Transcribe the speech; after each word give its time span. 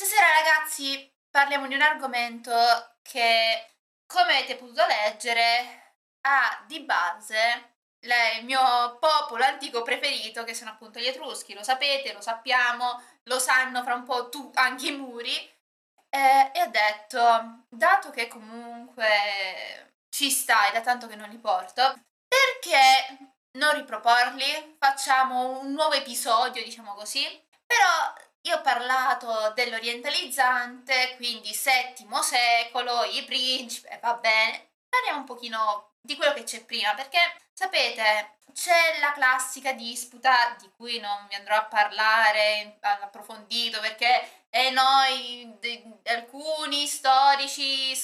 Stasera 0.00 0.32
ragazzi 0.32 1.12
parliamo 1.30 1.66
di 1.66 1.74
un 1.74 1.82
argomento 1.82 2.50
che, 3.02 3.74
come 4.06 4.38
avete 4.38 4.56
potuto 4.56 4.86
leggere, 4.86 5.96
ha 6.22 6.64
di 6.66 6.80
base 6.80 7.74
la- 8.06 8.30
il 8.38 8.46
mio 8.46 8.96
popolo 8.98 9.44
antico 9.44 9.82
preferito, 9.82 10.42
che 10.42 10.54
sono 10.54 10.70
appunto 10.70 10.98
gli 10.98 11.06
Etruschi, 11.06 11.52
lo 11.52 11.62
sapete, 11.62 12.14
lo 12.14 12.22
sappiamo, 12.22 12.98
lo 13.24 13.38
sanno 13.38 13.82
fra 13.82 13.92
un 13.92 14.04
po' 14.04 14.30
tu, 14.30 14.50
anche 14.54 14.86
i 14.88 14.96
muri, 14.96 15.36
eh, 16.08 16.50
e 16.54 16.62
ho 16.62 16.68
detto, 16.68 17.66
dato 17.68 18.08
che 18.08 18.26
comunque 18.28 19.96
ci 20.08 20.30
stai 20.30 20.72
da 20.72 20.80
tanto 20.80 21.08
che 21.08 21.16
non 21.16 21.28
li 21.28 21.38
porto, 21.38 21.82
perché 22.26 23.18
non 23.58 23.74
riproporli? 23.74 24.76
Facciamo 24.78 25.60
un 25.60 25.72
nuovo 25.72 25.92
episodio, 25.92 26.64
diciamo 26.64 26.94
così. 26.94 27.24
Però 27.66 28.29
io 28.42 28.56
ho 28.56 28.60
parlato 28.62 29.52
dell'orientalizzante, 29.54 31.14
quindi 31.16 31.52
settimo 31.52 32.22
secolo, 32.22 33.04
i 33.04 33.24
principi, 33.24 33.88
eh, 33.88 33.98
va 34.00 34.14
bene. 34.14 34.70
Parliamo 34.88 35.18
un 35.20 35.24
pochino 35.24 35.92
di 36.00 36.16
quello 36.16 36.32
che 36.32 36.44
c'è 36.44 36.64
prima, 36.64 36.94
perché 36.94 37.18
sapete, 37.52 38.38
c'è 38.52 38.98
la 39.00 39.12
classica 39.12 39.72
disputa 39.72 40.56
di 40.58 40.70
cui 40.76 40.98
non 40.98 41.26
vi 41.28 41.34
andrò 41.36 41.56
a 41.56 41.64
parlare 41.64 42.78
approfondito, 42.80 43.80
perché 43.80 44.46
e 44.50 44.70
noi, 44.70 45.56
alcuni 46.06 46.86
storici, 46.86 47.94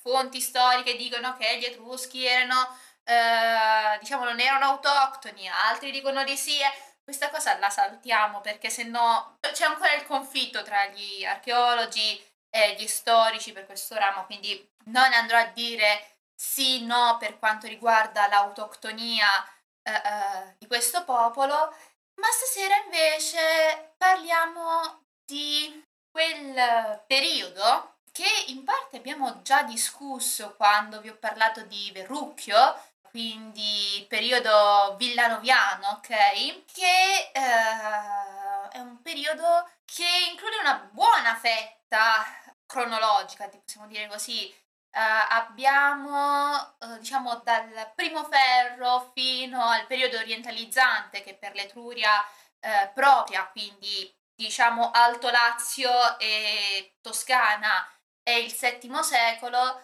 fonti 0.00 0.40
storiche 0.40 0.96
dicono 0.96 1.36
che 1.36 1.58
gli 1.58 1.64
Etruschi 1.64 2.24
erano, 2.24 2.78
eh, 3.04 3.98
diciamo, 3.98 4.24
non 4.24 4.38
erano 4.38 4.66
autoctoni, 4.66 5.48
altri 5.48 5.90
dicono 5.90 6.22
di 6.24 6.36
sì. 6.36 6.58
Questa 7.08 7.30
cosa 7.30 7.56
la 7.58 7.70
saltiamo 7.70 8.42
perché 8.42 8.68
se 8.68 8.82
no 8.82 9.38
c'è 9.40 9.64
ancora 9.64 9.94
il 9.94 10.04
conflitto 10.04 10.62
tra 10.62 10.88
gli 10.88 11.24
archeologi 11.24 12.22
e 12.54 12.74
gli 12.74 12.86
storici 12.86 13.52
per 13.52 13.64
questo 13.64 13.94
ramo, 13.94 14.26
quindi 14.26 14.70
non 14.90 15.10
andrò 15.14 15.38
a 15.38 15.46
dire 15.46 16.18
sì, 16.38 16.84
no 16.84 17.16
per 17.18 17.38
quanto 17.38 17.66
riguarda 17.66 18.28
l'autoctonia 18.28 19.26
eh, 19.82 19.90
eh, 19.90 20.54
di 20.58 20.66
questo 20.66 21.02
popolo, 21.04 21.74
ma 22.20 22.28
stasera 22.30 22.76
invece 22.84 23.94
parliamo 23.96 25.04
di 25.24 25.82
quel 26.10 27.02
periodo 27.06 28.00
che 28.12 28.28
in 28.48 28.64
parte 28.64 28.98
abbiamo 28.98 29.40
già 29.40 29.62
discusso 29.62 30.54
quando 30.56 31.00
vi 31.00 31.08
ho 31.08 31.16
parlato 31.16 31.62
di 31.62 31.90
Verrucchio, 31.90 32.78
quindi 33.18 34.06
periodo 34.08 34.94
villanoviano, 34.96 35.88
ok? 35.88 36.64
Che 36.72 37.30
eh, 37.32 38.68
è 38.70 38.78
un 38.78 39.02
periodo 39.02 39.68
che 39.84 40.06
include 40.30 40.58
una 40.60 40.88
buona 40.92 41.34
fetta 41.34 42.24
cronologica, 42.64 43.48
possiamo 43.48 43.88
dire 43.88 44.06
così. 44.06 44.54
Uh, 44.90 45.00
abbiamo, 45.30 46.76
uh, 46.78 46.98
diciamo, 46.98 47.40
dal 47.42 47.92
primo 47.96 48.22
ferro 48.24 49.10
fino 49.12 49.64
al 49.64 49.86
periodo 49.86 50.18
orientalizzante 50.18 51.20
che 51.22 51.34
per 51.34 51.54
l'Etruria 51.54 52.20
uh, 52.20 52.92
propria, 52.94 53.48
quindi 53.48 54.14
diciamo 54.32 54.92
Alto 54.92 55.28
Lazio 55.30 56.18
e 56.20 56.94
Toscana 57.00 57.84
è 58.22 58.30
il 58.30 58.52
VII 58.52 59.02
secolo, 59.02 59.82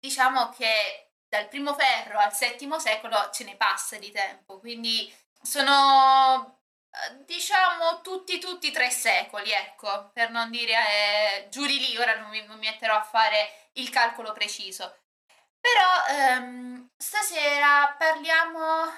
diciamo 0.00 0.48
che 0.50 1.11
dal 1.32 1.48
primo 1.48 1.74
ferro 1.74 2.18
al 2.18 2.30
VII 2.30 2.78
secolo 2.78 3.30
ce 3.32 3.44
ne 3.44 3.56
passa 3.56 3.96
di 3.96 4.10
tempo, 4.10 4.58
quindi 4.58 5.10
sono 5.40 6.60
eh, 6.90 7.24
diciamo 7.24 8.02
tutti 8.02 8.38
tutti 8.38 8.70
tre 8.70 8.90
secoli, 8.90 9.50
ecco, 9.50 10.10
per 10.12 10.28
non 10.28 10.50
dire 10.50 10.74
eh, 10.74 11.48
di 11.48 11.78
lì, 11.78 11.96
ora 11.96 12.18
non 12.18 12.28
mi, 12.28 12.44
non 12.44 12.58
mi 12.58 12.68
metterò 12.68 12.96
a 12.96 13.02
fare 13.02 13.70
il 13.74 13.88
calcolo 13.88 14.32
preciso. 14.32 14.94
Però 15.58 16.18
ehm, 16.18 16.90
stasera 16.98 17.94
parliamo 17.96 18.92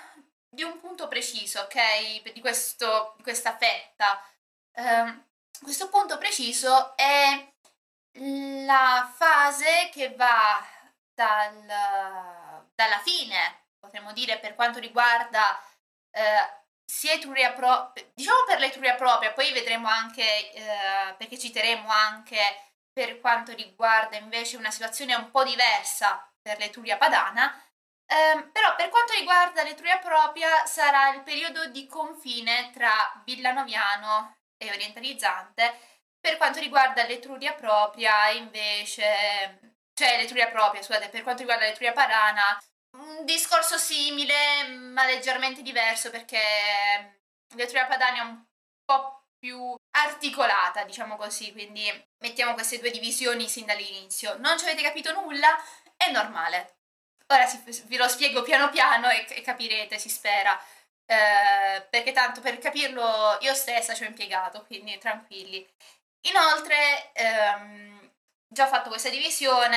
di 0.48 0.64
un 0.64 0.80
punto 0.80 1.06
preciso, 1.06 1.60
ok? 1.60 2.32
Di, 2.32 2.40
questo, 2.40 3.14
di 3.16 3.22
questa 3.22 3.56
fetta. 3.56 4.20
Um, 4.72 5.24
questo 5.62 5.88
punto 5.88 6.18
preciso 6.18 6.96
è 6.96 7.52
la 8.66 9.12
fase 9.16 9.88
che 9.92 10.14
va 10.16 10.73
dal, 11.14 11.64
dalla 12.74 12.98
fine, 13.02 13.66
potremmo 13.78 14.12
dire, 14.12 14.38
per 14.38 14.54
quanto 14.54 14.78
riguarda 14.78 15.58
eh, 16.10 16.62
sia 16.84 17.14
Etruria 17.14 17.52
propria, 17.52 18.04
diciamo 18.14 18.44
per 18.46 18.58
l'Etruria 18.58 18.94
propria, 18.94 19.32
poi 19.32 19.52
vedremo 19.52 19.88
anche, 19.88 20.52
eh, 20.52 21.14
perché 21.16 21.38
citeremo 21.38 21.88
anche 21.88 22.38
per 22.92 23.20
quanto 23.20 23.52
riguarda 23.54 24.16
invece 24.16 24.56
una 24.56 24.70
situazione 24.70 25.14
un 25.14 25.30
po' 25.30 25.44
diversa 25.44 26.30
per 26.40 26.58
l'Etruria 26.58 26.96
padana, 26.96 27.52
Um, 28.06 28.50
però 28.52 28.74
per 28.76 28.90
quanto 28.90 29.14
riguarda 29.14 29.62
l'Etruria 29.62 29.98
propria 29.98 30.66
sarà 30.66 31.14
il 31.14 31.22
periodo 31.22 31.66
di 31.68 31.86
confine 31.86 32.70
tra 32.70 32.92
Villanoviano 33.24 34.36
e 34.58 34.68
Orientalizzante. 34.70 35.80
Per 36.20 36.36
quanto 36.36 36.60
riguarda 36.60 37.04
l'Etruria 37.04 37.54
propria 37.54 38.28
invece, 38.28 39.73
cioè 39.94 40.18
l'Etruria 40.18 40.48
propria, 40.50 40.82
scusate, 40.82 41.08
per 41.08 41.22
quanto 41.22 41.40
riguarda 41.40 41.64
l'Etruria 41.64 41.92
Parana, 41.92 42.62
un 42.96 43.24
discorso 43.24 43.78
simile 43.78 44.68
ma 44.68 45.04
leggermente 45.06 45.62
diverso 45.62 46.10
perché 46.10 46.38
l'Etruria 47.54 47.86
Padana 47.86 48.18
è 48.18 48.20
un 48.20 48.44
po' 48.84 49.24
più 49.38 49.74
articolata, 49.96 50.84
diciamo 50.84 51.16
così, 51.16 51.52
quindi 51.52 51.90
mettiamo 52.18 52.54
queste 52.54 52.78
due 52.78 52.90
divisioni 52.90 53.48
sin 53.48 53.66
dall'inizio. 53.66 54.36
Non 54.38 54.58
ci 54.58 54.64
avete 54.64 54.82
capito 54.82 55.12
nulla? 55.12 55.48
È 55.96 56.10
normale, 56.10 56.76
Ora 57.28 57.46
si, 57.46 57.62
vi 57.86 57.96
lo 57.96 58.08
spiego 58.08 58.42
piano 58.42 58.68
piano 58.70 59.08
e, 59.08 59.26
e 59.28 59.40
capirete, 59.40 59.98
si 59.98 60.08
spera. 60.08 60.58
Eh, 61.06 61.82
perché 61.90 62.12
tanto 62.12 62.40
per 62.40 62.58
capirlo 62.58 63.36
io 63.40 63.54
stessa 63.54 63.94
ci 63.94 64.04
ho 64.04 64.06
impiegato, 64.06 64.64
quindi 64.66 64.98
tranquilli. 64.98 65.66
Inoltre, 66.22 67.12
ehm, 67.12 68.03
già 68.54 68.68
fatto 68.68 68.88
questa 68.88 69.10
divisione, 69.10 69.76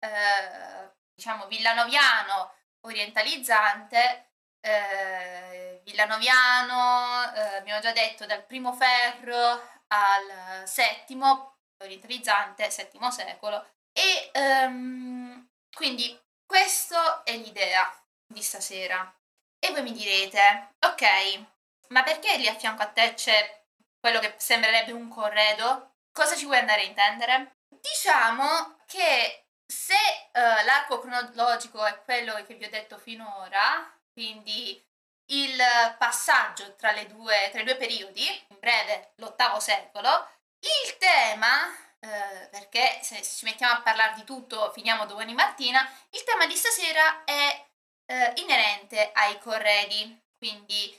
eh, 0.00 0.90
diciamo 1.14 1.46
villanoviano 1.46 2.54
orientalizzante, 2.80 4.30
eh, 4.60 5.80
villanoviano, 5.84 7.32
eh, 7.34 7.56
abbiamo 7.56 7.80
già 7.80 7.92
detto 7.92 8.24
dal 8.26 8.44
primo 8.44 8.72
ferro 8.72 9.82
al 9.88 10.66
settimo, 10.66 11.58
orientalizzante, 11.82 12.70
settimo 12.70 13.10
secolo, 13.10 13.74
e 13.92 14.30
ehm, 14.32 15.48
quindi 15.70 16.18
questa 16.46 17.22
è 17.22 17.36
l'idea 17.36 17.92
di 18.26 18.42
stasera. 18.42 19.14
E 19.58 19.70
voi 19.70 19.82
mi 19.82 19.92
direte, 19.92 20.76
ok, 20.80 21.44
ma 21.88 22.02
perché 22.02 22.36
lì 22.38 22.48
a 22.48 22.54
fianco 22.54 22.82
a 22.82 22.86
te 22.88 23.14
c'è 23.14 23.64
quello 24.00 24.18
che 24.20 24.34
sembrerebbe 24.38 24.92
un 24.92 25.08
corredo? 25.08 25.96
Cosa 26.12 26.36
ci 26.36 26.44
vuoi 26.46 26.58
andare 26.58 26.82
a 26.82 26.84
intendere? 26.84 27.57
Diciamo 27.80 28.78
che 28.86 29.46
se 29.66 29.94
uh, 29.94 30.64
l'arco 30.64 30.98
cronologico 30.98 31.84
è 31.84 32.02
quello 32.04 32.34
che 32.44 32.54
vi 32.54 32.64
ho 32.64 32.70
detto 32.70 32.98
finora, 32.98 33.92
quindi 34.12 34.82
il 35.30 35.56
passaggio 35.98 36.74
tra, 36.76 36.92
due, 37.04 37.48
tra 37.50 37.60
i 37.60 37.64
due 37.64 37.76
periodi, 37.76 38.26
in 38.48 38.58
breve 38.58 39.12
l'ottavo 39.16 39.60
secolo, 39.60 40.30
il 40.60 40.96
tema 40.98 41.68
eh, 42.00 42.48
perché 42.50 43.00
se 43.02 43.22
ci 43.22 43.44
mettiamo 43.44 43.74
a 43.74 43.82
parlare 43.82 44.14
di 44.14 44.24
tutto 44.24 44.70
finiamo 44.72 45.04
domani 45.06 45.34
mattina, 45.34 45.80
il 46.10 46.22
tema 46.24 46.46
di 46.46 46.54
stasera 46.54 47.24
è 47.24 47.66
eh, 48.06 48.32
inerente 48.36 49.10
ai 49.12 49.38
corredi. 49.38 50.26
Quindi 50.36 50.96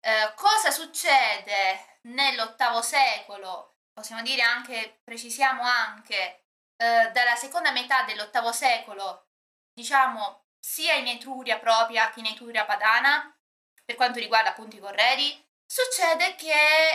eh, 0.00 0.32
cosa 0.34 0.70
succede 0.70 1.98
nell'ottavo 2.02 2.82
secolo, 2.82 3.76
possiamo 3.92 4.22
dire 4.22 4.42
anche, 4.42 5.00
precisiamo 5.04 5.62
anche, 5.62 6.44
eh, 6.76 7.10
dalla 7.12 7.36
seconda 7.36 7.72
metà 7.72 8.04
dell'ottavo 8.04 8.52
secolo, 8.52 9.28
diciamo 9.72 10.44
sia 10.58 10.94
in 10.94 11.06
Etruria 11.08 11.58
propria 11.58 12.10
che 12.10 12.20
in 12.20 12.26
Etruria 12.26 12.64
padana, 12.64 13.34
per 13.84 13.96
quanto 13.96 14.18
riguarda 14.18 14.50
appunto 14.50 14.76
i 14.76 14.80
corredi, 14.80 15.46
succede 15.66 16.34
che 16.36 16.52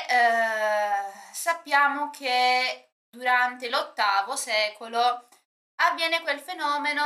eh, 0.07 1.12
sappiamo 1.31 2.09
che 2.09 2.92
durante 3.09 3.69
l'ottavo 3.69 4.36
secolo 4.36 5.27
avviene 5.75 6.21
quel 6.21 6.39
fenomeno 6.39 7.03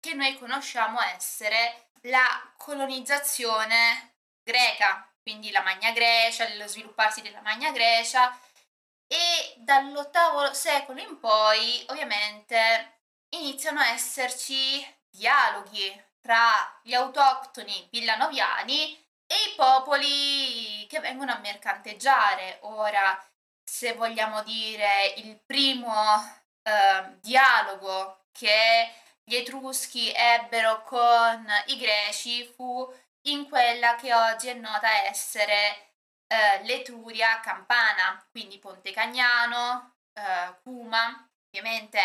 che 0.00 0.14
noi 0.14 0.38
conosciamo 0.38 1.00
essere 1.00 1.90
la 2.02 2.52
colonizzazione 2.56 4.14
greca, 4.42 5.10
quindi 5.22 5.50
la 5.50 5.62
Magna 5.62 5.90
Grecia, 5.92 6.48
lo 6.54 6.66
svilupparsi 6.66 7.22
della 7.22 7.40
Magna 7.40 7.70
Grecia 7.70 8.36
e 9.08 9.54
dall'ottavo 9.56 10.52
secolo 10.52 11.00
in 11.00 11.18
poi 11.18 11.84
ovviamente 11.88 13.00
iniziano 13.30 13.80
a 13.80 13.88
esserci 13.88 14.86
dialoghi 15.10 16.04
tra 16.20 16.80
gli 16.82 16.94
autoctoni 16.94 17.88
villanoviani 17.90 18.94
e 19.26 19.34
i 19.50 19.54
popoli 19.56 20.86
che 20.86 21.00
vengono 21.00 21.32
a 21.32 21.38
mercanteggiare. 21.38 22.58
Ora, 22.62 23.18
se 23.64 23.94
vogliamo 23.94 24.42
dire, 24.42 25.14
il 25.16 25.38
primo 25.44 25.92
eh, 26.62 27.16
dialogo 27.20 28.26
che 28.32 28.92
gli 29.24 29.36
Etruschi 29.36 30.12
ebbero 30.14 30.82
con 30.84 31.46
i 31.66 31.76
Greci 31.76 32.44
fu 32.44 32.90
in 33.22 33.48
quella 33.48 33.94
che 33.96 34.14
oggi 34.14 34.48
è 34.48 34.54
nota 34.54 35.06
essere 35.06 35.87
eh, 36.28 36.62
l'Etruria 36.64 37.40
campana, 37.40 38.24
quindi 38.30 38.58
Ponte 38.58 38.92
Cagnano, 38.92 39.96
eh, 40.12 40.54
Cuma, 40.62 41.28
ovviamente 41.46 42.00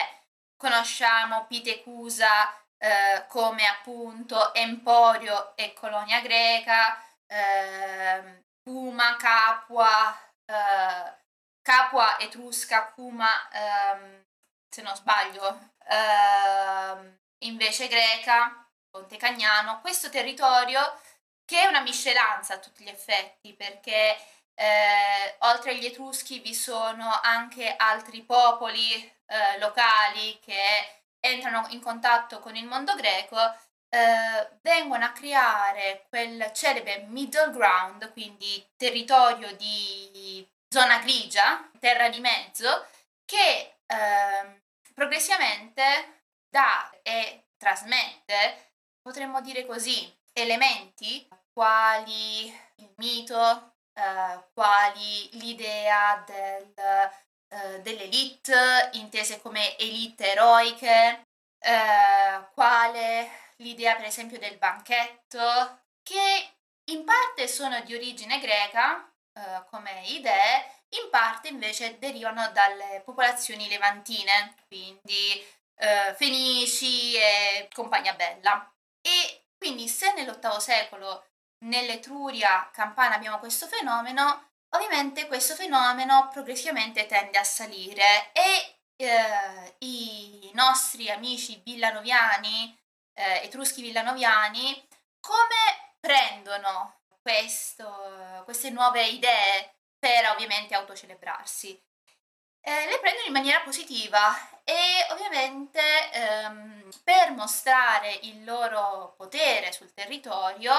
conosciamo 0.58 1.46
Pitecusa 1.46 2.64
eh, 2.78 3.26
come 3.28 3.66
appunto 3.66 4.54
Emporio 4.54 5.56
e 5.56 5.74
colonia 5.74 6.22
greca, 6.22 7.02
eh, 7.28 8.44
Cuma, 8.64 9.16
Capua, 9.18 10.18
eh, 10.46 11.18
Capua 11.62 12.20
etrusca, 12.20 12.92
Cuma, 12.92 13.50
ehm, 13.52 14.26
se 14.70 14.82
non 14.82 14.96
sbaglio, 14.96 15.72
ehm, 15.88 17.20
invece 17.46 17.88
greca, 17.88 18.68
Ponte 18.90 19.18
Cagnano, 19.18 19.80
questo 19.82 20.10
territorio 20.10 20.82
che 21.46 21.62
è 21.62 21.66
una 21.66 21.82
miscelanza 21.82 22.56
a 22.56 22.60
tutti 22.60 22.84
gli 22.84 22.90
effetti 22.90 23.54
perché 23.54 24.18
eh, 24.56 25.36
oltre 25.40 25.72
agli 25.72 25.86
Etruschi 25.86 26.40
vi 26.40 26.54
sono 26.54 27.20
anche 27.22 27.76
altri 27.76 28.22
popoli 28.22 28.94
eh, 29.26 29.60
locali 29.60 30.40
che 30.40 30.62
entrano 31.20 31.66
in 31.70 31.82
contatto 31.82 32.40
con 32.40 32.56
il 32.56 32.66
mondo 32.66 32.96
greco, 32.96 33.38
eh, 33.90 34.50
vengono 34.62 35.06
a 35.06 35.12
creare 35.12 36.06
quel 36.10 36.52
celebre 36.54 37.06
middle 37.08 37.52
ground, 37.52 38.12
quindi 38.12 38.66
territorio 38.76 39.56
di 39.56 40.48
zona 40.68 41.00
grigia, 41.00 41.70
terra 41.80 42.10
di 42.10 42.20
mezzo, 42.20 42.88
che 43.26 43.76
ehm, 43.86 44.62
progressivamente 44.94 46.24
dà 46.50 46.92
e 47.04 47.46
trasmette, 47.58 48.72
potremmo 49.02 49.42
dire 49.42 49.66
così, 49.66 50.12
elementi 50.34 51.28
quali 51.54 52.46
il 52.78 52.94
mito, 52.98 53.76
eh, 53.94 54.44
quali 54.54 55.30
l'idea 55.34 56.24
del, 56.26 56.74
eh, 57.48 57.82
dell'elite, 57.82 58.90
intese 58.94 59.40
come 59.42 59.78
elite 59.78 60.32
eroiche, 60.32 61.28
eh, 61.60 62.48
quale 62.54 63.30
l'idea 63.58 63.96
per 63.96 64.06
esempio 64.06 64.40
del 64.40 64.58
banchetto, 64.58 65.82
che 66.02 66.50
in 66.92 67.06
parte 67.06 67.48
sono 67.48 67.80
di 67.82 67.94
origine 67.94 68.40
greca 68.40 69.10
eh, 69.34 69.64
come 69.70 70.02
idee, 70.08 70.82
in 71.02 71.10
parte 71.10 71.48
invece 71.48 71.98
derivano 71.98 72.52
dalle 72.52 73.02
popolazioni 73.06 73.68
levantine, 73.68 74.56
quindi 74.68 75.44
eh, 75.76 76.14
Fenici 76.16 77.16
e 77.16 77.70
compagnia 77.74 78.14
bella. 78.14 78.72
E 79.02 79.43
quindi 79.64 79.88
se 79.88 80.12
nell'VIII 80.12 80.60
secolo 80.60 81.26
nell'Etruria 81.60 82.70
campana 82.74 83.16
abbiamo 83.16 83.40
questo 83.40 83.66
fenomeno, 83.66 84.50
ovviamente 84.76 85.26
questo 85.28 85.56
fenomeno 85.56 86.28
progressivamente 86.34 87.06
tende 87.06 87.38
a 87.38 87.46
salire 87.46 88.34
e 88.34 88.80
eh, 88.98 89.76
i 89.78 90.52
nostri 90.54 91.10
amici 91.10 91.62
villanoviani, 91.64 92.78
eh, 93.14 93.46
etruschi 93.46 93.82
villanoviani, 93.82 94.86
come 95.22 95.96
prendono 95.98 97.04
questo, 97.22 98.42
queste 98.44 98.70
nuove 98.70 99.08
idee 99.08 99.76
per 99.98 100.30
ovviamente 100.30 100.76
autocelebrarsi? 100.76 101.82
Eh, 102.66 102.86
le 102.88 103.00
prendono 103.00 103.26
in 103.28 103.34
maniera 103.34 103.60
positiva 103.60 104.34
e 104.64 104.74
ovviamente 105.12 105.82
ehm, 106.14 106.90
per 107.04 107.32
mostrare 107.32 108.20
il 108.22 108.46
loro 108.46 109.16
potere 109.18 109.74
sul 109.74 109.94
territorio 109.94 110.74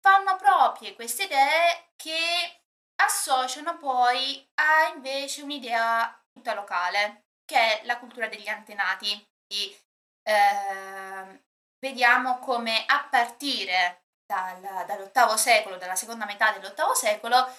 fanno 0.00 0.36
proprie 0.36 0.94
queste 0.94 1.24
idee 1.24 1.90
che 1.96 2.60
associano 3.02 3.78
poi 3.78 4.48
a 4.54 4.92
invece 4.94 5.42
un'idea 5.42 6.24
tutta 6.32 6.54
locale, 6.54 7.24
che 7.44 7.80
è 7.80 7.84
la 7.84 7.98
cultura 7.98 8.28
degli 8.28 8.48
antenati. 8.48 9.08
Quindi, 9.46 9.76
eh, 10.22 11.42
vediamo 11.80 12.38
come 12.38 12.84
a 12.86 13.04
partire 13.10 14.04
dal, 14.24 14.60
dall'VIII 14.60 15.36
secolo, 15.38 15.76
dalla 15.78 15.96
seconda 15.96 16.26
metà 16.26 16.52
dell'VIII 16.52 16.94
secolo, 16.94 17.56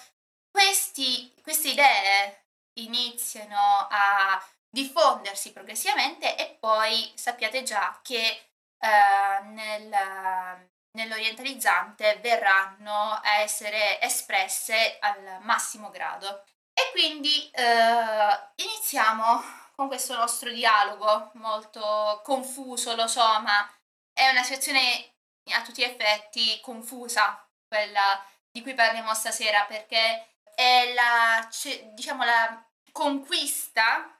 questi, 0.50 1.34
queste 1.42 1.68
idee 1.68 2.39
iniziano 2.74 3.86
a 3.90 4.42
diffondersi 4.68 5.52
progressivamente 5.52 6.36
e 6.36 6.56
poi 6.58 7.12
sappiate 7.16 7.62
già 7.62 7.98
che 8.02 8.50
eh, 8.78 9.42
nel, 9.42 10.68
nell'orientalizzante 10.92 12.18
verranno 12.20 13.20
a 13.22 13.40
essere 13.40 14.00
espresse 14.00 14.98
al 15.00 15.38
massimo 15.42 15.90
grado. 15.90 16.44
E 16.72 16.90
quindi 16.92 17.50
eh, 17.50 18.48
iniziamo 18.54 19.42
con 19.74 19.88
questo 19.88 20.16
nostro 20.16 20.50
dialogo 20.50 21.30
molto 21.34 22.20
confuso, 22.22 22.94
lo 22.94 23.06
so, 23.06 23.40
ma 23.40 23.68
è 24.12 24.28
una 24.28 24.42
situazione 24.42 25.14
a 25.52 25.62
tutti 25.62 25.82
gli 25.82 25.84
effetti 25.84 26.60
confusa, 26.60 27.46
quella 27.66 28.22
di 28.50 28.62
cui 28.62 28.74
parliamo 28.74 29.14
stasera, 29.14 29.64
perché 29.64 30.29
è 30.60 30.92
la, 30.92 31.48
diciamo, 31.94 32.22
la 32.22 32.62
conquista 32.92 34.14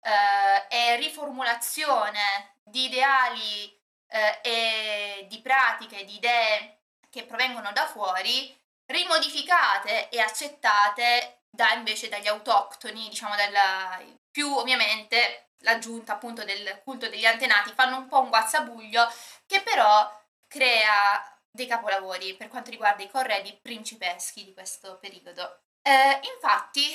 eh, 0.00 0.66
e 0.74 0.96
riformulazione 0.96 2.56
di 2.62 2.84
ideali 2.84 3.78
eh, 4.08 4.38
e 4.42 5.26
di 5.28 5.42
pratiche, 5.42 6.04
di 6.04 6.14
idee 6.14 6.78
che 7.10 7.24
provengono 7.24 7.70
da 7.72 7.86
fuori, 7.86 8.58
rimodificate 8.86 10.08
e 10.08 10.20
accettate 10.20 11.42
da 11.50 11.72
invece 11.74 12.08
dagli 12.08 12.28
autoctoni, 12.28 13.10
diciamo 13.10 13.36
dalla, 13.36 14.02
più 14.30 14.50
ovviamente 14.56 15.50
l'aggiunta 15.58 16.14
appunto 16.14 16.44
del 16.44 16.80
culto 16.82 17.10
degli 17.10 17.26
antenati, 17.26 17.72
fanno 17.74 17.98
un 17.98 18.08
po' 18.08 18.20
un 18.20 18.30
guazzabuglio 18.30 19.06
che 19.46 19.60
però 19.60 20.10
crea 20.48 21.38
dei 21.50 21.66
capolavori 21.66 22.34
per 22.36 22.48
quanto 22.48 22.70
riguarda 22.70 23.02
i 23.02 23.10
corredi 23.10 23.58
principeschi 23.60 24.44
di 24.44 24.54
questo 24.54 24.98
periodo. 24.98 25.63
Eh, 25.86 26.18
infatti, 26.34 26.94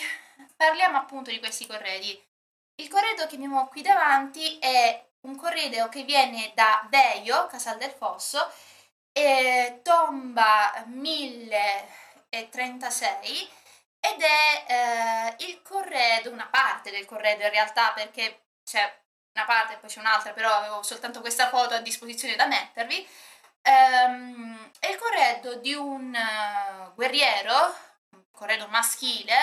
parliamo 0.56 0.98
appunto 0.98 1.30
di 1.30 1.38
questi 1.40 1.68
corredi. 1.68 2.20
Il 2.76 2.90
corredo 2.90 3.28
che 3.28 3.36
abbiamo 3.36 3.68
qui 3.68 3.82
davanti 3.84 4.58
è 4.58 5.06
un 5.22 5.36
corredo 5.36 5.90
che 5.90 6.04
viene 6.04 6.52
da 6.56 6.88
Veio, 6.90 7.46
Casal 7.48 7.78
del 7.78 7.92
Fosso, 7.92 8.52
e 9.12 9.82
tomba 9.84 10.84
1036 10.88 13.50
ed 14.00 14.22
è 14.22 14.66
eh, 14.68 15.36
il 15.46 15.62
corredo, 15.62 16.32
una 16.32 16.48
parte 16.48 16.90
del 16.90 17.06
corredo 17.06 17.44
in 17.44 17.50
realtà 17.50 17.92
perché 17.92 18.46
c'è 18.64 18.82
una 19.34 19.46
parte 19.46 19.74
e 19.74 19.78
poi 19.78 19.90
c'è 19.90 20.00
un'altra, 20.00 20.32
però 20.34 20.52
avevo 20.54 20.82
soltanto 20.84 21.22
questa 21.22 21.50
foto 21.50 21.76
a 21.76 21.80
disposizione 21.80 22.36
da 22.36 22.48
mettervi. 22.48 23.08
Um, 23.64 24.72
è 24.80 24.90
il 24.90 24.98
corredo 24.98 25.56
di 25.56 25.74
un 25.74 26.16
uh, 26.16 26.94
guerriero, 26.96 27.76
corredo 28.40 28.68
maschile, 28.70 29.36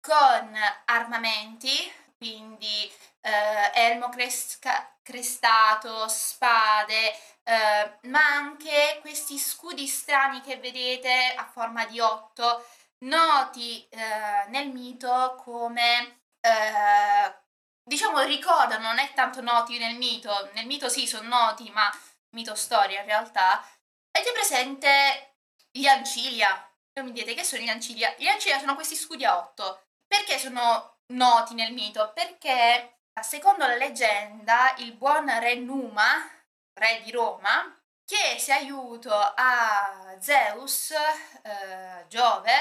con 0.00 0.56
armamenti, 0.84 1.92
quindi 2.16 2.90
uh, 3.22 3.70
elmo 3.74 4.08
cresca- 4.08 4.96
crestato, 5.02 6.06
spade, 6.06 7.12
eh, 7.48 7.98
ma 8.08 8.26
anche 8.26 8.98
questi 9.00 9.38
scudi 9.38 9.86
strani 9.86 10.40
che 10.40 10.56
vedete 10.56 11.34
a 11.36 11.44
forma 11.46 11.84
di 11.86 12.00
otto, 12.00 12.66
noti 13.04 13.86
eh, 13.88 14.48
nel 14.48 14.68
mito 14.70 15.36
come, 15.44 16.22
eh, 16.40 17.34
diciamo, 17.84 18.20
ricordano, 18.22 18.88
non 18.88 18.98
è 18.98 19.12
tanto 19.14 19.40
noti 19.42 19.78
nel 19.78 19.96
mito, 19.96 20.50
nel 20.54 20.66
mito 20.66 20.88
sì 20.88 21.06
sono 21.06 21.28
noti, 21.28 21.70
ma 21.70 21.88
mito 22.30 22.54
storia 22.56 23.00
in 23.00 23.06
realtà, 23.06 23.64
avete 24.10 24.32
presente 24.32 25.36
gli 25.70 25.86
ancilia? 25.86 26.65
E 26.98 27.02
mi 27.02 27.12
dite 27.12 27.34
che 27.34 27.44
sono 27.44 27.62
gli 27.62 27.68
ancilia? 27.68 28.14
Gli 28.16 28.26
ancilia 28.26 28.58
sono 28.58 28.74
questi 28.74 28.96
scudi 28.96 29.24
a 29.24 29.36
otto. 29.36 29.82
Perché 30.06 30.38
sono 30.38 30.98
noti 31.12 31.54
nel 31.54 31.72
mito? 31.72 32.12
Perché 32.14 32.96
Secondo 33.22 33.66
la 33.66 33.76
leggenda, 33.76 34.74
il 34.78 34.92
buon 34.92 35.26
re 35.40 35.54
Numa, 35.54 36.22
re 36.74 37.00
di 37.02 37.10
Roma, 37.10 37.74
chiese 38.04 38.52
aiuto 38.52 39.10
a 39.14 40.14
Zeus, 40.20 40.90
eh, 40.90 42.04
Giove, 42.08 42.52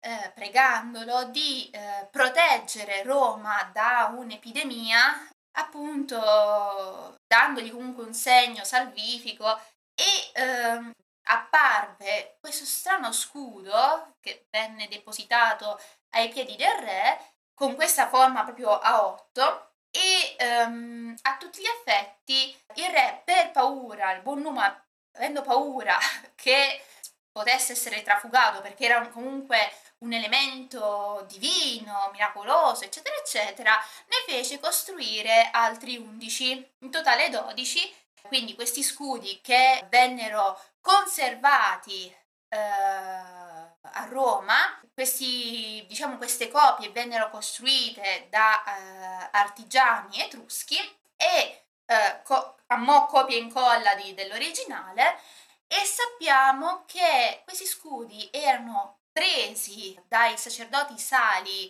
eh, 0.00 0.32
pregandolo 0.34 1.24
di 1.24 1.68
eh, 1.70 2.08
proteggere 2.10 3.02
Roma 3.02 3.70
da 3.72 4.10
un'epidemia, 4.16 5.28
appunto 5.58 7.16
dandogli 7.26 7.70
comunque 7.70 8.04
un 8.04 8.14
segno 8.14 8.64
salvifico 8.64 9.60
e 9.94 10.40
ehm, 10.40 10.90
apparve 11.24 12.36
questo 12.40 12.64
strano 12.64 13.12
scudo 13.12 14.16
che 14.20 14.46
venne 14.50 14.88
depositato 14.88 15.80
ai 16.10 16.28
piedi 16.28 16.56
del 16.56 16.78
re 16.78 17.34
con 17.54 17.74
questa 17.74 18.08
forma 18.08 18.44
proprio 18.44 18.78
a 18.78 19.06
8 19.06 19.70
e 19.90 20.36
um, 20.66 21.14
a 21.22 21.36
tutti 21.36 21.60
gli 21.60 21.66
effetti 21.66 22.56
il 22.74 22.86
re 22.86 23.22
per 23.24 23.50
paura, 23.50 24.12
il 24.12 24.22
buon 24.22 24.40
Numa 24.40 24.84
avendo 25.14 25.42
paura 25.42 25.98
che 26.34 26.82
potesse 27.30 27.72
essere 27.72 28.02
trafugato 28.02 28.60
perché 28.60 28.84
era 28.84 29.06
comunque 29.08 29.72
un 29.98 30.12
elemento 30.12 31.24
divino, 31.28 32.10
miracoloso, 32.12 32.84
eccetera, 32.84 33.14
eccetera, 33.16 33.72
ne 34.08 34.32
fece 34.32 34.58
costruire 34.58 35.48
altri 35.52 35.96
11, 35.96 36.72
in 36.80 36.90
totale 36.90 37.30
12, 37.30 37.94
quindi 38.28 38.54
questi 38.54 38.82
scudi 38.82 39.40
che 39.42 39.86
vennero 39.88 40.60
conservati 40.80 42.14
eh, 42.48 42.58
a 42.58 44.06
Roma, 44.08 44.80
questi, 44.92 45.84
diciamo, 45.88 46.16
queste 46.16 46.48
copie 46.50 46.90
vennero 46.90 47.30
costruite 47.30 48.26
da 48.30 48.62
eh, 48.64 49.28
artigiani 49.32 50.20
etruschi 50.20 50.76
e 51.16 51.64
eh, 51.86 52.22
co- 52.24 52.56
a 52.66 52.76
mo' 52.76 53.06
copia 53.06 53.36
e 53.36 53.40
incolla 53.40 53.94
di, 53.94 54.14
dell'originale 54.14 55.18
e 55.66 55.84
sappiamo 55.84 56.84
che 56.86 57.42
questi 57.44 57.64
scudi 57.64 58.28
erano 58.30 59.00
presi 59.12 59.98
dai 60.08 60.36
sacerdoti 60.36 60.98
sali, 60.98 61.66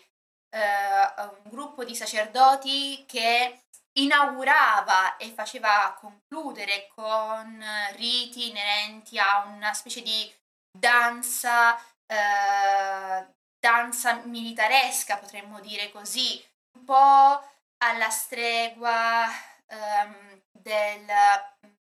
eh, 0.50 1.22
un 1.44 1.50
gruppo 1.50 1.84
di 1.84 1.94
sacerdoti 1.94 3.04
che 3.06 3.61
inaugurava 3.94 5.16
e 5.16 5.30
faceva 5.30 5.96
concludere 5.98 6.88
con 6.94 7.64
riti 7.96 8.48
inerenti 8.50 9.18
a 9.18 9.44
una 9.46 9.72
specie 9.74 10.02
di 10.02 10.32
danza, 10.70 11.76
eh, 12.06 13.26
danza 13.58 14.14
militaresca, 14.24 15.18
potremmo 15.18 15.60
dire 15.60 15.90
così, 15.90 16.42
un 16.78 16.84
po' 16.84 17.50
alla 17.84 18.10
stregua 18.10 19.26
ehm, 19.66 20.42
del, 20.50 21.06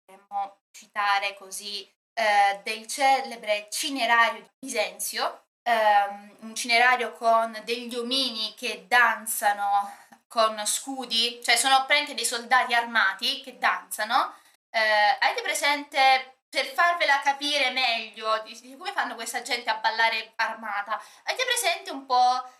potremmo 0.04 0.62
citare 0.72 1.34
così, 1.34 1.88
eh, 2.14 2.60
del 2.62 2.86
celebre 2.86 3.68
cinerario 3.70 4.42
di 4.42 4.50
Bisenzio, 4.66 5.44
ehm, 5.62 6.36
un 6.40 6.54
cinerario 6.54 7.12
con 7.12 7.58
degli 7.64 7.94
omini 7.94 8.54
che 8.56 8.86
danzano 8.88 10.00
con 10.32 10.64
scudi, 10.64 11.42
cioè 11.44 11.56
sono 11.56 11.74
praticamente 11.84 12.14
dei 12.14 12.24
soldati 12.24 12.72
armati 12.72 13.42
che 13.42 13.58
danzano. 13.58 14.34
Eh, 14.70 15.18
avete 15.20 15.42
presente, 15.42 16.38
per 16.48 16.64
farvela 16.72 17.20
capire 17.20 17.70
meglio 17.70 18.40
di, 18.42 18.58
di 18.62 18.74
come 18.78 18.92
fanno 18.92 19.14
questa 19.14 19.42
gente 19.42 19.68
a 19.68 19.76
ballare 19.76 20.32
armata, 20.36 20.98
avete 21.24 21.44
presente 21.44 21.90
un 21.90 22.06
po' 22.06 22.50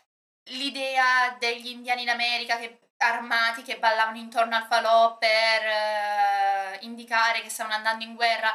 l'idea 0.50 1.34
degli 1.38 1.68
indiani 1.68 2.02
in 2.02 2.10
America 2.10 2.58
che 2.58 2.80
armati 2.98 3.62
che 3.62 3.78
ballavano 3.78 4.18
intorno 4.18 4.54
al 4.54 4.66
falò 4.66 5.16
per 5.16 5.30
eh, 5.64 6.78
indicare 6.82 7.40
che 7.40 7.48
stavano 7.48 7.76
andando 7.76 8.04
in 8.04 8.14
guerra. 8.14 8.52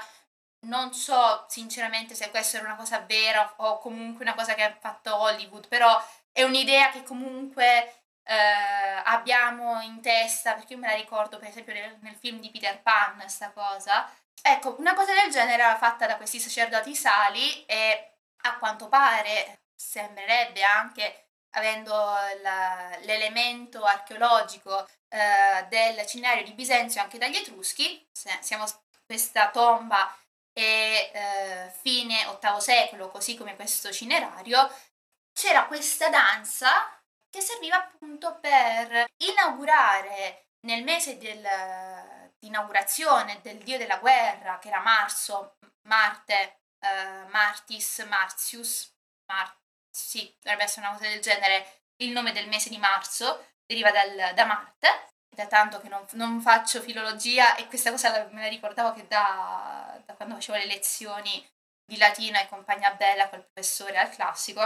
Non 0.67 0.93
so 0.93 1.45
sinceramente 1.49 2.13
se 2.13 2.29
questa 2.29 2.57
era 2.57 2.67
una 2.67 2.75
cosa 2.75 2.99
vera 2.99 3.51
o 3.57 3.79
comunque 3.79 4.23
una 4.23 4.35
cosa 4.35 4.53
che 4.53 4.63
ha 4.63 4.77
fatto 4.79 5.15
Hollywood, 5.15 5.67
però 5.67 5.99
è 6.31 6.43
un'idea 6.43 6.91
che 6.91 7.01
comunque 7.03 8.06
eh, 8.27 9.01
abbiamo 9.05 9.81
in 9.81 10.01
testa, 10.01 10.53
perché 10.53 10.73
io 10.73 10.79
me 10.79 10.87
la 10.87 10.95
ricordo 10.95 11.37
per 11.39 11.49
esempio 11.49 11.73
nel, 11.73 11.97
nel 12.01 12.15
film 12.15 12.39
di 12.39 12.51
Peter 12.51 12.81
Pan, 12.81 13.15
questa 13.17 13.51
cosa. 13.51 14.09
Ecco, 14.41 14.75
una 14.79 14.93
cosa 14.93 15.13
del 15.13 15.31
genere 15.31 15.63
era 15.63 15.77
fatta 15.77 16.05
da 16.05 16.17
questi 16.17 16.39
sacerdoti 16.39 16.95
sali 16.95 17.65
e 17.65 18.11
a 18.41 18.57
quanto 18.57 18.87
pare 18.87 19.59
sembrerebbe 19.75 20.61
anche 20.63 21.25
avendo 21.51 21.93
la, 22.41 22.97
l'elemento 23.01 23.83
archeologico 23.83 24.87
eh, 25.09 25.65
del 25.69 26.05
cinerario 26.05 26.43
di 26.43 26.53
Bisenzio 26.53 27.01
anche 27.01 27.17
dagli 27.17 27.37
Etruschi, 27.37 28.05
siamo 28.41 28.65
questa 29.05 29.49
tomba 29.49 30.13
è 30.51 31.11
eh, 31.13 31.71
fine 31.81 32.25
VIII 32.41 32.59
secolo, 32.59 33.09
così 33.09 33.37
come 33.37 33.55
questo 33.55 33.91
cinerario, 33.91 34.69
c'era 35.31 35.65
questa 35.65 36.09
danza 36.09 36.96
che 37.29 37.41
serviva 37.41 37.77
appunto 37.77 38.39
per 38.39 39.05
inaugurare 39.17 40.47
nel 40.65 40.83
mese 40.83 41.17
di 41.17 41.29
inaugurazione 42.39 43.39
del 43.41 43.57
dio 43.59 43.77
della 43.77 43.97
guerra, 43.97 44.59
che 44.59 44.67
era 44.67 44.81
Marso, 44.81 45.57
Marte, 45.87 46.61
eh, 46.79 47.25
Martis, 47.29 47.99
Martius, 48.07 48.93
Mar- 49.31 49.57
sì, 49.89 50.33
dovrebbe 50.41 50.63
essere 50.63 50.85
una 50.85 50.95
cosa 50.95 51.09
del 51.09 51.21
genere, 51.21 51.81
il 51.97 52.11
nome 52.11 52.31
del 52.31 52.47
mese 52.47 52.69
di 52.69 52.77
marzo 52.77 53.53
deriva 53.65 53.91
dal, 53.91 54.33
da 54.35 54.45
Marte, 54.45 55.09
da 55.35 55.47
tanto 55.47 55.79
che 55.79 55.89
non, 55.89 56.05
non, 56.11 56.39
faccio 56.41 56.81
filologia 56.81 57.55
e 57.55 57.67
questa 57.67 57.91
cosa 57.91 58.09
la, 58.09 58.27
me 58.31 58.41
la 58.41 58.47
ricordavo 58.47 58.93
che 58.93 59.07
da, 59.07 59.99
da, 60.05 60.13
quando 60.13 60.35
facevo 60.35 60.57
le 60.57 60.65
lezioni 60.65 61.45
di 61.85 61.97
latino 61.97 62.37
e 62.37 62.47
compagnia 62.47 62.93
bella 62.93 63.29
col 63.29 63.43
professore 63.43 63.97
al 63.97 64.09
classico, 64.09 64.61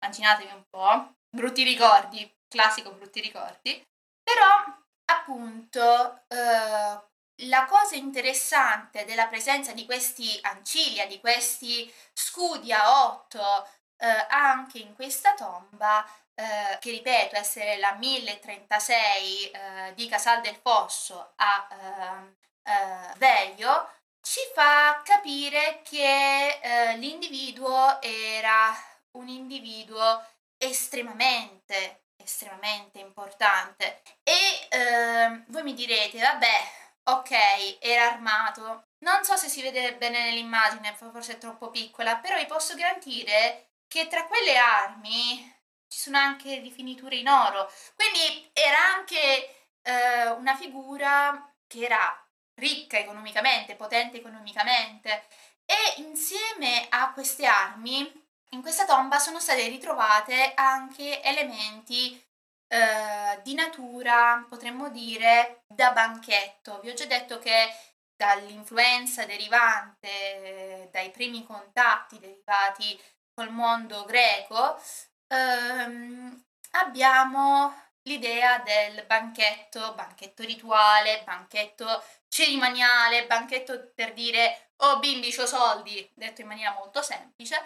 immaginatevi 0.00 0.52
un 0.52 0.64
po', 0.68 1.14
brutti 1.36 1.62
ricordi, 1.62 2.34
classico 2.48 2.90
brutti 2.92 3.20
ricordi, 3.20 3.80
però 4.22 4.64
appunto 5.04 6.24
eh, 6.28 7.00
la 7.48 7.64
cosa 7.66 7.94
interessante 7.94 9.04
della 9.04 9.26
presenza 9.26 9.72
di 9.72 9.84
questi 9.84 10.36
ancilia, 10.42 11.06
di 11.06 11.20
questi 11.20 11.92
scudi 12.12 12.72
a 12.72 13.04
otto 13.06 13.68
eh, 13.98 14.26
anche 14.30 14.78
in 14.78 14.94
questa 14.94 15.34
tomba, 15.34 16.04
eh, 16.34 16.78
che 16.80 16.90
ripeto 16.90 17.36
essere 17.36 17.76
la 17.78 17.92
1036 17.92 19.50
eh, 19.50 19.94
di 19.94 20.08
Casal 20.08 20.40
del 20.40 20.56
Fosso 20.56 21.32
a 21.36 21.68
ehm, 21.70 22.36
eh, 22.62 23.14
Veglio, 23.18 23.90
ci 24.20 24.40
fa 24.54 25.02
capire 25.04 25.82
che 25.82 26.58
eh, 26.60 26.96
l'individuo 26.96 28.00
era 28.02 28.74
un 29.12 29.28
individuo 29.28 30.24
estremamente 30.58 32.00
estremamente 32.26 32.98
importante. 32.98 34.02
E 34.22 34.66
ehm, 34.70 35.44
voi 35.48 35.62
mi 35.62 35.74
direte 35.74 36.18
vabbè 36.20 36.70
ok 37.04 37.78
era 37.80 38.12
armato. 38.12 38.88
Non 38.98 39.24
so 39.24 39.36
se 39.36 39.48
si 39.48 39.62
vede 39.62 39.96
bene 39.96 40.24
nell'immagine 40.24 40.94
forse 40.94 41.34
è 41.34 41.38
troppo 41.38 41.70
piccola 41.70 42.16
però 42.16 42.36
vi 42.36 42.46
posso 42.46 42.74
garantire 42.74 43.70
che 43.86 44.08
tra 44.08 44.26
quelle 44.26 44.56
armi 44.56 45.54
ci 45.88 45.98
sono 46.00 46.18
anche 46.18 46.58
rifiniture 46.58 47.16
in 47.16 47.28
oro. 47.28 47.70
Quindi 47.94 48.50
era 48.52 48.78
anche 48.94 49.68
eh, 49.82 50.28
una 50.30 50.56
figura 50.56 51.54
che 51.66 51.84
era 51.84 52.20
ricca 52.54 52.98
economicamente, 52.98 53.76
potente 53.76 54.18
economicamente. 54.18 55.26
E 55.64 56.00
insieme 56.00 56.86
a 56.90 57.12
queste 57.12 57.46
armi 57.46 58.25
in 58.50 58.62
questa 58.62 58.84
tomba 58.84 59.18
sono 59.18 59.40
state 59.40 59.68
ritrovate 59.68 60.52
anche 60.54 61.22
elementi 61.22 62.20
eh, 62.68 63.40
di 63.42 63.54
natura, 63.54 64.44
potremmo 64.48 64.88
dire, 64.90 65.62
da 65.66 65.92
banchetto. 65.92 66.80
Vi 66.80 66.90
ho 66.90 66.94
già 66.94 67.06
detto 67.06 67.38
che 67.38 67.74
dall'influenza 68.16 69.24
derivante 69.26 70.88
dai 70.90 71.10
primi 71.10 71.44
contatti 71.44 72.18
derivati 72.18 72.98
col 73.34 73.50
mondo 73.50 74.04
greco, 74.04 74.80
ehm, 75.28 76.44
abbiamo 76.72 77.74
l'idea 78.02 78.58
del 78.60 79.04
banchetto, 79.06 79.94
banchetto 79.94 80.42
rituale, 80.44 81.22
banchetto 81.24 82.02
cerimoniale, 82.28 83.26
banchetto 83.26 83.92
per 83.94 84.12
dire 84.14 84.70
oh 84.76 84.98
bimbi 84.98 85.32
c'ho 85.32 85.46
soldi, 85.46 86.10
detto 86.14 86.40
in 86.40 86.46
maniera 86.46 86.72
molto 86.72 87.02
semplice, 87.02 87.60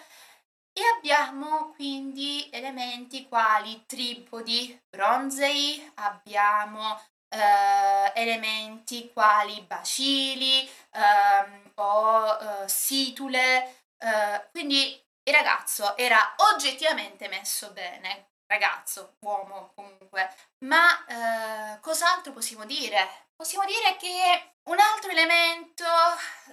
e 0.73 0.81
abbiamo 0.97 1.71
quindi 1.71 2.49
elementi 2.51 3.27
quali 3.27 3.85
tripodi 3.85 4.79
bronzei, 4.89 5.91
abbiamo 5.95 6.99
eh, 7.29 8.11
elementi 8.15 9.11
quali 9.11 9.61
bacili 9.61 10.69
ehm, 10.91 11.71
o 11.75 12.37
eh, 12.63 12.67
situle, 12.67 13.85
eh, 13.97 14.47
quindi 14.51 15.01
il 15.23 15.33
ragazzo 15.33 15.95
era 15.97 16.35
oggettivamente 16.53 17.27
messo 17.27 17.71
bene, 17.71 18.31
ragazzo, 18.47 19.15
uomo 19.21 19.71
comunque, 19.75 20.33
ma 20.65 21.05
eh, 21.05 21.79
cos'altro 21.79 22.33
possiamo 22.33 22.65
dire? 22.65 23.29
Possiamo 23.35 23.65
dire 23.65 23.95
che 23.97 24.53
un 24.69 24.77
altro 24.79 25.09
elemento 25.11 25.85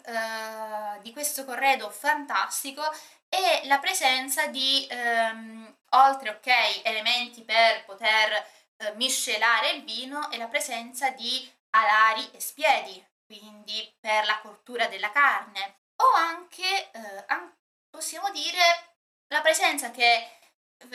eh, 0.05 1.01
di 1.03 1.13
questo 1.13 1.45
corredo 1.45 1.91
fantastico 1.91 2.83
è 3.29 3.63
la 3.65 3.79
presenza 3.79 4.47
di, 4.47 4.87
ehm, 4.91 5.77
oltre 5.91 6.31
ok, 6.31 6.83
elementi 6.85 7.43
per 7.43 7.85
poter 7.85 8.47
eh, 8.77 8.95
miscelare 8.95 9.71
il 9.71 9.85
vino, 9.85 10.31
è 10.31 10.37
la 10.37 10.49
presenza 10.49 11.11
di 11.11 11.51
alari 11.71 12.31
e 12.33 12.41
spiedi, 12.41 13.05
quindi 13.27 13.95
per 14.01 14.25
la 14.25 14.41
cottura 14.41 14.87
della 14.89 15.11
carne, 15.11 15.81
o 15.97 16.15
anche, 16.17 16.91
eh, 16.91 17.25
an- 17.27 17.55
possiamo 17.91 18.31
dire 18.31 18.97
la 19.29 19.41
presenza 19.43 19.91
che, 19.91 20.39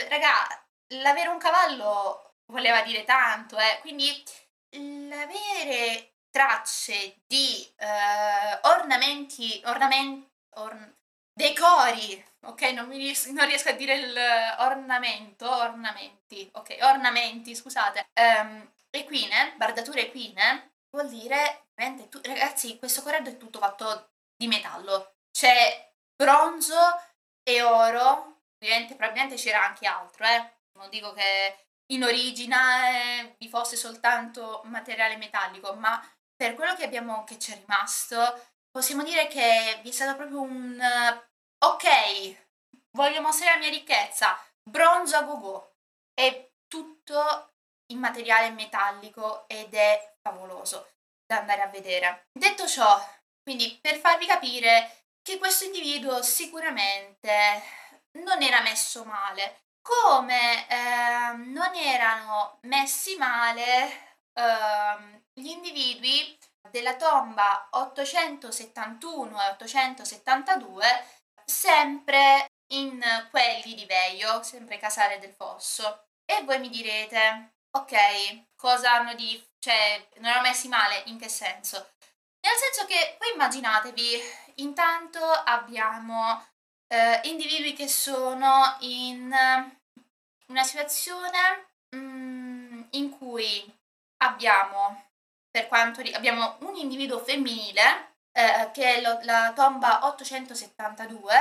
raga, 0.10 0.66
l'avere 0.96 1.30
un 1.30 1.38
cavallo 1.40 2.36
voleva 2.52 2.82
dire 2.82 3.04
tanto, 3.04 3.58
eh. 3.58 3.80
quindi 3.82 4.24
l'avere 5.08 6.16
tracce 6.30 7.22
di 7.28 7.72
eh, 7.78 8.60
ornamenti, 8.64 9.62
ornamenti, 9.66 10.30
orn- 10.56 10.96
decori, 11.34 12.24
ok? 12.46 12.62
Non, 12.74 12.90
ries- 12.90 13.28
non 13.28 13.46
riesco 13.48 13.70
a 13.70 13.74
dire 13.74 13.96
il 13.96 14.16
ornamento, 14.60 15.50
ornamenti, 15.50 16.50
ok, 16.54 16.78
ornamenti, 16.82 17.56
scusate. 17.56 18.10
Um, 18.16 18.72
equine, 18.90 19.54
bardature 19.58 20.08
equine, 20.08 20.74
vuol 20.92 21.10
dire, 21.10 21.68
tu- 22.10 22.22
ragazzi, 22.24 22.78
questo 22.78 23.02
corredo 23.02 23.30
è 23.30 23.38
tutto 23.38 23.60
fatto 23.60 24.12
di 24.36 24.48
metallo. 24.48 25.16
C'è 25.32 25.94
bronzo 26.16 26.76
e 27.44 27.62
oro, 27.62 28.42
ovviamente, 28.62 28.96
probabilmente 28.96 29.36
c'era 29.36 29.64
anche 29.66 29.88
altro, 29.88 30.26
eh? 30.26 30.52
Non 30.78 30.90
dico 30.90 31.14
che 31.14 31.68
in 31.94 32.04
origine 32.04 33.36
vi 33.38 33.50
fosse 33.50 33.76
soltanto 33.76 34.62
materiale 34.66 35.18
metallico, 35.18 35.74
ma 35.76 36.02
per 36.36 36.56
quello 36.56 36.76
che 36.76 36.84
abbiamo 36.84 37.24
che 37.24 37.38
c'è 37.38 37.56
rimasto, 37.56 38.18
possiamo 38.74 39.04
dire 39.04 39.28
che 39.28 39.80
vi 39.84 39.90
è 39.90 39.92
stato 39.92 40.18
proprio 40.18 40.42
un 40.42 40.82
ok, 41.64 42.46
voglio 42.98 43.22
mostrare 43.22 43.54
la 43.54 43.60
mia 43.60 43.70
ricchezza, 43.70 44.38
bronzo 44.68 45.16
a 45.16 45.22
go 45.22 45.76
È 46.14 46.50
tutto 46.68 47.52
in 47.92 48.00
materiale 48.00 48.50
metallico 48.50 49.48
ed 49.48 49.74
è 49.74 50.16
favoloso 50.22 50.94
da 51.26 51.40
andare 51.40 51.62
a 51.62 51.68
vedere. 51.68 52.28
Detto 52.32 52.68
ciò, 52.68 53.00
quindi 53.44 53.78
per 53.80 53.98
farvi 53.98 54.26
capire 54.26 55.04
che 55.22 55.38
questo 55.38 55.66
individuo 55.66 56.22
sicuramente 56.24 57.62
non 58.20 58.42
era 58.42 58.62
messo 58.62 59.06
male, 59.06 59.66
come 59.82 60.68
eh, 60.68 61.34
non 61.36 61.76
erano 61.76 62.60
messi 62.64 63.16
male 63.18 64.18
eh, 64.34 65.22
gli 65.34 65.50
individui 65.50 66.38
della 66.70 66.96
tomba 66.96 67.68
871 67.72 69.42
e 69.42 69.50
872, 69.50 70.86
sempre 71.46 72.48
in 72.74 73.02
quelli 73.30 73.76
di 73.76 73.86
Veio, 73.86 74.42
sempre 74.44 74.78
Casale 74.78 75.20
del 75.20 75.34
Fosso. 75.34 76.08
E 76.26 76.44
voi 76.44 76.60
mi 76.60 76.70
direte, 76.70 77.56
ok, 77.72 78.46
cosa 78.56 78.94
hanno 78.94 79.14
di... 79.14 79.42
cioè, 79.60 80.08
non 80.16 80.26
erano 80.26 80.48
messi 80.48 80.68
male, 80.68 81.04
in 81.06 81.20
che 81.20 81.30
senso? 81.30 81.92
Nel 82.40 82.56
senso 82.56 82.86
che 82.86 83.18
voi 83.20 83.34
immaginatevi, 83.34 84.22
intanto 84.56 85.20
abbiamo 85.24 86.46
eh, 86.88 87.22
individui 87.24 87.74
che 87.74 87.88
sono 87.88 88.76
in 88.82 89.34
una 90.48 90.64
situazione 90.64 91.74
mm, 91.96 92.84
in 92.92 93.18
cui 93.18 93.64
abbiamo, 94.18 95.12
per 95.54 95.68
quanto 95.68 96.02
ri- 96.02 96.14
abbiamo 96.14 96.58
un 96.62 96.76
individuo 96.76 97.20
femminile 97.20 98.16
eh, 98.32 98.72
che 98.74 98.96
è 98.96 99.02
lo, 99.02 99.20
la 99.22 99.54
tomba 99.54 100.08
872 100.08 101.36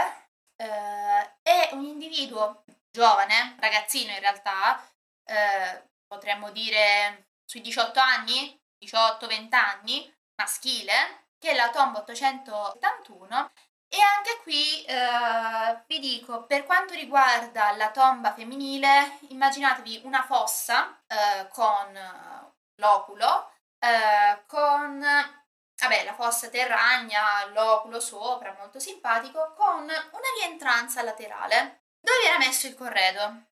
eh, 0.57 1.33
è 1.41 1.71
un 1.73 1.85
individuo 1.85 2.65
giovane, 2.91 3.57
ragazzino 3.59 4.13
in 4.13 4.21
realtà, 4.21 4.87
eh, 5.25 5.89
potremmo 6.07 6.51
dire 6.51 7.29
sui 7.47 7.63
18 7.63 7.99
anni, 7.99 8.61
18-20 8.85 9.55
anni, 9.55 10.15
maschile, 10.35 11.29
che 11.39 11.53
è 11.53 11.55
la 11.55 11.71
tomba 11.71 12.01
871 12.01 13.51
e 13.89 13.99
anche 13.99 14.41
qui 14.43 14.85
eh, 14.85 15.83
vi 15.87 15.99
dico, 16.01 16.45
per 16.45 16.65
quanto 16.65 16.93
riguarda 16.93 17.73
la 17.77 17.91
tomba 17.91 18.35
femminile, 18.35 19.19
immaginatevi 19.29 20.03
una 20.05 20.23
fossa 20.23 21.01
eh, 21.07 21.49
con 21.49 21.99
l'oculo, 22.75 23.52
eh, 23.83 24.43
con 24.47 24.99
vabbè, 25.01 26.05
la 26.05 26.15
fossa 26.15 26.49
terragna, 26.49 27.47
l'oculo 27.47 27.99
sopra, 28.01 28.55
molto 28.59 28.79
simpatico, 28.79 29.53
con 29.57 29.83
una 29.83 30.29
rientranza 30.41 31.03
laterale 31.03 31.83
dove 32.01 32.25
era 32.27 32.39
messo 32.39 32.67
il 32.67 32.77
corredo. 32.77 33.47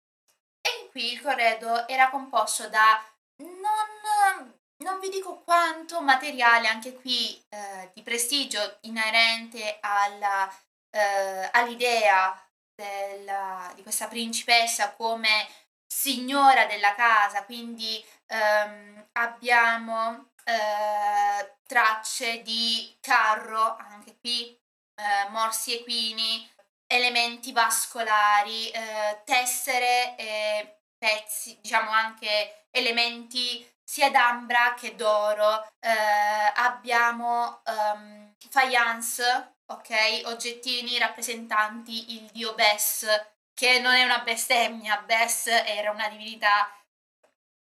E 0.61 0.89
qui 0.91 1.13
il 1.13 1.21
corredo 1.21 1.87
era 1.87 2.09
composto 2.09 2.67
da 2.67 3.01
non 3.37 4.55
non 4.79 4.99
vi 4.99 5.09
dico 5.09 5.41
quanto 5.43 6.01
materiale 6.01 6.67
anche 6.67 6.93
qui 6.93 7.43
eh, 7.49 7.91
di 7.93 8.03
prestigio 8.03 8.77
inerente 8.81 9.79
alla, 9.81 10.51
eh, 10.91 11.49
all'idea 11.51 12.39
della, 12.75 13.71
di 13.75 13.81
questa 13.81 14.07
principessa 14.07 14.93
come 14.93 15.47
signora 15.87 16.65
della 16.65 16.93
casa, 16.93 17.43
quindi 17.43 18.03
ehm, 18.27 19.09
abbiamo 19.13 20.31
eh, 20.43 21.57
tracce 21.65 22.41
di 22.41 22.97
carro, 23.01 23.75
anche 23.77 24.17
qui 24.19 24.57
eh, 24.95 25.29
morsi 25.29 25.75
equini, 25.75 26.49
elementi 26.87 27.51
vascolari, 27.51 28.69
eh, 28.69 29.21
tessere 29.25 30.15
e 30.17 30.79
pezzi, 30.97 31.59
diciamo 31.61 31.91
anche 31.91 32.65
elementi 32.71 33.65
sia 33.83 34.09
d'ambra 34.09 34.73
che 34.73 34.95
d'oro, 34.95 35.63
eh, 35.79 36.51
abbiamo 36.55 37.61
um, 37.65 38.33
faience, 38.49 39.55
ok, 39.65 40.23
oggettini 40.25 40.97
rappresentanti 40.97 42.15
il 42.15 42.29
dio 42.31 42.53
Bes, 42.53 43.05
che 43.53 43.79
non 43.79 43.93
è 43.93 44.03
una 44.03 44.19
bestemmia, 44.19 45.01
Bes 45.05 45.47
era 45.47 45.91
una 45.91 46.09
divinità 46.09 46.69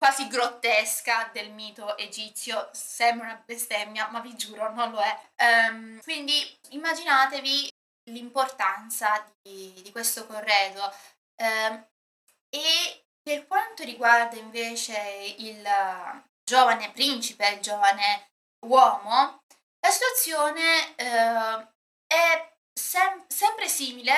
quasi 0.06 0.28
grottesca 0.28 1.32
del 1.34 1.52
mito 1.52 1.98
egizio, 1.98 2.70
sembra 2.74 3.26
una 3.26 3.44
bestemmia, 3.44 4.08
ma 4.10 4.20
vi 4.20 4.36
giuro 4.36 4.72
non 4.72 4.92
lo 4.92 5.00
è. 5.00 5.20
Um, 5.38 6.00
quindi 6.02 6.60
immaginatevi 6.70 7.74
l'importanza 8.12 9.26
di, 9.42 9.74
di 9.82 9.92
questo 9.92 10.28
corredo 10.28 10.94
um, 11.42 11.88
e 12.50 13.06
per 13.20 13.48
quanto 13.48 13.84
riguarda 13.84 14.36
invece 14.36 14.96
il 15.40 15.68
giovane 16.44 16.92
principe, 16.92 17.50
il 17.50 17.62
giovane 17.62 18.30
uomo, 18.68 19.42
la 19.80 19.90
situazione 19.90 20.96
eh, 20.98 21.68
è 22.06 22.54
sem- 22.72 23.26
sempre 23.26 23.68
simile, 23.68 24.14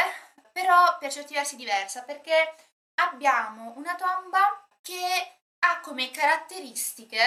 però 0.51 0.97
per 0.97 1.13
certi 1.13 1.33
versi 1.33 1.55
diversa, 1.55 2.03
perché 2.03 2.55
abbiamo 2.95 3.71
una 3.77 3.95
tomba 3.95 4.67
che 4.81 5.36
ha 5.67 5.79
come 5.81 6.11
caratteristiche 6.11 7.21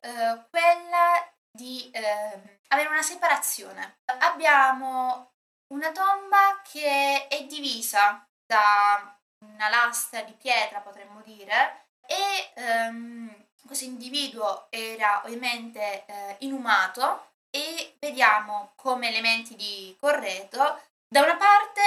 eh, 0.00 0.44
quella 0.50 1.32
di 1.50 1.90
eh, 1.90 2.58
avere 2.68 2.88
una 2.88 3.02
separazione. 3.02 4.00
Abbiamo 4.20 5.32
una 5.68 5.90
tomba 5.92 6.60
che 6.62 7.26
è 7.26 7.44
divisa 7.44 8.26
da 8.46 9.16
una 9.44 9.68
lastra 9.68 10.22
di 10.22 10.32
pietra, 10.32 10.80
potremmo 10.80 11.20
dire, 11.22 11.86
e 12.06 12.52
um, 12.88 13.46
questo 13.66 13.84
individuo 13.84 14.66
era 14.70 15.22
ovviamente 15.24 16.04
eh, 16.06 16.36
inumato 16.40 17.32
e 17.50 17.96
vediamo 17.98 18.72
come 18.76 19.08
elementi 19.08 19.56
di 19.56 19.96
corredo 20.00 20.82
da 21.06 21.22
una 21.22 21.36
parte 21.36 21.82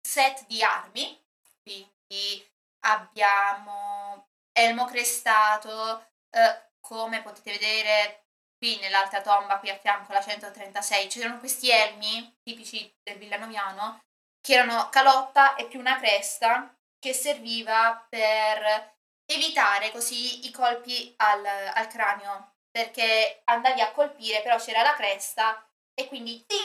set 0.00 0.46
di 0.46 0.62
armi, 0.62 1.20
quindi 1.62 2.48
abbiamo 2.80 4.27
elmo 4.58 4.84
crestato, 4.84 6.06
eh, 6.30 6.70
come 6.80 7.22
potete 7.22 7.52
vedere 7.52 8.24
qui 8.56 8.78
nell'altra 8.78 9.20
tomba 9.20 9.58
qui 9.58 9.70
a 9.70 9.78
fianco 9.78 10.12
la 10.12 10.20
136 10.20 11.06
c'erano 11.06 11.38
questi 11.38 11.70
elmi 11.70 12.38
tipici 12.42 12.92
del 13.02 13.16
villanoviano 13.16 14.00
che 14.40 14.54
erano 14.54 14.88
calotta 14.88 15.54
e 15.54 15.66
più 15.66 15.78
una 15.78 15.98
cresta 15.98 16.74
che 16.98 17.12
serviva 17.12 18.04
per 18.08 18.96
evitare 19.26 19.90
così 19.90 20.46
i 20.46 20.50
colpi 20.50 21.12
al, 21.18 21.44
al 21.44 21.86
cranio, 21.86 22.54
perché 22.70 23.42
andavi 23.44 23.80
a 23.80 23.92
colpire, 23.92 24.42
però 24.42 24.56
c'era 24.56 24.82
la 24.82 24.94
cresta 24.94 25.64
e 25.94 26.08
quindi 26.08 26.44
tin! 26.46 26.56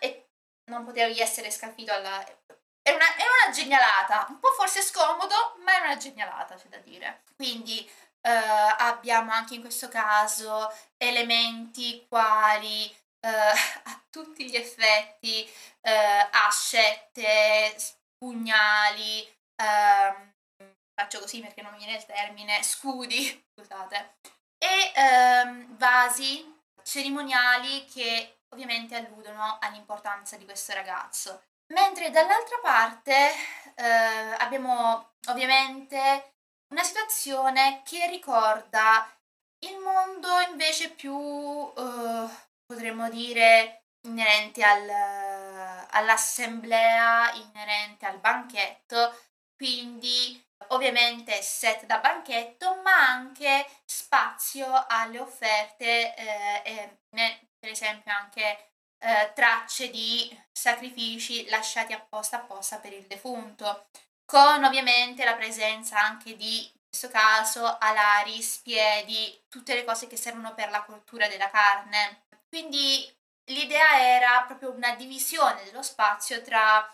E 0.00 0.28
non 0.70 0.84
potevi 0.84 1.18
essere 1.18 1.50
scalfito 1.50 1.92
alla... 1.92 2.24
È 2.82 2.90
una, 2.90 3.14
è 3.14 3.22
una 3.22 3.52
genialata, 3.54 4.26
un 4.28 4.40
po' 4.40 4.52
forse 4.52 4.82
scomodo, 4.82 5.56
ma 5.64 5.76
è 5.76 5.84
una 5.84 5.96
genialata, 5.96 6.54
c'è 6.56 6.68
da 6.68 6.78
dire. 6.78 7.22
Quindi 7.36 7.90
Uh, 8.24 8.72
abbiamo 8.78 9.32
anche 9.32 9.54
in 9.54 9.60
questo 9.62 9.88
caso 9.88 10.72
elementi 10.96 12.06
quali 12.08 12.84
uh, 13.26 13.26
a 13.90 14.02
tutti 14.10 14.48
gli 14.48 14.54
effetti 14.54 15.44
uh, 15.80 16.28
ascette, 16.30 17.74
pugnali, 18.16 19.26
ehm, 19.56 20.34
faccio 20.94 21.18
così 21.18 21.40
perché 21.40 21.62
non 21.62 21.72
mi 21.72 21.78
viene 21.78 21.96
il 21.96 22.06
termine, 22.06 22.62
scudi, 22.62 23.44
scusate, 23.58 24.14
e 24.58 24.92
ehm, 24.94 25.76
vasi 25.76 26.60
cerimoniali 26.84 27.84
che 27.86 28.42
ovviamente 28.50 28.94
alludono 28.94 29.58
all'importanza 29.60 30.36
di 30.36 30.44
questo 30.44 30.72
ragazzo. 30.74 31.42
Mentre 31.68 32.10
dall'altra 32.10 32.58
parte 32.60 33.30
eh, 33.76 34.34
abbiamo 34.38 35.14
ovviamente 35.28 36.34
una 36.68 36.82
situazione 36.82 37.82
che 37.84 38.06
ricorda 38.08 39.06
il 39.60 39.78
mondo 39.78 40.28
invece 40.50 40.90
più, 40.90 41.14
uh, 41.14 42.30
potremmo 42.64 43.08
dire, 43.10 43.84
inerente 44.02 44.64
al, 44.64 44.88
all'assemblea, 45.90 47.32
inerente 47.34 48.06
al 48.06 48.18
banchetto, 48.18 49.16
quindi 49.54 50.42
ovviamente 50.68 51.40
set 51.42 51.84
da 51.86 51.98
banchetto, 51.98 52.80
ma 52.82 53.08
anche 53.08 53.66
spazio 53.84 54.84
alle 54.88 55.20
offerte 55.20 56.14
eh, 56.14 56.62
e 56.64 56.98
per 57.58 57.70
esempio 57.70 58.12
anche 58.12 58.71
eh, 59.02 59.32
tracce 59.34 59.90
di 59.90 60.40
sacrifici 60.52 61.48
lasciati 61.48 61.92
apposta 61.92 62.36
apposta 62.36 62.78
per 62.78 62.92
il 62.92 63.04
defunto, 63.06 63.86
con 64.24 64.62
ovviamente 64.62 65.24
la 65.24 65.34
presenza 65.34 66.00
anche 66.00 66.36
di, 66.36 66.62
in 66.64 66.80
questo 66.88 67.08
caso, 67.08 67.78
alari, 67.78 68.40
spiedi, 68.40 69.42
tutte 69.48 69.74
le 69.74 69.84
cose 69.84 70.06
che 70.06 70.16
servono 70.16 70.54
per 70.54 70.70
la 70.70 70.82
cottura 70.84 71.26
della 71.26 71.50
carne. 71.50 72.22
Quindi 72.48 73.12
l'idea 73.46 73.98
era 74.00 74.42
proprio 74.42 74.70
una 74.70 74.94
divisione 74.94 75.64
dello 75.64 75.82
spazio 75.82 76.40
tra, 76.42 76.88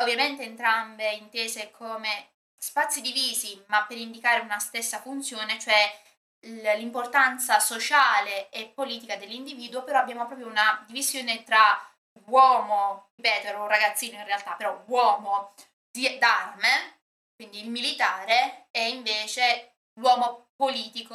ovviamente 0.00 0.42
entrambe 0.42 1.10
intese 1.12 1.70
come 1.70 2.32
spazi 2.58 3.00
divisi 3.00 3.62
ma 3.68 3.84
per 3.86 3.96
indicare 3.96 4.40
una 4.40 4.58
stessa 4.58 5.00
funzione, 5.00 5.58
cioè 5.58 6.00
l'importanza 6.46 7.58
sociale 7.58 8.48
e 8.50 8.72
politica 8.74 9.16
dell'individuo, 9.16 9.84
però 9.84 9.98
abbiamo 9.98 10.26
proprio 10.26 10.46
una 10.46 10.84
divisione 10.86 11.42
tra 11.42 11.78
uomo, 12.26 13.10
ripeto, 13.16 13.46
era 13.48 13.60
un 13.60 13.68
ragazzino 13.68 14.18
in 14.18 14.24
realtà, 14.24 14.52
però 14.52 14.82
uomo 14.86 15.54
di, 15.90 16.16
d'arme, 16.18 17.00
quindi 17.34 17.62
il 17.62 17.70
militare, 17.70 18.68
e 18.70 18.88
invece 18.88 19.76
l'uomo 20.00 20.48
politico, 20.56 21.14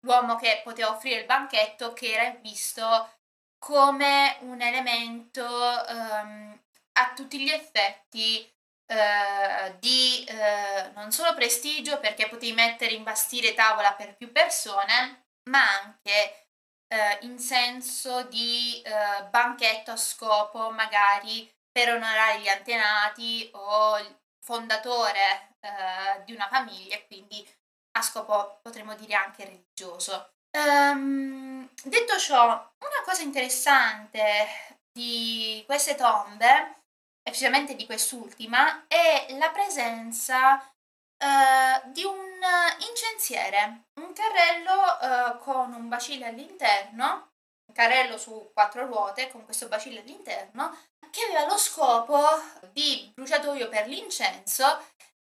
l'uomo 0.00 0.36
che 0.36 0.60
poteva 0.64 0.90
offrire 0.90 1.20
il 1.20 1.26
banchetto, 1.26 1.92
che 1.92 2.12
era 2.12 2.30
visto 2.40 3.16
come 3.58 4.36
un 4.40 4.60
elemento 4.62 5.44
um, 5.44 6.60
a 6.92 7.12
tutti 7.14 7.40
gli 7.40 7.50
effetti 7.50 8.50
uh, 8.88 9.76
di 9.78 10.26
uh, 10.28 10.92
non 10.94 11.12
solo 11.12 11.34
prestigio 11.34 12.00
perché 12.00 12.28
potevi 12.28 12.52
mettere 12.52 12.92
in 12.92 13.02
bastire 13.02 13.54
tavola 13.54 13.92
per 13.92 14.16
più 14.16 14.32
persone, 14.32 15.26
ma 15.50 15.62
anche 15.82 16.48
uh, 16.88 17.24
in 17.26 17.38
senso 17.38 18.22
di 18.24 18.82
banchetto 19.30 19.92
a 19.92 19.96
scopo 19.96 20.70
magari 20.70 21.50
per 21.70 21.92
onorare 21.92 22.40
gli 22.40 22.48
antenati 22.48 23.48
o 23.52 23.98
il 23.98 24.18
fondatore 24.44 25.56
di 26.24 26.32
una 26.32 26.48
famiglia 26.48 26.94
e 26.94 27.06
quindi 27.06 27.46
a 27.98 28.02
scopo 28.02 28.60
potremmo 28.62 28.94
dire 28.94 29.14
anche 29.14 29.44
religioso. 29.44 30.32
Um, 30.50 31.68
detto 31.84 32.18
ciò, 32.18 32.46
una 32.46 33.02
cosa 33.04 33.22
interessante 33.22 34.46
di 34.92 35.62
queste 35.66 35.94
tombe, 35.94 36.78
e 37.28 37.30
precisamente 37.30 37.76
di 37.76 37.84
quest'ultima, 37.84 38.86
è 38.88 39.26
la 39.38 39.50
presenza 39.50 40.54
uh, 40.56 41.90
di 41.92 42.02
un 42.02 42.16
incensiere, 42.88 43.84
un 44.00 44.12
carrello 44.14 45.34
uh, 45.34 45.38
con 45.38 45.74
un 45.74 45.88
bacile 45.88 46.26
all'interno, 46.26 47.32
un 47.66 47.74
carrello 47.74 48.16
su 48.16 48.50
quattro 48.54 48.86
ruote 48.86 49.30
con 49.30 49.44
questo 49.44 49.68
bacile 49.68 50.00
all'interno, 50.00 50.76
che 51.10 51.24
aveva 51.24 51.46
lo 51.46 51.58
scopo 51.58 52.18
di 52.72 53.12
bruciatoio 53.14 53.68
per 53.68 53.88
l'incenso 53.88 54.86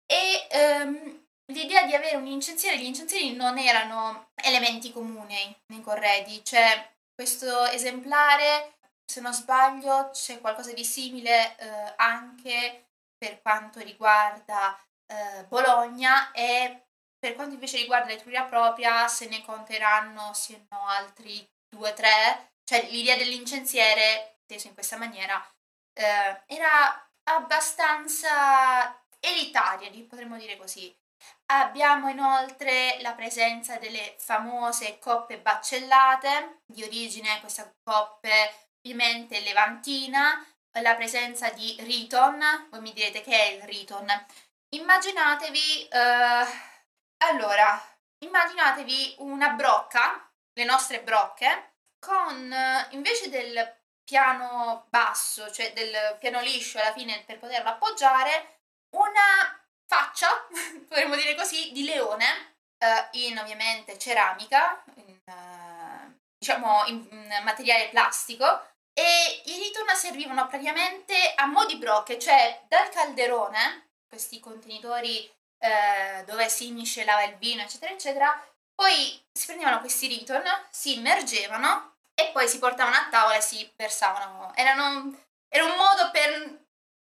e 0.06 0.46
um, 0.82 1.26
l'idea 1.52 1.84
di 1.84 1.94
avere 1.94 2.16
un 2.16 2.26
incensiere, 2.26 2.78
gli 2.78 2.84
incensieri 2.84 3.34
non 3.34 3.58
erano 3.58 4.30
elementi 4.36 4.92
comuni 4.92 5.62
nei 5.66 5.82
corredi, 5.82 6.42
cioè 6.42 6.90
questo 7.14 7.66
esemplare, 7.66 8.78
se 9.12 9.20
non 9.20 9.34
sbaglio, 9.34 10.08
c'è 10.10 10.40
qualcosa 10.40 10.72
di 10.72 10.86
simile 10.86 11.54
eh, 11.58 11.92
anche 11.96 12.92
per 13.18 13.42
quanto 13.42 13.80
riguarda 13.80 14.74
eh, 15.06 15.44
Bologna 15.44 16.32
e 16.32 16.86
per 17.18 17.34
quanto 17.34 17.52
invece 17.52 17.76
riguarda 17.76 18.08
l'Etruria 18.08 18.44
propria 18.44 19.06
se 19.08 19.28
ne 19.28 19.44
conteranno 19.44 20.32
se 20.32 20.64
no 20.70 20.86
altri 20.86 21.46
due 21.68 21.90
o 21.90 21.94
tre, 21.94 22.52
cioè 22.64 22.88
l'idea 22.88 23.16
dell'incensiere, 23.16 24.38
teso 24.46 24.68
in 24.68 24.74
questa 24.74 24.96
maniera, 24.96 25.38
eh, 25.92 26.42
era 26.46 27.10
abbastanza 27.24 28.98
elitaria, 29.20 29.90
potremmo 30.08 30.38
dire 30.38 30.56
così. 30.56 30.90
Abbiamo 31.52 32.08
inoltre 32.08 32.96
la 33.02 33.12
presenza 33.12 33.76
delle 33.76 34.16
famose 34.18 34.98
coppe 34.98 35.38
baccellate, 35.38 36.62
di 36.66 36.82
origine 36.82 37.40
queste 37.40 37.74
coppe 37.84 38.70
ovviamente 38.82 39.40
levantina, 39.40 40.44
la 40.80 40.94
presenza 40.96 41.50
di 41.50 41.76
Riton, 41.80 42.68
voi 42.70 42.80
mi 42.80 42.92
direte 42.92 43.22
che 43.22 43.30
è 43.30 43.52
il 43.52 43.62
Riton. 43.62 44.06
Immaginatevi, 44.74 45.88
eh, 45.88 46.46
allora, 47.18 47.80
immaginatevi 48.24 49.16
una 49.18 49.50
brocca, 49.50 50.28
le 50.54 50.64
nostre 50.64 51.02
brocche, 51.02 51.74
con 51.98 52.54
invece 52.90 53.28
del 53.28 53.80
piano 54.02 54.86
basso, 54.88 55.50
cioè 55.52 55.72
del 55.72 56.16
piano 56.18 56.40
liscio 56.40 56.78
alla 56.78 56.92
fine 56.92 57.22
per 57.24 57.38
poterlo 57.38 57.70
appoggiare, 57.70 58.62
una 58.96 59.62
faccia, 59.86 60.28
potremmo 60.88 61.14
dire 61.14 61.34
così, 61.36 61.70
di 61.72 61.84
leone, 61.84 62.56
eh, 62.78 63.08
in 63.26 63.38
ovviamente 63.38 63.98
ceramica, 63.98 64.82
in, 64.96 65.20
eh, 65.24 66.20
diciamo 66.36 66.84
in, 66.86 67.06
in, 67.10 67.40
materiale 67.44 67.88
plastico, 67.90 68.71
e 68.94 69.42
i 69.46 69.58
ritorna 69.58 69.94
servivano 69.94 70.46
praticamente 70.46 71.32
a 71.34 71.46
mo' 71.46 71.64
di 71.64 71.76
brocche, 71.76 72.18
cioè 72.18 72.62
dal 72.68 72.88
calderone, 72.90 73.90
questi 74.08 74.40
contenitori 74.40 75.30
eh, 75.58 76.24
dove 76.26 76.48
si 76.48 76.70
miscelava 76.72 77.22
il 77.24 77.36
vino, 77.36 77.62
eccetera, 77.62 77.92
eccetera, 77.92 78.46
poi 78.74 79.22
si 79.32 79.46
prendevano 79.46 79.80
questi 79.80 80.08
ritorn, 80.08 80.44
si 80.70 80.96
immergevano 80.96 81.94
e 82.14 82.30
poi 82.32 82.48
si 82.48 82.58
portavano 82.58 82.96
a 82.96 83.08
tavola 83.10 83.36
e 83.36 83.40
si 83.40 83.70
versavano. 83.76 84.52
Erano, 84.54 85.18
era 85.48 85.64
un 85.64 85.76
modo 85.76 86.10
per 86.10 86.60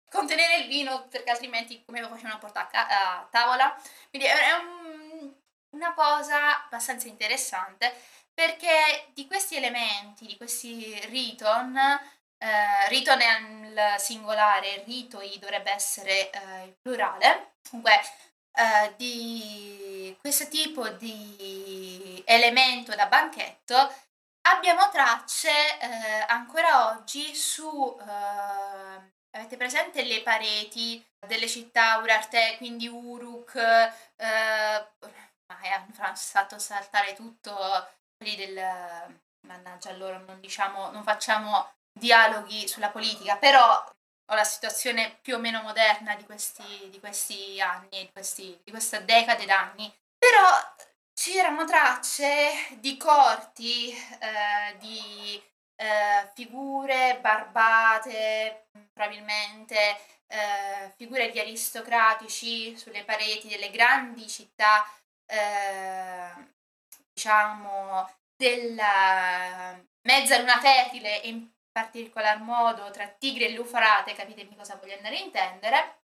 contenere 0.09 0.57
il 0.57 0.67
vino 0.67 1.07
perché 1.07 1.29
altrimenti 1.29 1.83
come 1.85 2.01
lo 2.01 2.09
facevano 2.09 2.39
portare 2.39 2.69
a, 2.71 3.19
a 3.19 3.27
tavola. 3.29 3.79
Quindi 4.09 4.27
è 4.27 4.51
un, 4.53 5.33
una 5.71 5.93
cosa 5.93 6.63
abbastanza 6.65 7.07
interessante 7.07 7.93
perché 8.37 9.09
di 9.15 9.25
questi 9.25 9.55
elementi, 9.55 10.27
di 10.27 10.37
questi 10.37 10.93
riton, 11.07 11.75
eh, 11.75 12.87
riton 12.87 13.19
è 13.19 13.39
il 13.39 13.99
singolare, 13.99 14.83
ritoi 14.85 15.39
dovrebbe 15.39 15.71
essere 15.71 16.29
eh, 16.29 16.65
il 16.65 16.75
plurale, 16.79 17.55
comunque 17.67 17.99
eh, 18.53 18.93
di 18.95 20.15
questo 20.21 20.47
tipo 20.49 20.87
di 20.89 22.21
elemento 22.27 22.93
da 22.93 23.07
banchetto 23.07 23.75
abbiamo 24.41 24.87
tracce 24.91 25.49
eh, 25.79 26.25
ancora 26.27 26.91
oggi 26.91 27.33
su 27.33 27.97
eh, 27.99 29.15
Avete 29.31 29.57
presente 29.57 30.03
le 30.03 30.23
pareti 30.23 31.05
delle 31.27 31.47
città 31.47 31.97
Urarte, 31.97 32.55
quindi 32.57 32.87
Uruk, 32.87 33.55
eh, 33.55 34.87
hanno 35.45 36.15
fatto 36.15 36.57
saltare 36.57 37.13
tutto 37.13 37.55
del... 38.17 39.25
Mannaggia 39.47 39.93
loro, 39.93 40.17
non 40.25 40.41
diciamo, 40.41 40.91
non 40.91 41.03
facciamo 41.03 41.71
dialoghi 41.93 42.67
sulla 42.67 42.89
politica, 42.89 43.37
però 43.37 43.81
ho 44.29 44.35
la 44.35 44.43
situazione 44.43 45.17
più 45.21 45.35
o 45.35 45.39
meno 45.39 45.61
moderna 45.61 46.15
di 46.15 46.25
questi, 46.25 46.89
di 46.89 46.99
questi 46.99 47.61
anni, 47.61 47.87
di, 47.89 48.09
questi, 48.11 48.59
di 48.63 48.71
questa 48.71 48.99
decade 48.99 49.45
d'anni. 49.45 49.91
Però 50.17 50.49
c'erano 51.13 51.63
tracce 51.65 52.77
di 52.79 52.97
corti, 52.97 53.91
eh, 53.91 54.77
di 54.79 55.41
eh, 55.75 56.29
figure 56.33 57.19
barbate, 57.21 58.67
probabilmente 58.91 59.97
eh, 60.27 60.91
figure 60.97 61.31
di 61.31 61.39
aristocratici 61.39 62.77
sulle 62.77 63.05
pareti 63.05 63.47
delle 63.47 63.71
grandi 63.71 64.27
città, 64.27 64.85
eh, 65.25 66.55
diciamo, 67.17 68.07
della 68.35 69.75
mezza 70.03 70.37
luna 70.37 70.59
fertile 70.59 71.15
in 71.23 71.49
particolar 71.71 72.39
modo 72.39 72.91
tra 72.91 73.07
Tigre 73.07 73.47
e 73.47 73.53
Lufarate, 73.53 74.13
capitemi 74.13 74.55
cosa 74.55 74.75
voglio 74.75 74.95
andare 74.95 75.17
a 75.17 75.21
intendere, 75.21 76.01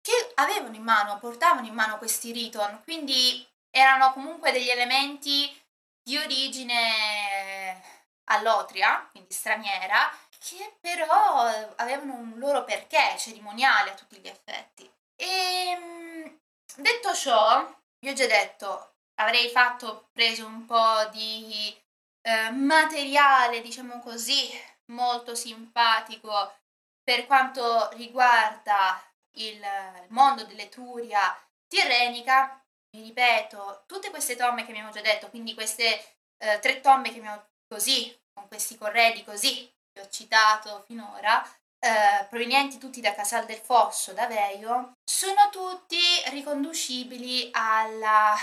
che 0.00 0.32
avevano 0.36 0.74
in 0.74 0.82
mano, 0.82 1.18
portavano 1.18 1.66
in 1.66 1.74
mano 1.74 1.98
questi 1.98 2.32
riton, 2.32 2.80
quindi 2.84 3.46
erano 3.70 4.12
comunque 4.12 4.50
degli 4.50 4.70
elementi 4.70 5.54
di 6.02 6.16
origine 6.16 7.82
all'otria, 8.24 9.06
quindi 9.10 9.32
straniera, 9.32 10.10
che 10.38 10.76
però 10.80 11.42
avevano 11.76 12.14
un 12.14 12.34
loro 12.38 12.64
perché 12.64 13.16
cerimoniale 13.18 13.90
a 13.90 13.94
tutti 13.94 14.18
gli 14.18 14.28
effetti. 14.28 14.90
E 15.16 15.26
ehm, 15.26 16.40
detto 16.76 17.14
ciò, 17.14 17.70
vi 17.98 18.08
ho 18.10 18.12
già 18.14 18.26
detto, 18.26 18.93
avrei 19.16 19.48
fatto, 19.48 20.08
preso 20.12 20.46
un 20.46 20.64
po' 20.66 21.08
di 21.12 21.76
eh, 22.22 22.50
materiale, 22.50 23.60
diciamo 23.60 24.00
così, 24.00 24.48
molto 24.86 25.34
simpatico 25.34 26.54
per 27.02 27.26
quanto 27.26 27.90
riguarda 27.92 29.00
il, 29.36 29.60
mondo 30.08 30.44
dell'Etruria 30.44 31.36
tirrenica. 31.66 32.60
Vi 32.90 33.02
ripeto, 33.02 33.84
tutte 33.86 34.10
queste 34.10 34.36
tombe 34.36 34.64
che 34.64 34.70
abbiamo 34.70 34.90
già 34.90 35.00
detto, 35.00 35.28
quindi 35.28 35.54
queste 35.54 36.16
eh, 36.38 36.58
tre 36.60 36.80
tombe 36.80 37.10
che 37.10 37.18
abbiamo 37.18 37.44
così, 37.66 38.16
con 38.32 38.46
questi 38.48 38.78
corredi 38.78 39.24
così, 39.24 39.70
che 39.92 40.00
ho 40.00 40.08
citato 40.08 40.84
finora, 40.86 41.42
eh, 41.80 42.24
provenienti 42.30 42.78
tutti 42.78 43.00
da 43.00 43.14
Casal 43.14 43.46
del 43.46 43.58
Fosso, 43.58 44.12
da 44.12 44.26
Veio, 44.26 44.92
sono 45.04 45.50
tutti 45.50 45.98
riconducibili 46.26 47.50
alla 47.52 48.34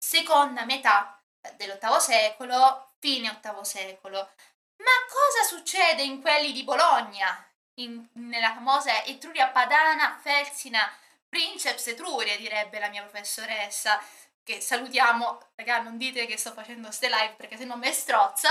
seconda 0.00 0.64
metà 0.64 1.22
dell'VIII 1.56 2.00
secolo, 2.00 2.92
fine 2.98 3.38
VIII 3.42 3.64
secolo. 3.64 4.30
Ma 4.78 4.90
cosa 5.08 5.46
succede 5.46 6.02
in 6.02 6.20
quelli 6.22 6.52
di 6.52 6.64
Bologna? 6.64 7.46
In, 7.74 8.08
nella 8.14 8.54
famosa 8.54 9.04
Etruria 9.04 9.48
Padana, 9.48 10.18
Felsina, 10.20 10.90
Princeps 11.28 11.88
Etruria, 11.88 12.36
direbbe 12.36 12.78
la 12.78 12.88
mia 12.88 13.02
professoressa, 13.02 14.02
che 14.42 14.60
salutiamo, 14.60 15.38
raga, 15.54 15.80
non 15.80 15.98
dite 15.98 16.26
che 16.26 16.38
sto 16.38 16.52
facendo 16.52 16.90
ste 16.90 17.08
live 17.08 17.34
perché 17.36 17.56
se 17.56 17.64
no 17.64 17.76
mi 17.76 17.92
strozza. 17.92 18.50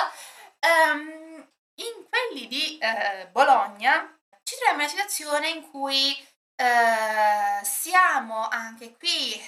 Um, 0.62 1.48
in 1.76 2.08
quelli 2.10 2.48
di 2.48 2.80
uh, 2.82 3.30
Bologna 3.32 4.18
ci 4.44 4.56
troviamo 4.56 4.82
in 4.82 4.90
una 4.90 4.90
situazione 4.90 5.50
in 5.50 5.70
cui 5.70 6.28
uh, 6.58 7.64
siamo 7.64 8.48
anche 8.50 8.98
qui 8.98 9.42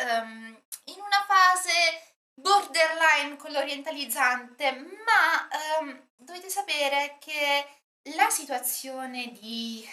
um, 0.00 0.62
in 0.88 1.00
una 1.00 1.24
fase 1.26 2.14
borderline 2.34 3.36
con 3.36 3.50
l'orientalizzante, 3.50 4.72
ma 4.72 5.48
um, 5.80 6.08
dovete 6.16 6.48
sapere 6.48 7.16
che 7.18 7.80
la 8.16 8.30
situazione 8.30 9.32
di 9.32 9.88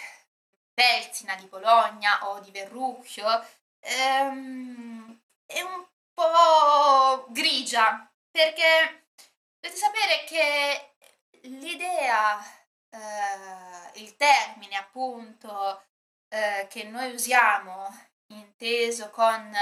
Pelsina, 0.72 1.34
di 1.36 1.46
Bologna 1.46 2.28
o 2.28 2.40
di 2.40 2.50
Verrucchio 2.50 3.26
um, 3.80 5.20
è 5.44 5.60
un 5.60 5.86
po' 6.14 7.26
grigia, 7.28 8.10
perché 8.30 9.06
dovete 9.60 9.78
sapere 9.78 10.24
che 10.24 10.94
l'idea, 11.48 12.38
uh, 12.90 13.98
il 13.98 14.16
termine 14.16 14.76
appunto 14.76 15.84
uh, 16.28 16.66
che 16.68 16.84
noi 16.84 17.12
usiamo 17.12 17.88
inteso 18.28 19.10
con 19.10 19.52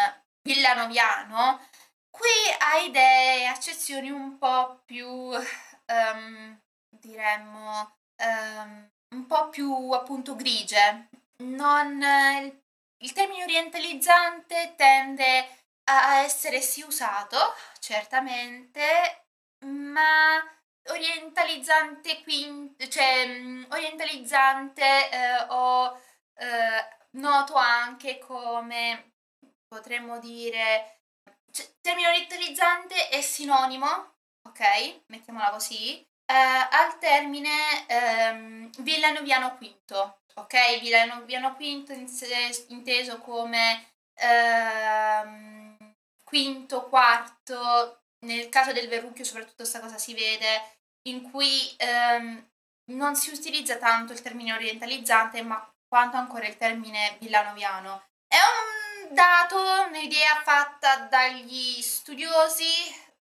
villanoviano, 0.44 1.66
qui 2.11 2.28
ha 2.59 2.78
idee 2.78 3.46
accezioni 3.46 4.11
un 4.11 4.38
po' 4.38 4.83
più, 4.85 5.09
um, 5.09 6.61
diremmo, 6.88 7.96
um, 8.18 8.90
un 9.11 9.26
po' 9.26 9.48
più 9.48 9.90
appunto 9.90 10.37
grigie. 10.37 11.09
Non, 11.38 12.00
il, 12.42 12.62
il 12.98 13.12
termine 13.12 13.42
orientalizzante 13.44 14.74
tende 14.76 15.48
a 15.85 16.20
essere 16.20 16.61
sì 16.61 16.83
usato, 16.83 17.38
certamente, 17.80 19.26
ma 19.66 20.42
orientalizzante 20.90 22.22
quindi, 22.22 22.90
cioè 22.90 23.26
orientalizzante 23.70 25.11
eh, 25.11 25.46
o 25.48 25.98
eh, 26.37 26.88
noto 27.12 27.54
anche 27.54 28.18
come 28.18 29.13
potremmo 29.75 30.19
dire 30.21 31.01
cioè, 31.51 31.67
termine 31.81 32.09
orientalizzante 32.09 33.09
è 33.09 33.21
sinonimo, 33.21 33.87
ok? 34.49 35.03
Mettiamola 35.07 35.51
così, 35.51 36.01
eh, 36.01 36.35
al 36.35 36.99
termine 36.99 37.87
ehm, 37.87 38.71
villanoviano 38.79 39.57
quinto, 39.57 40.23
ok? 40.35 40.81
Villanoviano 40.81 41.55
quinto 41.55 41.93
inteso 41.93 43.19
come 43.19 43.93
ehm, 44.15 45.77
quinto, 46.25 46.89
quarto, 46.89 48.03
nel 48.27 48.49
caso 48.49 48.73
del 48.73 48.89
verrucchio 48.89 49.25
soprattutto 49.25 49.57
questa 49.59 49.81
cosa 49.81 49.99
si 49.99 50.15
vede, 50.15 50.79
in 51.09 51.31
cui 51.31 51.75
ehm, 51.77 52.51
non 52.93 53.15
si 53.17 53.31
utilizza 53.31 53.77
tanto 53.77 54.13
il 54.13 54.23
termine 54.23 54.53
orientalizzante, 54.53 55.43
ma 55.43 55.69
quanto 55.87 56.17
ancora 56.17 56.47
il 56.47 56.57
termine 56.57 57.17
villanoviano. 57.21 58.09
È 58.27 58.37
un 58.37 58.84
dato 59.11 59.57
un'idea 59.88 60.40
fatta 60.43 61.07
dagli 61.09 61.81
studiosi 61.83 62.64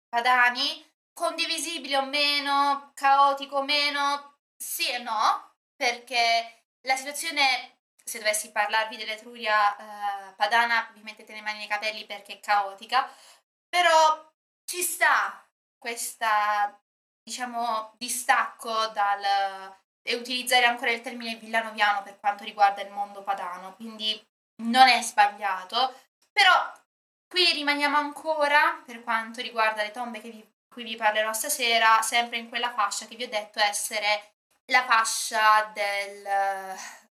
padani, 0.08 0.86
condivisibile 1.14 1.98
o 1.98 2.06
meno, 2.06 2.92
caotico 2.94 3.58
o 3.58 3.64
meno, 3.64 4.40
sì 4.56 4.90
e 4.90 5.00
no, 5.00 5.56
perché 5.76 6.64
la 6.82 6.96
situazione, 6.96 7.80
se 8.04 8.20
dovessi 8.20 8.52
parlarvi 8.52 8.98
dell'Etruria 8.98 9.76
eh, 10.30 10.34
padana, 10.36 10.90
vi 10.94 11.02
mettete 11.02 11.34
le 11.34 11.42
mani 11.42 11.60
nei 11.60 11.68
capelli 11.68 12.06
perché 12.06 12.34
è 12.34 12.40
caotica, 12.40 13.10
però 13.68 14.32
ci 14.66 14.82
sta 14.82 15.46
questa, 15.78 16.80
diciamo, 17.24 17.94
distacco 17.98 18.88
dal 18.88 19.76
e 20.08 20.16
utilizzare 20.16 20.66
ancora 20.66 20.92
il 20.92 21.02
termine 21.02 21.36
villanoviano 21.36 22.02
per 22.02 22.18
quanto 22.18 22.46
riguarda 22.46 22.82
il 22.82 22.90
mondo 22.92 23.24
padano, 23.24 23.76
quindi 23.76 24.18
non 24.64 24.88
è 24.88 25.02
sbagliato, 25.02 25.94
però 26.32 26.72
qui 27.28 27.52
rimaniamo 27.54 27.98
ancora, 27.98 28.82
per 28.86 29.04
quanto 29.04 29.42
riguarda 29.42 29.84
le 29.84 29.92
tombe 29.92 30.20
vi, 30.20 30.56
cui 30.68 30.84
vi 30.84 30.96
parlerò 30.96 31.34
stasera, 31.34 32.02
sempre 32.02 32.38
in 32.38 32.50
quella 32.50 32.72
fascia 32.72 33.06
che 33.06 33.16
vi 33.16 33.24
ho 33.24 33.30
detto 33.30 33.60
essere 33.60 34.34
la 34.72 34.84
fascia 34.86 35.72
del, 35.74 36.26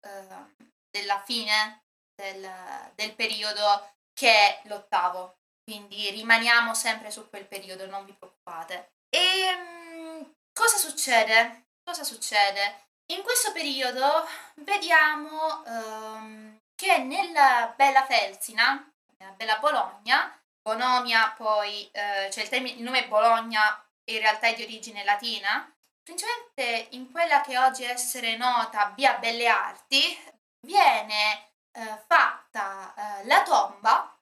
uh, 0.00 0.64
della 0.90 1.20
fine 1.20 1.84
del, 2.14 2.48
del 2.94 3.14
periodo 3.14 3.94
che 4.12 4.32
è 4.32 4.60
l'ottavo. 4.64 5.36
Quindi 5.64 6.10
rimaniamo 6.10 6.74
sempre 6.74 7.10
su 7.10 7.28
quel 7.28 7.46
periodo, 7.46 7.86
non 7.86 8.04
vi 8.04 8.12
preoccupate. 8.12 8.94
E 9.08 9.54
um, 9.54 10.32
cosa 10.52 10.76
succede? 10.76 11.66
Cosa 11.84 12.04
succede? 12.04 12.88
In 13.12 13.22
questo 13.22 13.52
periodo 13.52 14.26
vediamo 14.56 15.62
um, 15.66 16.58
che 16.82 16.98
nella 16.98 17.72
Bella 17.76 18.04
Felsina, 18.04 18.92
nella 19.18 19.32
Bella 19.32 19.58
Bologna, 19.58 20.36
Bonomia 20.60 21.32
poi, 21.36 21.88
eh, 21.92 22.28
cioè 22.32 22.42
il, 22.42 22.48
termine, 22.48 22.76
il 22.76 22.82
nome 22.82 23.06
Bologna 23.06 23.80
in 24.10 24.18
realtà 24.18 24.48
è 24.48 24.54
di 24.54 24.64
origine 24.64 25.04
latina, 25.04 25.72
principalmente 26.02 26.88
in 26.96 27.08
quella 27.12 27.40
che 27.40 27.56
oggi 27.56 27.84
è 27.84 27.90
essere 27.90 28.36
nota 28.36 28.92
via 28.96 29.14
Belle 29.18 29.46
Arti, 29.46 30.18
viene 30.66 31.52
eh, 31.70 32.02
fatta 32.04 32.94
eh, 33.20 33.26
la 33.26 33.42
tomba 33.44 34.18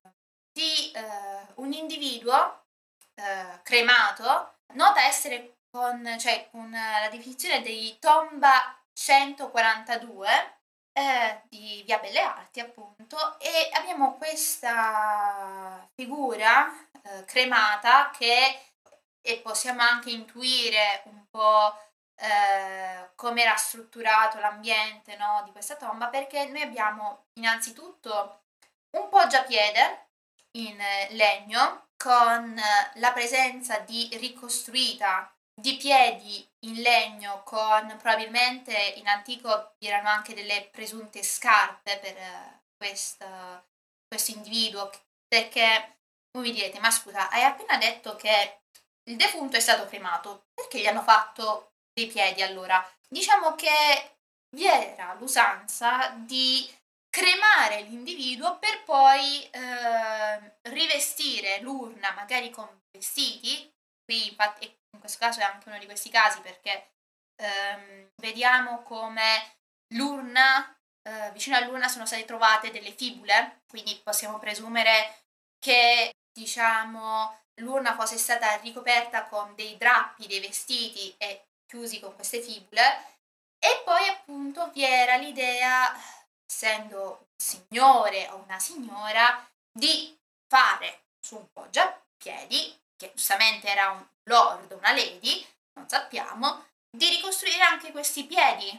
di 0.52 0.90
eh, 0.92 1.46
un 1.54 1.72
individuo 1.72 2.66
eh, 3.14 3.60
cremato, 3.62 4.58
nota 4.74 5.02
essere 5.06 5.60
con, 5.70 6.16
cioè, 6.18 6.50
con 6.50 6.70
la 6.70 7.08
definizione 7.10 7.62
di 7.62 7.96
tomba 7.98 8.78
142, 8.92 10.59
eh, 11.00 11.40
di 11.48 11.82
Via 11.86 11.98
Belle 11.98 12.20
Arti 12.20 12.60
appunto 12.60 13.38
e 13.38 13.70
abbiamo 13.72 14.14
questa 14.16 15.88
figura 15.94 16.68
eh, 17.02 17.24
cremata 17.24 18.10
che 18.10 18.60
e 19.22 19.38
possiamo 19.38 19.82
anche 19.82 20.10
intuire 20.10 21.02
un 21.06 21.24
po' 21.30 21.74
eh, 22.16 23.10
come 23.14 23.42
era 23.42 23.56
strutturato 23.56 24.38
l'ambiente 24.38 25.16
no, 25.16 25.42
di 25.44 25.52
questa 25.52 25.76
tomba 25.76 26.08
perché 26.08 26.46
noi 26.46 26.62
abbiamo 26.62 27.26
innanzitutto 27.34 28.42
un 28.90 29.08
poggiapiede 29.08 30.08
in 30.52 30.76
legno 31.10 31.88
con 31.96 32.60
la 32.94 33.12
presenza 33.12 33.78
di 33.78 34.08
ricostruita 34.18 35.32
di 35.54 35.76
piedi 35.76 36.49
in 36.66 36.82
legno 36.82 37.42
con 37.44 37.86
probabilmente 38.00 38.76
in 38.96 39.08
antico 39.08 39.74
vi 39.78 39.86
erano 39.86 40.08
anche 40.08 40.34
delle 40.34 40.68
presunte 40.70 41.22
scarpe 41.22 41.98
per 41.98 42.16
eh, 42.16 42.62
questo, 42.76 43.26
questo 44.06 44.32
individuo 44.32 44.90
perché 45.26 45.98
voi 46.32 46.48
mi 46.48 46.52
direte 46.52 46.78
ma 46.80 46.90
scusa 46.90 47.30
hai 47.30 47.42
appena 47.44 47.78
detto 47.78 48.16
che 48.16 48.60
il 49.08 49.16
defunto 49.16 49.56
è 49.56 49.60
stato 49.60 49.86
cremato 49.86 50.48
perché 50.54 50.80
gli 50.80 50.86
hanno 50.86 51.02
fatto 51.02 51.72
dei 51.92 52.06
piedi 52.06 52.42
allora? 52.42 52.84
Diciamo 53.08 53.54
che 53.54 54.18
vi 54.54 54.66
era 54.66 55.14
l'usanza 55.14 56.10
di 56.10 56.68
cremare 57.08 57.82
l'individuo 57.82 58.58
per 58.58 58.84
poi 58.84 59.48
eh, 59.50 60.58
rivestire 60.70 61.60
l'urna 61.60 62.12
magari 62.12 62.50
con 62.50 62.68
vestiti 62.90 63.72
qui 64.10 64.26
infatti 64.26 64.64
in 64.64 64.98
questo 64.98 65.18
caso 65.18 65.38
è 65.38 65.44
anche 65.44 65.68
uno 65.68 65.78
di 65.78 65.84
questi 65.84 66.10
casi 66.10 66.40
perché 66.40 66.94
ehm, 67.36 68.10
vediamo 68.20 68.82
come 68.82 69.58
l'urna, 69.94 70.76
eh, 71.08 71.30
vicino 71.30 71.56
all'urna 71.56 71.86
sono 71.86 72.06
state 72.06 72.24
trovate 72.24 72.72
delle 72.72 72.90
fibule, 72.90 73.60
quindi 73.68 74.00
possiamo 74.02 74.40
presumere 74.40 75.26
che 75.60 76.10
diciamo 76.32 77.38
l'urna 77.60 77.94
fosse 77.94 78.18
stata 78.18 78.56
ricoperta 78.56 79.26
con 79.26 79.54
dei 79.54 79.76
drappi, 79.76 80.26
dei 80.26 80.40
vestiti 80.40 81.14
e 81.16 81.46
chiusi 81.66 82.00
con 82.00 82.12
queste 82.16 82.40
fibule. 82.40 83.18
E 83.60 83.82
poi 83.84 84.08
appunto 84.08 84.70
vi 84.70 84.84
era 84.84 85.16
l'idea, 85.16 85.94
essendo 86.50 87.18
un 87.20 87.26
signore 87.36 88.26
o 88.30 88.42
una 88.42 88.58
signora, 88.58 89.46
di 89.70 90.18
fare 90.48 91.04
su 91.20 91.36
un 91.36 91.46
poggiapiedi, 91.52 92.79
che 93.00 93.12
giustamente 93.14 93.66
era 93.66 93.90
un 93.92 94.06
lord, 94.24 94.72
una 94.72 94.92
lady, 94.92 95.44
non 95.78 95.88
sappiamo, 95.88 96.66
di 96.90 97.08
ricostruire 97.08 97.62
anche 97.62 97.92
questi 97.92 98.26
piedi, 98.26 98.70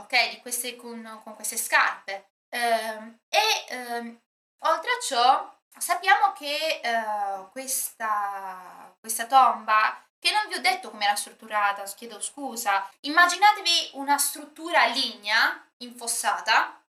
ok? 0.00 0.30
Di 0.30 0.40
queste, 0.40 0.74
con, 0.74 1.20
con 1.22 1.34
queste 1.36 1.56
scarpe. 1.56 2.30
Ehm, 2.48 3.20
e 3.28 3.64
ehm, 3.68 4.20
oltre 4.64 4.90
a 4.90 5.00
ciò, 5.00 5.58
sappiamo 5.78 6.32
che 6.32 6.80
eh, 6.82 7.48
questa, 7.52 8.92
questa 8.98 9.26
tomba 9.26 10.04
che 10.18 10.32
non 10.32 10.48
vi 10.48 10.54
ho 10.54 10.60
detto 10.60 10.90
come 10.90 11.04
era 11.04 11.14
strutturata, 11.14 11.84
chiedo 11.84 12.20
scusa. 12.20 12.90
Immaginatevi 13.02 13.90
una 13.94 14.18
struttura 14.18 14.86
lignea, 14.86 15.64
infossata, 15.78 16.82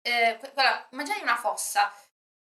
eh, 0.00 0.40
immaginatevi 0.90 1.22
una 1.22 1.36
fossa, 1.36 1.92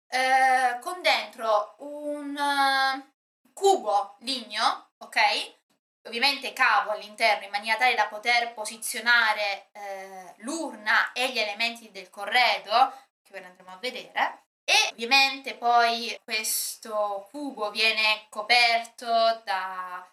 eh, 0.08 0.80
con 0.82 1.02
dentro 1.02 1.76
un 1.80 3.12
cubo 3.54 4.16
ligno, 4.20 4.92
ok? 4.98 5.62
Ovviamente 6.06 6.52
cavo 6.52 6.92
all'interno 6.92 7.46
in 7.46 7.52
maniera 7.52 7.78
tale 7.78 7.96
da 7.96 8.08
poter 8.08 8.54
posizionare 8.54 9.70
eh, 9.72 10.34
l'urna 10.38 11.14
e 11.14 11.32
gli 11.32 11.40
elementi 11.40 11.92
del 11.92 12.10
corredo, 12.10 12.94
che 13.22 13.38
ora 13.38 13.48
andremo 13.48 13.72
a 13.72 13.78
vedere. 13.78 14.44
E 14.66 14.90
ovviamente 14.92 15.56
poi 15.56 16.20
questo 16.24 17.28
cubo 17.32 17.70
viene 17.70 18.28
coperto 18.30 19.42
da 19.44 20.06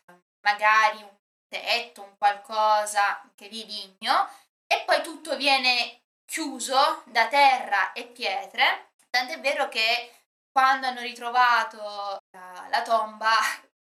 magari 0.42 1.02
un 1.02 1.16
tetto, 1.48 2.02
un 2.02 2.16
qualcosa 2.16 3.20
anche 3.20 3.48
di 3.48 3.66
ligno 3.66 4.28
e 4.66 4.82
poi 4.86 5.02
tutto 5.02 5.36
viene 5.36 6.02
chiuso 6.24 7.02
da 7.06 7.26
terra 7.28 7.92
e 7.92 8.06
pietre, 8.06 8.92
tant'è 9.10 9.40
vero 9.40 9.68
che 9.68 10.12
quando 10.52 10.86
hanno 10.86 11.00
ritrovato 11.00 12.19
la, 12.32 12.66
la 12.70 12.82
tomba 12.82 13.32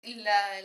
il, 0.08 0.23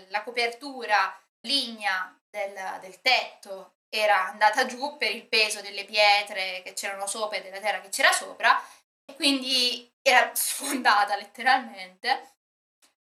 la 0.08 0.22
copertura 0.22 1.18
lignea 1.46 2.16
del, 2.30 2.78
del 2.80 3.00
tetto 3.00 3.74
era 3.88 4.28
andata 4.28 4.64
giù 4.64 4.96
per 4.96 5.10
il 5.10 5.26
peso 5.26 5.60
delle 5.60 5.84
pietre 5.84 6.62
che 6.62 6.72
c'erano 6.72 7.06
sopra 7.06 7.36
e 7.36 7.42
della 7.42 7.60
terra 7.60 7.80
che 7.80 7.90
c'era 7.90 8.12
sopra 8.12 8.58
e 9.04 9.14
quindi 9.14 9.90
era 10.00 10.30
sfondata 10.34 11.16
letteralmente. 11.16 12.34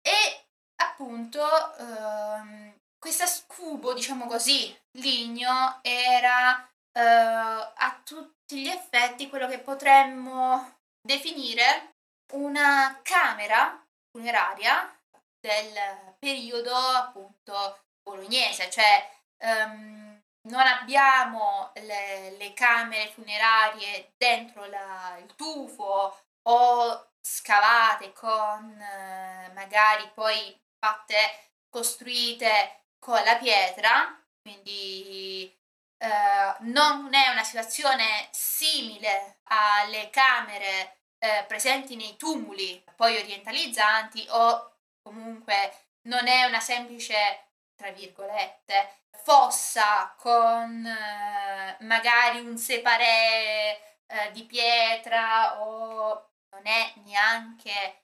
E 0.01 0.45
appunto 0.81 1.41
ehm, 1.77 2.75
questo 2.97 3.25
cubo, 3.47 3.93
diciamo 3.93 4.25
così, 4.25 4.75
ligno 4.97 5.79
era 5.83 6.67
eh, 6.91 7.01
a 7.01 8.01
tutti 8.03 8.61
gli 8.61 8.67
effetti 8.67 9.29
quello 9.29 9.47
che 9.47 9.59
potremmo 9.59 10.79
definire 10.99 11.93
una 12.33 12.99
camera 13.03 13.80
funeraria 14.11 14.95
del 15.39 16.15
periodo 16.19 16.75
appunto 16.75 17.83
bolognese, 18.03 18.69
cioè 18.69 19.09
um, 19.39 20.21
non 20.43 20.65
abbiamo 20.65 21.71
le, 21.75 22.35
le, 22.37 22.53
camere 22.53 23.11
funerarie 23.11 24.13
dentro 24.17 24.65
la, 24.65 25.17
il 25.19 25.35
tufo 25.35 26.19
o 26.43 27.11
scavate 27.21 28.11
con 28.13 28.79
eh, 28.81 29.51
magari 29.53 30.09
poi 30.13 30.59
fatte 30.79 31.51
costruite 31.69 32.85
con 32.99 33.21
la 33.23 33.37
pietra, 33.37 34.19
quindi 34.41 35.45
eh, 35.97 36.55
non 36.61 37.13
è 37.13 37.29
una 37.29 37.43
situazione 37.43 38.27
simile 38.31 39.39
alle 39.43 40.09
camere 40.09 41.00
eh, 41.23 41.45
presenti 41.47 41.95
nei 41.95 42.15
tumuli 42.17 42.83
poi 42.95 43.17
orientalizzanti 43.17 44.25
o 44.29 44.77
comunque 45.01 45.89
non 46.07 46.27
è 46.27 46.45
una 46.45 46.59
semplice 46.59 47.49
tra 47.75 47.91
virgolette 47.91 49.03
fossa 49.23 50.15
con 50.17 50.85
eh, 50.85 51.77
magari 51.81 52.39
un 52.39 52.57
separé 52.57 53.79
eh, 54.07 54.31
di 54.31 54.43
pietra 54.45 55.61
o 55.61 56.31
non 56.49 56.65
è 56.65 56.93
neanche 57.05 58.01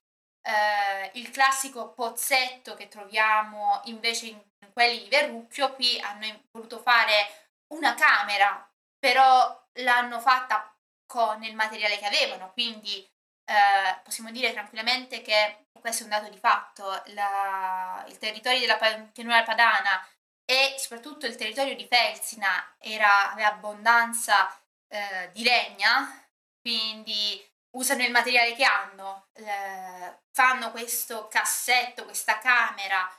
eh, 0.48 1.12
il 1.14 1.30
classico 1.32 1.92
pozzetto 1.94 2.74
che 2.76 2.88
troviamo 2.88 3.82
invece 3.86 4.28
in, 4.28 4.42
in 4.66 4.72
quelli 4.72 5.04
di 5.04 5.10
Verrucchio, 5.10 5.74
qui 5.74 6.00
hanno 6.00 6.44
voluto 6.52 6.80
fare 6.80 7.52
una 7.74 7.94
camera, 7.96 8.70
però 8.98 9.66
l'hanno 9.80 10.20
fatta 10.20 10.77
con 11.08 11.44
il 11.44 11.56
materiale 11.56 11.98
che 11.98 12.06
avevano, 12.06 12.52
quindi 12.52 13.00
eh, 13.46 14.00
possiamo 14.04 14.30
dire 14.30 14.52
tranquillamente 14.52 15.22
che 15.22 15.68
questo 15.80 16.04
è 16.04 16.06
un 16.06 16.12
dato 16.12 16.30
di 16.30 16.38
fatto, 16.38 17.02
la, 17.08 18.04
il 18.08 18.18
territorio 18.18 18.60
della 18.60 18.78
pianura 19.12 19.44
padana 19.44 20.06
e 20.46 20.76
soprattutto 20.78 21.26
il 21.26 21.36
territorio 21.36 21.76
di 21.76 21.88
Felsina 21.88 22.76
era, 22.80 23.32
aveva 23.32 23.54
abbondanza 23.54 24.50
eh, 24.88 25.30
di 25.34 25.44
legna, 25.44 26.28
quindi 26.62 27.42
usano 27.72 28.04
il 28.04 28.12
materiale 28.12 28.56
che 28.56 28.64
hanno, 28.64 29.28
eh, 29.34 30.20
fanno 30.32 30.72
questo 30.72 31.28
cassetto, 31.28 32.04
questa 32.06 32.40
camera, 32.40 33.10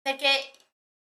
perché 0.00 0.52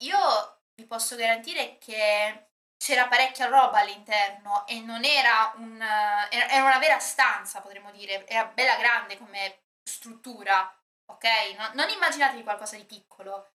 io 0.03 0.61
vi 0.75 0.85
posso 0.85 1.15
garantire 1.15 1.77
che 1.79 2.48
c'era 2.79 3.07
parecchia 3.07 3.47
roba 3.47 3.79
all'interno 3.79 4.65
e 4.65 4.79
non 4.79 5.03
era, 5.03 5.51
un, 5.57 5.81
era 5.81 6.63
una 6.63 6.79
vera 6.79 6.97
stanza, 6.99 7.61
potremmo 7.61 7.91
dire, 7.91 8.25
era 8.25 8.45
bella 8.45 8.77
grande 8.77 9.17
come 9.17 9.63
struttura, 9.83 10.73
ok? 11.11 11.25
No, 11.57 11.71
non 11.73 11.89
immaginatevi 11.89 12.41
qualcosa 12.41 12.77
di 12.77 12.85
piccolo. 12.85 13.51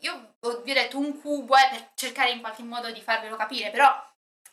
Io 0.00 0.36
vi 0.40 0.70
ho 0.70 0.74
detto 0.74 0.98
un 0.98 1.20
cubo 1.20 1.54
eh, 1.56 1.68
per 1.70 1.92
cercare 1.94 2.30
in 2.30 2.40
qualche 2.40 2.62
modo 2.62 2.90
di 2.90 3.00
farvelo 3.00 3.36
capire, 3.36 3.70
però 3.70 3.86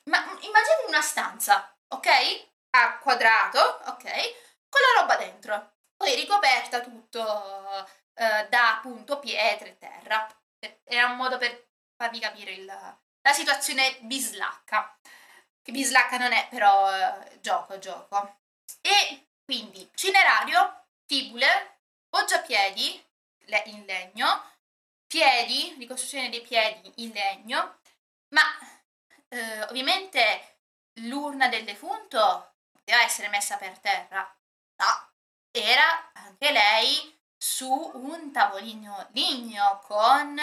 ma, 0.06 0.20
immaginatevi 0.20 0.88
una 0.88 1.02
stanza, 1.02 1.76
ok? 1.88 2.08
A 2.72 3.00
quadrato, 3.00 3.60
ok? 3.88 4.04
Con 4.70 4.82
la 4.82 5.02
roba 5.02 5.16
dentro. 5.16 5.74
Poi 5.96 6.14
ricoperta 6.14 6.82
tutto 6.82 7.88
eh, 8.14 8.48
da 8.50 8.76
appunto 8.78 9.20
pietre 9.20 9.70
e 9.70 9.78
terra. 9.78 10.28
Era 10.84 11.08
un 11.08 11.16
modo 11.16 11.38
per 11.38 11.70
farvi 11.96 12.20
capire 12.20 12.52
il, 12.52 12.98
la 13.28 13.34
situazione 13.34 13.98
bislacca. 14.04 14.98
Che 15.62 15.72
bislacca 15.74 16.18
non 16.18 16.32
è, 16.32 16.48
però 16.50 16.90
eh, 16.96 17.40
gioco, 17.42 17.78
gioco. 17.78 18.40
E 18.80 19.32
quindi 19.44 19.90
cinerario, 19.96 20.86
fibule, 21.06 21.80
poggiapiedi 22.08 23.06
in 23.66 23.86
legno, 23.86 24.54
piedi, 25.08 25.76
ricostruzione 25.78 26.30
dei 26.30 26.42
piedi 26.42 26.92
in 27.04 27.12
legno, 27.12 27.80
ma 28.30 28.44
eh, 29.28 29.64
ovviamente 29.64 30.60
l'urna 31.02 31.50
del 31.50 31.66
defunto 31.66 32.56
poteva 32.72 33.04
essere 33.04 33.28
messa 33.28 33.58
per 33.58 33.78
terra. 33.80 34.20
No, 34.78 35.12
era 35.52 36.12
anche 36.14 36.52
lei 36.52 37.20
su 37.38 37.70
un 37.94 38.32
tavolino 38.32 39.10
ligno 39.12 39.82
con 39.84 40.40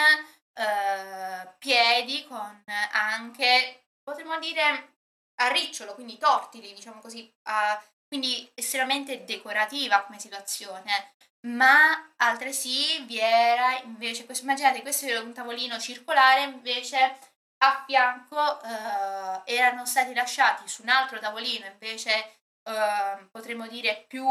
eh, 0.54 1.54
piedi, 1.58 2.24
con 2.26 2.62
anche, 2.92 3.86
potremmo 4.02 4.38
dire, 4.38 4.96
a 5.40 5.48
ricciolo, 5.48 5.94
quindi 5.94 6.18
tortili, 6.18 6.72
diciamo 6.72 7.00
così, 7.00 7.32
a, 7.48 7.82
quindi 8.06 8.50
estremamente 8.54 9.24
decorativa 9.24 10.02
come 10.04 10.18
situazione. 10.18 11.14
Ma 11.46 12.12
altresì 12.16 13.04
vi 13.04 13.18
era 13.18 13.78
invece, 13.82 14.24
questo, 14.24 14.44
immaginate 14.44 14.80
questo 14.80 15.06
è 15.06 15.18
un 15.18 15.34
tavolino 15.34 15.78
circolare, 15.78 16.44
invece 16.44 17.18
a 17.58 17.84
fianco 17.86 18.62
eh, 18.62 19.42
erano 19.44 19.84
stati 19.84 20.14
lasciati 20.14 20.66
su 20.68 20.82
un 20.82 20.88
altro 20.88 21.18
tavolino 21.18 21.66
invece 21.66 22.38
eh, 22.62 23.28
potremmo 23.30 23.66
dire 23.68 24.04
più 24.08 24.26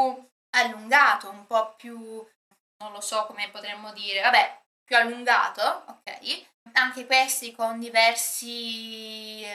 allungato, 0.56 1.30
un 1.30 1.46
po' 1.46 1.76
più, 1.76 1.98
non 2.78 2.92
lo 2.92 3.02
so 3.02 3.26
come 3.26 3.50
potremmo 3.50 3.92
dire, 3.94 4.22
vabbè, 4.22 4.63
più 4.84 4.96
allungato, 4.96 5.84
ok? 5.88 6.46
Anche 6.74 7.06
questi 7.06 7.54
con 7.54 7.80
diversi, 7.80 9.46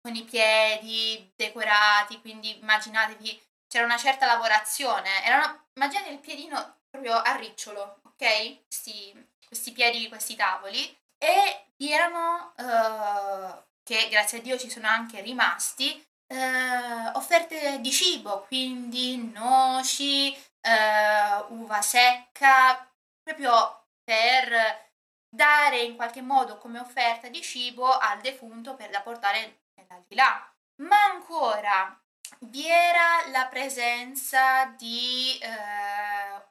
con 0.00 0.14
i 0.14 0.24
piedi 0.24 1.32
decorati, 1.36 2.20
quindi 2.20 2.58
immaginatevi, 2.58 3.42
c'era 3.68 3.84
una 3.84 3.96
certa 3.96 4.26
lavorazione, 4.26 5.24
erano, 5.24 5.66
immaginate 5.74 6.10
il 6.10 6.18
piedino 6.18 6.80
proprio 6.90 7.16
a 7.16 7.34
ricciolo, 7.36 8.00
ok? 8.04 8.64
Questi, 8.66 9.28
questi 9.46 9.72
piedi, 9.72 10.08
questi 10.08 10.36
tavoli, 10.36 10.96
e 11.18 11.66
vi 11.76 11.92
erano, 11.92 12.52
uh, 12.56 13.62
che 13.82 14.08
grazie 14.08 14.38
a 14.38 14.42
Dio 14.42 14.58
ci 14.58 14.70
sono 14.70 14.86
anche 14.88 15.20
rimasti, 15.20 16.06
uh, 16.28 17.16
offerte 17.16 17.80
di 17.80 17.90
cibo, 17.90 18.44
quindi 18.46 19.30
noci, 19.32 20.34
eh, 20.60 21.44
uva 21.48 21.80
secca, 21.82 22.86
proprio 23.22 23.77
per 24.08 24.88
dare 25.28 25.80
in 25.80 25.94
qualche 25.94 26.22
modo 26.22 26.56
come 26.56 26.78
offerta 26.78 27.28
di 27.28 27.42
cibo 27.42 27.86
al 27.86 28.22
defunto 28.22 28.74
per 28.74 28.88
da 28.88 29.02
portare 29.02 29.64
nell'aldilà. 29.74 30.50
Ma 30.82 31.04
ancora 31.12 32.00
vi 32.40 32.66
era 32.66 33.28
la 33.30 33.46
presenza 33.48 34.64
di 34.78 35.38
eh, 35.42 36.46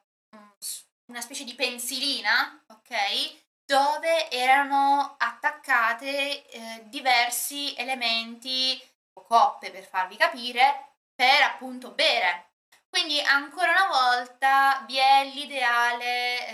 una 1.10 1.20
specie 1.20 1.42
di 1.42 1.56
pensilina, 1.56 2.62
ok? 2.68 3.46
Dove 3.64 4.30
erano 4.30 5.16
attaccate 5.18 6.46
eh, 6.46 6.82
diversi 6.84 7.74
elementi 7.76 8.80
o 9.14 9.24
coppe 9.24 9.72
per 9.72 9.84
farvi 9.84 10.16
capire 10.16 10.92
per 11.12 11.42
appunto 11.42 11.90
bere. 11.90 12.47
Quindi 12.90 13.20
ancora 13.20 13.70
una 13.72 13.86
volta 13.86 14.84
vi 14.86 14.96
è 14.96 15.24
l'ideale, 15.24 16.48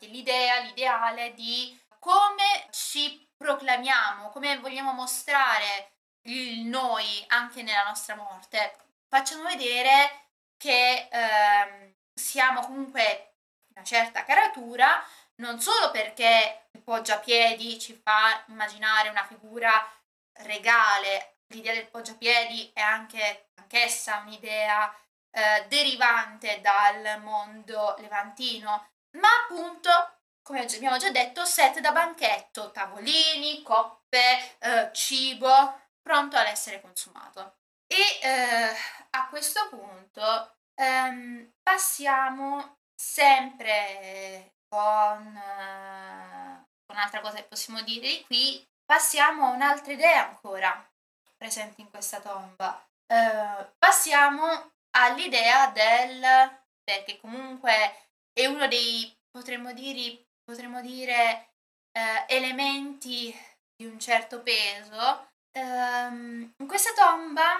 eh, 0.00 0.06
l'idea, 0.06 0.58
l'ideale 0.60 1.34
di 1.34 1.78
come 1.98 2.66
ci 2.70 3.28
proclamiamo, 3.36 4.30
come 4.30 4.58
vogliamo 4.58 4.92
mostrare 4.92 5.92
il 6.22 6.60
noi 6.66 7.24
anche 7.28 7.62
nella 7.62 7.84
nostra 7.84 8.14
morte. 8.14 8.76
Facciamo 9.08 9.44
vedere 9.44 10.28
che 10.56 11.08
eh, 11.10 11.94
siamo 12.12 12.60
comunque 12.60 13.34
una 13.74 13.84
certa 13.84 14.24
caratura, 14.24 15.02
non 15.36 15.60
solo 15.60 15.90
perché 15.90 16.68
il 16.72 16.82
poggiapiedi 16.82 17.78
ci 17.78 17.94
fa 17.94 18.44
immaginare 18.48 19.08
una 19.08 19.24
figura 19.24 19.70
regale, 20.32 21.38
l'idea 21.48 21.72
del 21.72 21.88
poggiapiedi 21.88 22.70
è 22.74 22.80
anche 22.80 23.50
anch'essa 23.54 24.18
un'idea 24.18 24.94
eh, 25.30 25.66
derivante 25.68 26.60
dal 26.60 27.20
mondo 27.22 27.94
levantino, 27.98 28.88
ma 29.18 29.28
appunto, 29.42 29.90
come 30.42 30.60
abbiamo 30.60 30.96
già 30.96 31.10
detto, 31.10 31.44
set 31.44 31.80
da 31.80 31.92
banchetto, 31.92 32.70
tavolini, 32.70 33.62
coppe, 33.62 34.56
eh, 34.58 34.90
cibo, 34.92 35.80
pronto 36.00 36.36
ad 36.36 36.46
essere 36.46 36.80
consumato. 36.80 37.58
E 37.86 38.18
eh, 38.22 38.76
a 39.10 39.28
questo 39.28 39.68
punto 39.68 40.56
ehm, 40.74 41.52
passiamo 41.62 42.78
sempre 42.94 44.54
con, 44.68 45.36
eh, 45.36 46.64
con 46.86 46.96
un'altra 46.96 47.20
cosa 47.20 47.36
che 47.36 47.44
possiamo 47.44 47.82
dire 47.82 48.06
di 48.08 48.24
qui, 48.26 48.68
passiamo 48.84 49.46
a 49.46 49.50
un'altra 49.50 49.92
idea 49.92 50.28
ancora 50.28 50.88
presente 51.36 51.80
in 51.80 51.90
questa 51.90 52.20
tomba. 52.20 52.84
Eh, 53.06 53.72
passiamo 53.78 54.72
all'idea 54.96 55.70
del 55.70 56.58
perché 56.82 57.18
comunque 57.20 58.08
è 58.32 58.46
uno 58.46 58.66
dei 58.66 59.16
potremmo 59.30 59.72
dire, 59.72 60.26
potremmo 60.42 60.80
dire 60.80 61.50
eh, 61.92 62.24
elementi 62.28 63.34
di 63.76 63.86
un 63.86 63.98
certo 63.98 64.42
peso 64.42 65.28
Um, 65.52 66.52
in 66.58 66.66
questa 66.68 66.92
tomba 66.92 67.58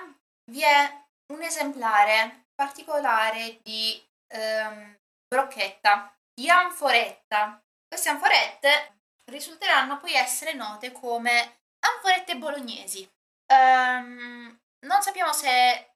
vi 0.51 0.63
è 0.63 1.05
un 1.33 1.43
esemplare 1.43 2.47
particolare 2.55 3.59
di 3.63 4.01
um, 4.35 4.97
brocchetta, 5.27 6.15
di 6.33 6.49
anforetta. 6.49 7.61
Queste 7.89 8.11
anforette 8.11 9.01
risulteranno 9.31 9.99
poi 9.99 10.15
essere 10.15 10.53
note 10.53 10.93
come 10.93 11.63
anforette 11.81 12.37
bolognesi. 12.37 13.09
Um, 13.53 14.57
non 14.87 15.03
sappiamo 15.03 15.33
se 15.33 15.90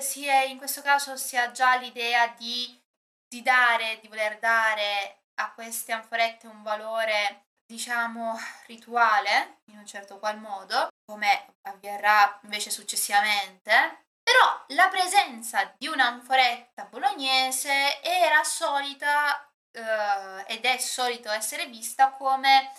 sia 0.00 0.42
in 0.44 0.58
questo 0.58 0.80
caso 0.80 1.16
si 1.16 1.36
ha 1.36 1.50
già 1.50 1.76
l'idea 1.76 2.28
di, 2.38 2.80
di 3.28 3.42
dare, 3.42 3.98
di 4.00 4.08
voler 4.08 4.38
dare 4.38 5.22
a 5.34 5.52
queste 5.52 5.92
anforette 5.92 6.46
un 6.46 6.62
valore 6.62 7.46
diciamo 7.66 8.36
rituale 8.66 9.60
in 9.66 9.78
un 9.78 9.86
certo 9.86 10.18
qual 10.18 10.38
modo 10.38 10.88
come 11.04 11.54
avverrà 11.62 12.38
invece 12.42 12.70
successivamente, 12.70 14.04
però 14.22 14.64
la 14.68 14.88
presenza 14.88 15.74
di 15.76 15.88
un'anforetta 15.88 16.84
bolognese 16.84 18.00
era 18.02 18.44
solita 18.44 19.50
eh, 19.72 20.44
ed 20.46 20.64
è 20.64 20.78
solito 20.78 21.30
essere 21.30 21.66
vista 21.66 22.12
come 22.12 22.70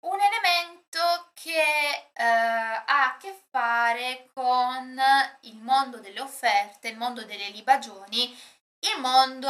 un 0.00 0.18
elemento 0.20 1.30
che 1.34 2.10
eh, 2.12 2.22
ha 2.24 3.04
a 3.04 3.16
che 3.18 3.38
fare 3.50 4.30
con 4.32 4.98
il 5.42 5.56
mondo 5.56 5.98
delle 5.98 6.20
offerte, 6.20 6.88
il 6.88 6.96
mondo 6.96 7.24
delle 7.24 7.50
libagioni, 7.50 8.36
il 8.80 9.00
mondo, 9.00 9.48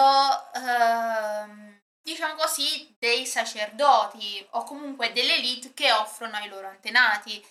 eh, 0.52 1.80
diciamo 2.02 2.34
così, 2.34 2.94
dei 2.98 3.26
sacerdoti 3.26 4.46
o 4.50 4.64
comunque 4.64 5.12
delle 5.12 5.36
elite 5.36 5.72
che 5.72 5.92
offrono 5.92 6.36
ai 6.36 6.48
loro 6.48 6.68
antenati 6.68 7.44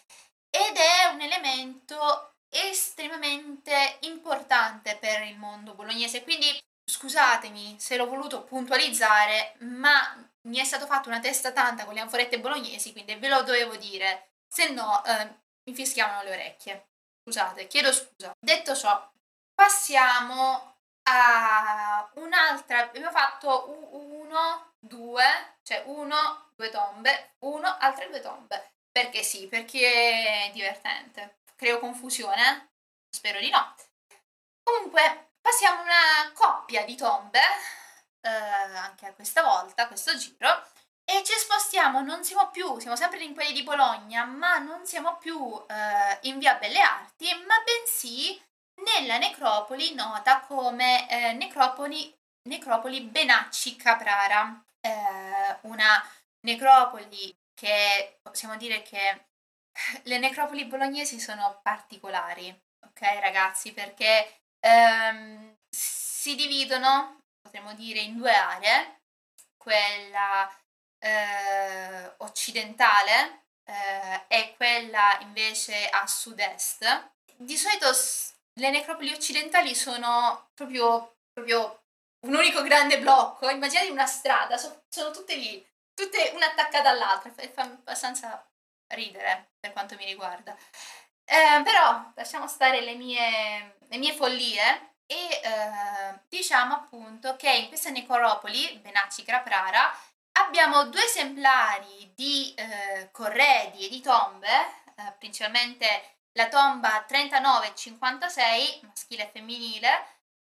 ed 0.50 0.76
è 0.76 1.06
un 1.14 1.22
elemento 1.22 2.34
estremamente 2.50 4.00
importante 4.02 4.98
per 4.98 5.22
il 5.24 5.38
mondo 5.38 5.74
bolognese. 5.74 6.24
Quindi 6.24 6.60
scusatemi 6.84 7.78
se 7.80 7.96
l'ho 7.96 8.08
voluto 8.08 8.44
puntualizzare, 8.44 9.56
ma 9.60 10.29
mi 10.48 10.58
è 10.58 10.64
stato 10.64 10.86
fatto 10.86 11.10
una 11.10 11.20
testa 11.20 11.52
tanta 11.52 11.86
con 11.86 11.94
le 11.94 12.00
anforette 12.00 12.40
bolognesi, 12.40 12.92
quindi 12.92 13.16
ve 13.16 13.28
lo 13.28 13.44
dovevo 13.44 13.76
dire, 13.76 14.32
se 14.48 14.70
no 14.70 15.04
eh, 15.06 15.36
mi 15.64 15.74
fischiavano 15.74 16.24
le 16.24 16.32
orecchie. 16.32 16.88
Scusate, 17.24 17.68
chiedo 17.68 17.92
scusa. 17.92 18.36
Detto 18.40 18.76
ciò, 18.76 19.12
passiamo 19.54 20.78
a 21.04 22.10
un'altra. 22.16 22.80
Abbiamo 22.80 23.12
fatto 23.12 23.90
uno, 23.92 24.74
due, 24.80 25.58
cioè 25.64 25.84
uno, 25.86 26.52
due 26.56 26.70
tombe, 26.70 27.36
uno, 27.40 27.78
altre 27.80 28.10
due 28.10 28.22
tombe. 28.22 28.72
Perché 28.92 29.22
sì, 29.24 29.48
perché 29.48 30.48
è 30.48 30.52
divertente. 30.52 31.42
Creo 31.56 31.80
confusione? 31.80 32.72
Spero 33.10 33.40
di 33.40 33.50
no. 33.50 33.76
Comunque, 34.64 35.32
passiamo 35.42 35.82
a 35.82 35.84
una 35.84 36.32
coppia 36.34 36.84
di 36.86 36.96
tombe, 36.96 37.42
eh, 38.22 38.30
anche 38.30 39.14
questa 39.16 39.44
volta, 39.44 39.88
questo 39.88 40.16
giro, 40.18 40.64
e 41.06 41.24
ci 41.24 41.34
spostiamo, 41.34 42.02
non 42.02 42.24
siamo 42.24 42.50
più, 42.52 42.78
siamo 42.80 42.96
sempre 42.96 43.24
in 43.24 43.34
quelli 43.34 43.52
di 43.52 43.64
Bologna, 43.64 44.26
ma 44.26 44.60
non 44.60 44.86
siamo 44.86 45.18
più 45.18 45.66
eh, 45.68 46.20
in 46.30 46.38
via 46.38 46.56
Belle 46.56 46.80
Arti, 46.82 47.26
ma 47.48 47.56
bensì 47.66 48.40
nella 48.84 49.18
necropoli 49.18 49.94
nota 49.96 50.42
come 50.42 51.10
eh, 51.10 51.34
necropoli, 51.34 52.16
necropoli 52.44 53.02
Benacci 53.02 53.76
Caprara, 53.76 54.64
eh, 54.82 55.58
una 55.62 56.08
necropoli 56.42 57.36
che 57.54 58.20
possiamo 58.22 58.56
dire 58.56 58.82
che 58.84 59.26
le 60.04 60.18
necropoli 60.20 60.66
bolognesi 60.66 61.20
sono 61.20 61.60
particolari, 61.62 62.50
ok 62.86 63.02
ragazzi, 63.20 63.74
perché 63.74 64.42
ehm, 64.60 65.58
si 65.70 66.36
dividono, 66.36 67.19
potremmo 67.50 67.74
dire, 67.74 68.00
in 68.00 68.18
due 68.18 68.32
aree, 68.32 69.02
quella 69.58 70.50
eh, 71.00 72.14
occidentale 72.18 73.46
eh, 73.64 74.26
e 74.28 74.54
quella 74.56 75.18
invece 75.22 75.90
a 75.90 76.06
sud-est. 76.06 77.12
Di 77.36 77.58
solito 77.58 77.90
le 78.54 78.70
necropoli 78.70 79.12
occidentali 79.12 79.74
sono 79.74 80.52
proprio, 80.54 81.18
proprio 81.34 81.86
un 82.28 82.36
unico 82.36 82.62
grande 82.62 83.00
blocco, 83.00 83.50
immaginate 83.50 83.90
una 83.90 84.06
strada, 84.06 84.58
so, 84.58 84.84
sono 84.90 85.12
tutte 85.12 85.36
lì 85.36 85.68
tutte 86.00 86.32
una 86.34 86.46
attaccata 86.46 86.90
all'altra, 86.90 87.30
fa 87.52 87.64
abbastanza 87.64 88.50
ridere 88.94 89.52
per 89.60 89.74
quanto 89.74 89.96
mi 89.96 90.06
riguarda. 90.06 90.56
Eh, 91.26 91.62
però 91.64 92.12
lasciamo 92.16 92.48
stare 92.48 92.82
le 92.82 92.96
mie, 92.96 93.78
le 93.88 93.98
mie 93.98 94.14
follie 94.14 94.89
e 95.12 95.42
eh, 95.44 96.20
diciamo 96.30 96.76
appunto 96.76 97.36
che 97.36 97.52
in 97.52 97.68
questa 97.68 97.90
necropoli, 97.90 98.78
Benacci 98.78 99.24
Craprara, 99.24 99.92
abbiamo 100.34 100.86
due 100.86 101.04
esemplari 101.04 102.12
di 102.14 102.54
eh, 102.54 103.10
corredi 103.12 103.88
e 103.88 103.90
di 103.90 104.02
tombe, 104.02 104.48
eh, 104.48 105.14
principalmente 105.18 106.18
la 106.34 106.48
tomba 106.48 107.06
39-56, 107.10 108.86
maschile 108.86 109.24
e 109.24 109.30
femminile, 109.34 110.06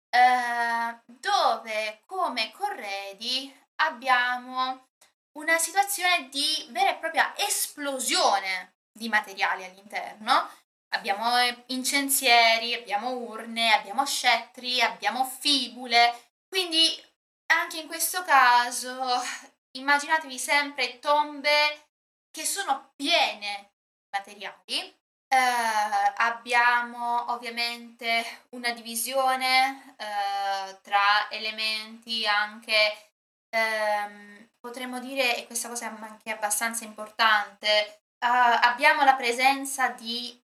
eh, 0.08 1.00
dove 1.04 2.00
come 2.06 2.50
corredi 2.52 3.54
abbiamo 3.82 4.86
una 5.32 5.58
situazione 5.58 6.30
di 6.30 6.66
vera 6.70 6.92
e 6.92 6.96
propria 6.96 7.34
esplosione 7.36 8.76
di 8.90 9.10
materiali 9.10 9.64
all'interno. 9.64 10.48
Abbiamo 10.90 11.38
eh, 11.38 11.64
incensieri, 11.68 12.74
abbiamo 12.74 13.10
urne, 13.10 13.72
abbiamo 13.72 14.06
scettri, 14.06 14.80
abbiamo 14.80 15.24
fibule, 15.24 16.32
quindi 16.48 17.04
anche 17.46 17.80
in 17.80 17.86
questo 17.86 18.22
caso 18.24 18.96
immaginatevi 19.72 20.38
sempre 20.38 20.98
tombe 20.98 21.88
che 22.30 22.44
sono 22.44 22.92
piene 22.96 23.70
di 23.98 24.08
materiali. 24.10 24.94
Uh, 25.28 26.12
abbiamo 26.18 27.32
ovviamente 27.32 28.44
una 28.50 28.70
divisione 28.70 29.96
uh, 29.98 30.80
tra 30.82 31.28
elementi 31.30 32.24
anche, 32.24 33.10
um, 33.50 34.48
potremmo 34.60 35.00
dire, 35.00 35.36
e 35.36 35.46
questa 35.46 35.68
cosa 35.68 35.86
è 35.86 35.88
anche 35.88 36.30
abbastanza 36.30 36.84
importante, 36.84 38.05
abbiamo 38.18 39.04
la 39.04 39.14
presenza 39.14 39.88
di 39.88 40.42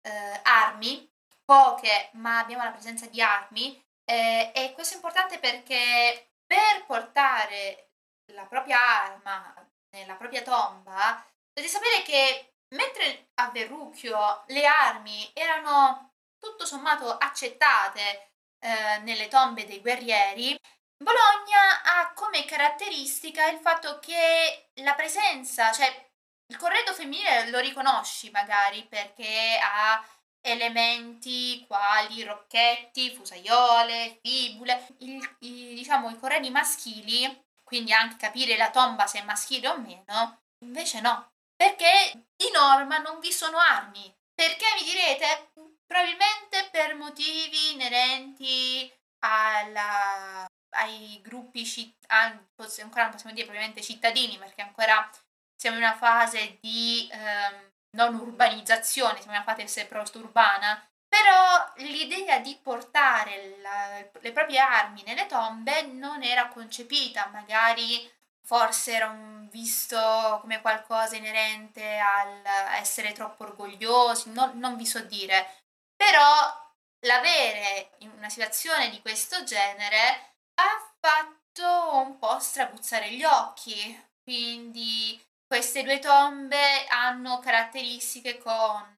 armi, 0.43 1.09
poche, 1.43 2.09
ma 2.13 2.39
abbiamo 2.39 2.63
la 2.63 2.71
presenza 2.71 3.05
di 3.07 3.21
armi, 3.21 3.81
eh, 4.09 4.51
e 4.53 4.73
questo 4.73 4.93
è 4.93 4.97
importante 4.97 5.39
perché 5.39 6.31
per 6.45 6.85
portare 6.85 7.91
la 8.33 8.45
propria 8.45 8.79
arma 9.03 9.53
nella 9.91 10.15
propria 10.15 10.41
tomba, 10.41 11.25
dovete 11.53 11.73
sapere 11.73 12.01
che 12.03 12.53
mentre 12.75 13.29
a 13.35 13.49
Verrucchio 13.49 14.43
le 14.47 14.65
armi 14.65 15.29
erano 15.33 16.13
tutto 16.37 16.65
sommato 16.65 17.17
accettate 17.17 18.31
eh, 18.59 18.99
nelle 18.99 19.27
tombe 19.27 19.65
dei 19.65 19.81
guerrieri, 19.81 20.57
Bologna 20.97 21.83
ha 21.83 22.13
come 22.13 22.45
caratteristica 22.45 23.47
il 23.49 23.59
fatto 23.59 23.99
che 23.99 24.69
la 24.75 24.95
presenza, 24.95 25.71
cioè 25.71 26.06
il 26.49 26.57
corredo 26.57 26.93
femminile 26.93 27.49
lo 27.49 27.59
riconosci 27.59 28.29
magari 28.31 28.85
perché 28.85 29.59
ha 29.61 30.03
elementi 30.41 31.65
quali 31.67 32.23
rocchetti, 32.23 33.13
fusaiole, 33.13 34.19
fibule, 34.21 34.87
il, 34.99 35.35
i, 35.39 35.73
diciamo 35.73 36.09
i 36.09 36.17
corredi 36.17 36.49
maschili, 36.49 37.45
quindi 37.63 37.91
anche 37.91 38.15
capire 38.15 38.55
la 38.55 38.69
tomba 38.69 39.07
se 39.07 39.19
è 39.19 39.23
maschile 39.23 39.67
o 39.67 39.77
meno, 39.77 40.43
invece 40.63 41.01
no, 41.01 41.33
perché 41.55 42.11
di 42.35 42.49
norma 42.51 42.97
non 42.99 43.19
vi 43.19 43.31
sono 43.31 43.57
armi. 43.57 44.13
Perché 44.33 44.65
mi 44.79 44.85
direte? 44.85 45.51
Probabilmente 45.85 46.69
per 46.71 46.95
motivi 46.95 47.73
inerenti 47.73 48.91
alla, 49.19 50.45
ai 50.75 51.19
gruppi 51.21 51.65
cittadini, 51.65 52.47
ancora 52.81 53.03
non 53.03 53.11
possiamo 53.11 53.33
dire 53.33 53.47
probabilmente 53.47 53.81
cittadini, 53.81 54.37
perché 54.37 54.61
ancora 54.61 55.09
siamo 55.57 55.77
in 55.77 55.83
una 55.83 55.95
fase 55.95 56.57
di 56.61 57.07
ehm, 57.11 57.71
non 57.91 58.15
urbanizzazione, 58.15 59.19
siamo 59.19 59.35
in 59.35 59.43
una 59.43 59.55
fase 59.55 59.85
post-urbana, 59.85 60.87
però 61.07 61.73
l'idea 61.77 62.39
di 62.39 62.57
portare 62.61 63.57
la, 63.61 64.07
le 64.21 64.31
proprie 64.31 64.59
armi 64.59 65.03
nelle 65.03 65.25
tombe 65.25 65.81
non 65.83 66.21
era 66.23 66.47
concepita, 66.47 67.27
magari 67.33 68.09
forse 68.43 68.93
era 68.93 69.13
visto 69.49 70.37
come 70.41 70.61
qualcosa 70.61 71.15
inerente 71.15 71.97
all'essere 71.97 73.11
troppo 73.13 73.43
orgogliosi, 73.43 74.31
non, 74.31 74.57
non 74.59 74.77
vi 74.77 74.85
so 74.85 74.99
dire, 75.01 75.63
però 75.95 76.65
l'avere 77.01 77.95
in 77.99 78.11
una 78.15 78.29
situazione 78.29 78.89
di 78.89 79.01
questo 79.01 79.43
genere 79.43 80.35
ha 80.55 80.93
fatto 80.99 81.97
un 81.97 82.17
po' 82.19 82.39
strabuzzare 82.39 83.11
gli 83.11 83.23
occhi, 83.23 84.05
quindi 84.23 85.19
queste 85.47 85.83
due 85.83 85.99
tombe 85.99 86.85
hanno 86.87 87.39
caratteristiche 87.39 88.37
con 88.37 88.95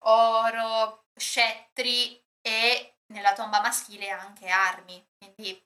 oro, 0.00 1.06
scettri 1.18 2.22
e 2.46 2.98
nella 3.12 3.32
tomba 3.32 3.60
maschile 3.60 4.10
anche 4.10 4.48
armi, 4.48 5.04
quindi 5.18 5.64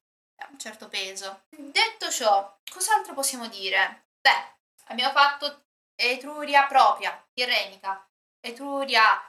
un 0.50 0.58
certo 0.58 0.88
peso. 0.88 1.42
Detto 1.50 2.10
ciò, 2.10 2.58
cos'altro 2.72 3.14
possiamo 3.14 3.48
dire? 3.48 4.06
Beh, 4.20 4.56
abbiamo 4.86 5.12
fatto 5.12 5.64
Etruria 5.94 6.66
propria, 6.66 7.26
tirrenica, 7.32 8.08
Etruria 8.40 9.20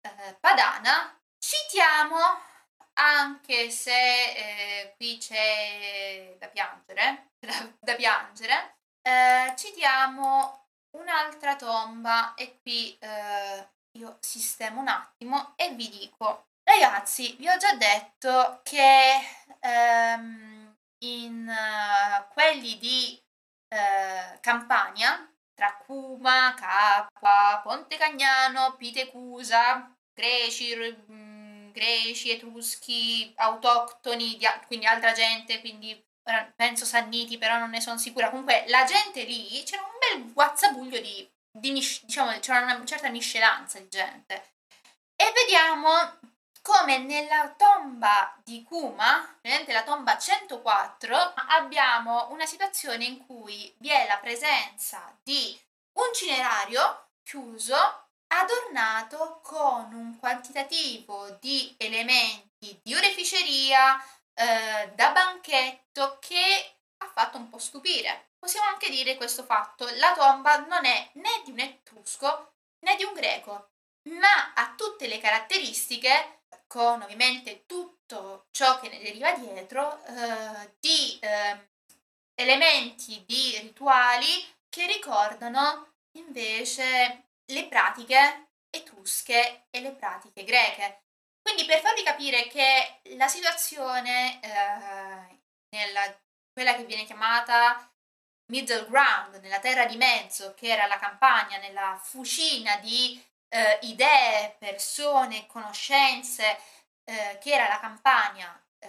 eh, 0.00 0.36
padana. 0.38 1.18
Citiamo, 1.38 2.18
anche 2.94 3.70
se 3.70 3.92
eh, 3.92 4.94
qui 4.96 5.18
c'è 5.18 6.36
da 6.38 6.48
piangere, 6.48 7.30
da, 7.38 7.72
da 7.80 7.94
piangere, 7.94 8.79
eh, 9.02 9.54
citiamo 9.56 10.66
un'altra 10.96 11.56
tomba 11.56 12.34
e 12.34 12.58
qui 12.60 12.96
eh, 12.98 13.68
io 13.98 14.18
sistemo 14.20 14.80
un 14.80 14.88
attimo 14.88 15.52
e 15.56 15.74
vi 15.74 15.88
dico, 15.88 16.46
ragazzi, 16.62 17.34
vi 17.36 17.48
ho 17.48 17.56
già 17.56 17.74
detto 17.74 18.60
che 18.62 19.18
ehm, 19.60 20.76
in 21.04 21.48
uh, 21.48 22.32
quelli 22.32 22.78
di 22.78 23.20
uh, 23.74 24.38
Campania, 24.40 25.28
tra 25.54 25.76
Cuma, 25.84 26.54
Capua, 26.54 27.60
Ponte 27.62 27.96
Cagnano, 27.96 28.76
Pitecusa, 28.76 29.94
Greci, 30.12 30.74
mh, 31.06 31.72
greci, 31.72 32.30
Etruschi, 32.30 33.32
autoctoni, 33.36 34.38
quindi 34.66 34.86
altra 34.86 35.12
gente, 35.12 35.60
quindi 35.60 36.02
penso 36.54 36.84
Sanniti, 36.84 37.38
però 37.38 37.58
non 37.58 37.70
ne 37.70 37.80
sono 37.80 37.98
sicura. 37.98 38.30
Comunque 38.30 38.64
la 38.68 38.84
gente 38.84 39.22
lì 39.24 39.62
c'era 39.64 39.82
un 39.82 40.22
bel 40.22 40.32
guazzabuglio 40.32 41.00
di, 41.00 41.28
di 41.50 41.72
diciamo, 41.72 42.38
c'era 42.38 42.60
una 42.60 42.84
certa 42.84 43.08
miscelanza 43.08 43.78
di 43.78 43.88
gente. 43.88 44.52
E 45.16 45.32
vediamo 45.34 46.18
come 46.62 46.98
nella 46.98 47.54
tomba 47.56 48.34
di 48.44 48.62
Kuma, 48.64 49.38
vedete 49.40 49.72
la 49.72 49.82
tomba 49.82 50.18
104, 50.18 51.16
abbiamo 51.48 52.28
una 52.30 52.46
situazione 52.46 53.04
in 53.04 53.26
cui 53.26 53.74
vi 53.78 53.88
è 53.88 54.06
la 54.06 54.18
presenza 54.18 55.16
di 55.22 55.58
un 55.92 56.12
cinerario 56.14 57.08
chiuso 57.22 57.76
adornato 58.32 59.40
con 59.42 59.92
un 59.92 60.18
quantitativo 60.18 61.36
di 61.40 61.74
elementi 61.78 62.78
di 62.82 62.94
oreficeria, 62.94 64.02
eh, 64.40 64.92
da 64.94 65.10
banchetto 65.10 66.18
che 66.18 66.76
ha 66.98 67.10
fatto 67.12 67.36
un 67.36 67.48
po' 67.50 67.58
stupire. 67.58 68.30
Possiamo 68.38 68.68
anche 68.68 68.88
dire 68.88 69.16
questo 69.16 69.44
fatto, 69.44 69.86
la 69.96 70.14
tomba 70.14 70.64
non 70.66 70.86
è 70.86 71.10
né 71.14 71.42
di 71.44 71.50
un 71.50 71.58
etrusco 71.58 72.54
né 72.80 72.96
di 72.96 73.04
un 73.04 73.12
greco, 73.12 73.72
ma 74.08 74.54
ha 74.54 74.74
tutte 74.76 75.06
le 75.06 75.18
caratteristiche, 75.18 76.44
con 76.66 77.02
ovviamente 77.02 77.66
tutto 77.66 78.46
ciò 78.50 78.80
che 78.80 78.88
ne 78.88 78.98
deriva 79.00 79.32
dietro, 79.32 80.02
eh, 80.04 80.76
di 80.80 81.18
eh, 81.20 81.68
elementi, 82.34 83.22
di 83.26 83.58
rituali 83.58 84.26
che 84.70 84.86
ricordano 84.86 85.96
invece 86.12 87.28
le 87.44 87.66
pratiche 87.66 88.52
etrusche 88.70 89.66
e 89.68 89.80
le 89.80 89.92
pratiche 89.92 90.44
greche. 90.44 91.02
Quindi 91.52 91.66
per 91.66 91.80
farvi 91.80 92.04
capire 92.04 92.46
che 92.46 93.00
la 93.16 93.26
situazione, 93.26 94.38
eh, 94.40 95.40
nella, 95.70 96.20
quella 96.52 96.76
che 96.76 96.84
viene 96.84 97.04
chiamata 97.04 97.90
middle 98.52 98.86
ground, 98.86 99.34
nella 99.42 99.58
terra 99.58 99.84
di 99.84 99.96
mezzo, 99.96 100.54
che 100.54 100.68
era 100.68 100.86
la 100.86 101.00
campagna, 101.00 101.58
nella 101.58 102.00
fucina 102.00 102.76
di 102.76 103.20
eh, 103.48 103.80
idee, 103.82 104.54
persone, 104.60 105.48
conoscenze, 105.48 106.56
eh, 107.02 107.38
che 107.40 107.50
era 107.50 107.66
la 107.66 107.80
campagna 107.80 108.64
eh, 108.78 108.88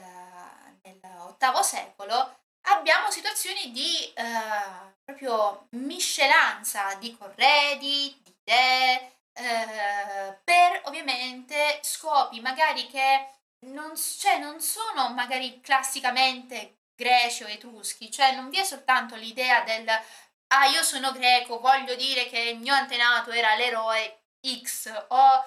nell'VIII 0.83 1.63
secolo, 1.63 2.41
abbiamo 2.67 3.09
situazioni 3.09 3.71
di 3.71 4.13
eh, 4.13 4.93
proprio 5.03 5.65
miscelanza 5.71 6.93
di 6.99 7.17
corredi, 7.17 8.21
di 8.21 8.35
idee, 8.43 9.20
eh, 9.33 10.39
per 10.43 10.81
ovviamente 10.85 11.79
scopi 11.81 12.39
magari 12.41 12.87
che 12.87 13.27
non, 13.67 13.95
cioè, 13.95 14.39
non 14.39 14.59
sono 14.59 15.09
magari 15.13 15.61
classicamente 15.61 16.79
greci 16.95 17.43
o 17.43 17.47
etruschi, 17.47 18.11
cioè 18.11 18.35
non 18.35 18.49
vi 18.49 18.59
è 18.59 18.63
soltanto 18.63 19.15
l'idea 19.15 19.61
del 19.61 19.87
ah 20.53 20.65
io 20.67 20.83
sono 20.83 21.11
greco, 21.11 21.59
voglio 21.59 21.95
dire 21.95 22.27
che 22.27 22.39
il 22.39 22.59
mio 22.59 22.73
antenato 22.73 23.31
era 23.31 23.55
l'eroe 23.55 24.23
X 24.63 25.05
o 25.09 25.45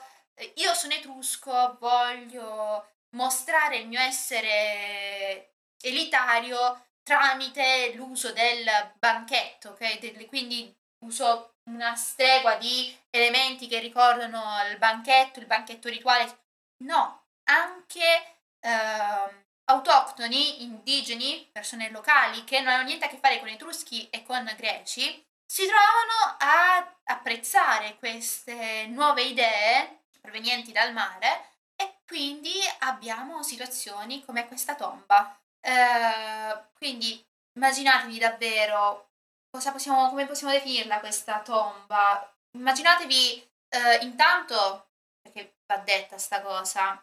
io 0.56 0.74
sono 0.74 0.94
etrusco, 0.94 1.76
voglio 1.78 2.92
mostrare 3.10 3.76
il 3.76 3.86
mio 3.88 4.00
essere 4.00 5.54
elitario 5.80 6.86
tramite 7.02 7.92
l'uso 7.94 8.32
del 8.32 8.64
banchetto, 8.98 9.70
ok? 9.70 10.26
Quindi 10.26 10.74
uso 11.04 11.53
una 11.70 11.94
stregua 11.94 12.56
di 12.56 12.96
elementi 13.10 13.66
che 13.66 13.78
ricordano 13.78 14.42
il 14.70 14.78
banchetto, 14.78 15.38
il 15.40 15.46
banchetto 15.46 15.88
rituale. 15.88 16.42
No, 16.84 17.26
anche 17.44 18.36
eh, 18.60 19.44
autoctoni, 19.64 20.62
indigeni, 20.62 21.48
persone 21.52 21.90
locali 21.90 22.44
che 22.44 22.60
non 22.60 22.72
hanno 22.72 22.84
niente 22.84 23.06
a 23.06 23.08
che 23.08 23.18
fare 23.18 23.38
con 23.38 23.48
etruschi 23.48 24.08
e 24.10 24.22
con 24.22 24.44
greci, 24.56 25.24
si 25.46 25.66
trovano 25.66 26.36
a 26.38 26.96
apprezzare 27.04 27.96
queste 27.98 28.86
nuove 28.86 29.22
idee 29.22 30.04
provenienti 30.20 30.72
dal 30.72 30.92
mare 30.92 31.52
e 31.76 32.00
quindi 32.06 32.52
abbiamo 32.80 33.42
situazioni 33.42 34.24
come 34.24 34.46
questa 34.46 34.74
tomba. 34.74 35.38
Eh, 35.60 36.64
quindi 36.74 37.22
immaginatevi 37.54 38.18
davvero 38.18 39.13
cosa 39.54 39.70
possiamo, 39.70 40.08
come 40.08 40.26
possiamo 40.26 40.52
definirla 40.52 40.98
questa 40.98 41.40
tomba? 41.40 42.28
Immaginatevi 42.56 43.52
eh, 43.68 43.98
intanto 44.02 44.88
perché 45.22 45.58
va 45.66 45.76
detta 45.76 46.18
sta 46.18 46.42
cosa. 46.42 47.00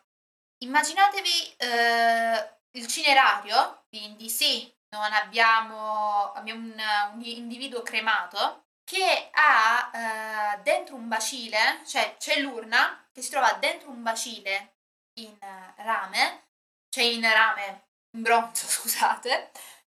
Immaginatevi 0.62 1.56
eh, 1.56 2.58
il 2.72 2.88
cinerario, 2.88 3.86
quindi 3.88 4.30
sì, 4.30 4.70
non 4.90 5.14
abbiamo, 5.14 6.34
abbiamo 6.34 6.60
un, 6.60 6.84
un 7.14 7.22
individuo 7.24 7.84
cremato 7.84 8.66
che 8.84 9.30
ha 9.32 10.56
eh, 10.58 10.62
dentro 10.62 10.96
un 10.96 11.08
bacile, 11.08 11.82
cioè 11.86 12.18
c'è 12.18 12.42
l'urna 12.42 13.08
che 13.14 13.22
si 13.22 13.30
trova 13.30 13.54
dentro 13.54 13.90
un 13.90 14.04
bacile 14.04 14.80
in 15.22 15.38
rame, 15.78 16.50
cioè 16.90 17.06
in 17.06 17.22
rame, 17.22 17.88
in 18.18 18.24
bronzo, 18.24 18.68
scusate, 18.68 19.52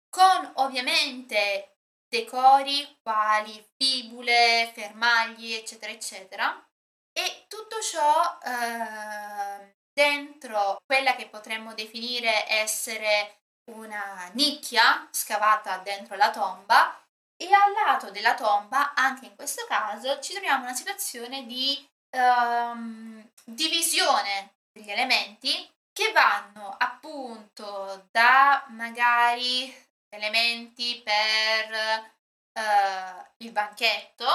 con 0.10 0.51
ovviamente 0.58 1.73
decori 2.14 2.99
quali 3.01 3.66
fibule, 3.76 4.72
fermagli, 4.72 5.53
eccetera, 5.53 5.91
eccetera. 5.91 6.64
E 7.11 7.45
tutto 7.47 7.82
ciò 7.82 8.38
eh, 8.43 9.74
dentro 9.91 10.78
quella 10.86 11.16
che 11.16 11.28
potremmo 11.28 11.74
definire 11.74 12.47
essere 12.47 13.39
una 13.72 14.30
nicchia 14.34 15.07
scavata 15.09 15.78
dentro 15.78 16.16
la 16.16 16.30
tomba 16.30 16.95
e 17.36 17.51
al 17.51 17.72
lato 17.72 18.11
della 18.11 18.36
tomba, 18.36 18.93
anche 18.93 19.26
in 19.26 19.36
questo 19.36 19.66
caso, 19.68 20.20
ci 20.20 20.34
troviamo 20.34 20.59
in 20.59 20.66
una 20.66 20.76
situazione 20.76 21.47
di 21.47 21.84
um, 22.16 23.28
divisione 23.43 24.53
degli 24.72 24.91
elementi 24.91 25.68
che 25.91 26.11
vanno 26.11 26.76
appunto 26.78 28.07
da 28.11 28.66
magari 28.70 29.74
elementi 30.16 31.01
per 31.03 32.11
uh, 32.53 33.26
il 33.38 33.51
banchetto 33.51 34.26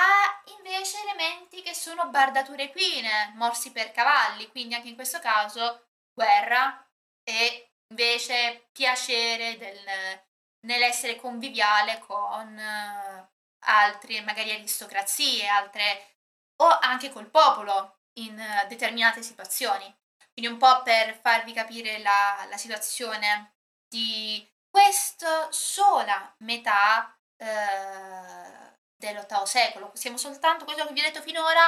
a 0.00 0.42
invece 0.56 1.00
elementi 1.02 1.62
che 1.62 1.74
sono 1.74 2.08
bardature 2.08 2.64
equine, 2.64 3.32
morsi 3.34 3.72
per 3.72 3.92
cavalli, 3.92 4.48
quindi 4.48 4.74
anche 4.74 4.88
in 4.88 4.94
questo 4.94 5.18
caso 5.18 5.88
guerra 6.12 6.86
e 7.22 7.72
invece 7.88 8.68
piacere 8.72 9.58
del, 9.58 10.22
nell'essere 10.66 11.16
conviviale 11.16 11.98
con 11.98 12.56
uh, 12.56 13.28
altri, 13.66 14.20
magari 14.22 14.52
aristocrazie, 14.52 15.46
altre 15.46 16.16
o 16.62 16.66
anche 16.66 17.10
col 17.10 17.30
popolo 17.30 18.00
in 18.18 18.38
uh, 18.38 18.66
determinate 18.68 19.22
situazioni. 19.22 19.84
Quindi 20.32 20.50
un 20.52 20.58
po' 20.58 20.82
per 20.82 21.18
farvi 21.20 21.52
capire 21.52 21.98
la, 21.98 22.46
la 22.48 22.56
situazione 22.56 23.56
di 23.88 24.46
questa 24.70 25.50
sola 25.50 26.34
metà 26.38 27.14
uh, 27.42 28.76
dell'ottavo 28.96 29.44
secolo. 29.44 29.90
Siamo 29.94 30.16
soltanto, 30.16 30.64
quello 30.64 30.86
che 30.86 30.92
vi 30.92 31.00
ho 31.00 31.04
detto 31.04 31.22
finora, 31.22 31.62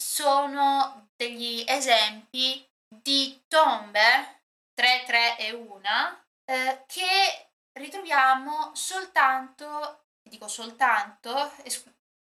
sono 0.00 1.08
degli 1.16 1.64
esempi 1.66 2.64
di 2.88 3.44
tombe 3.48 4.42
3, 4.74 5.02
3 5.06 5.38
e 5.38 5.52
1 5.52 6.24
eh, 6.44 6.84
che 6.86 7.50
ritroviamo 7.78 8.74
soltanto, 8.74 10.04
dico 10.22 10.46
soltanto, 10.48 11.52
es- 11.64 11.84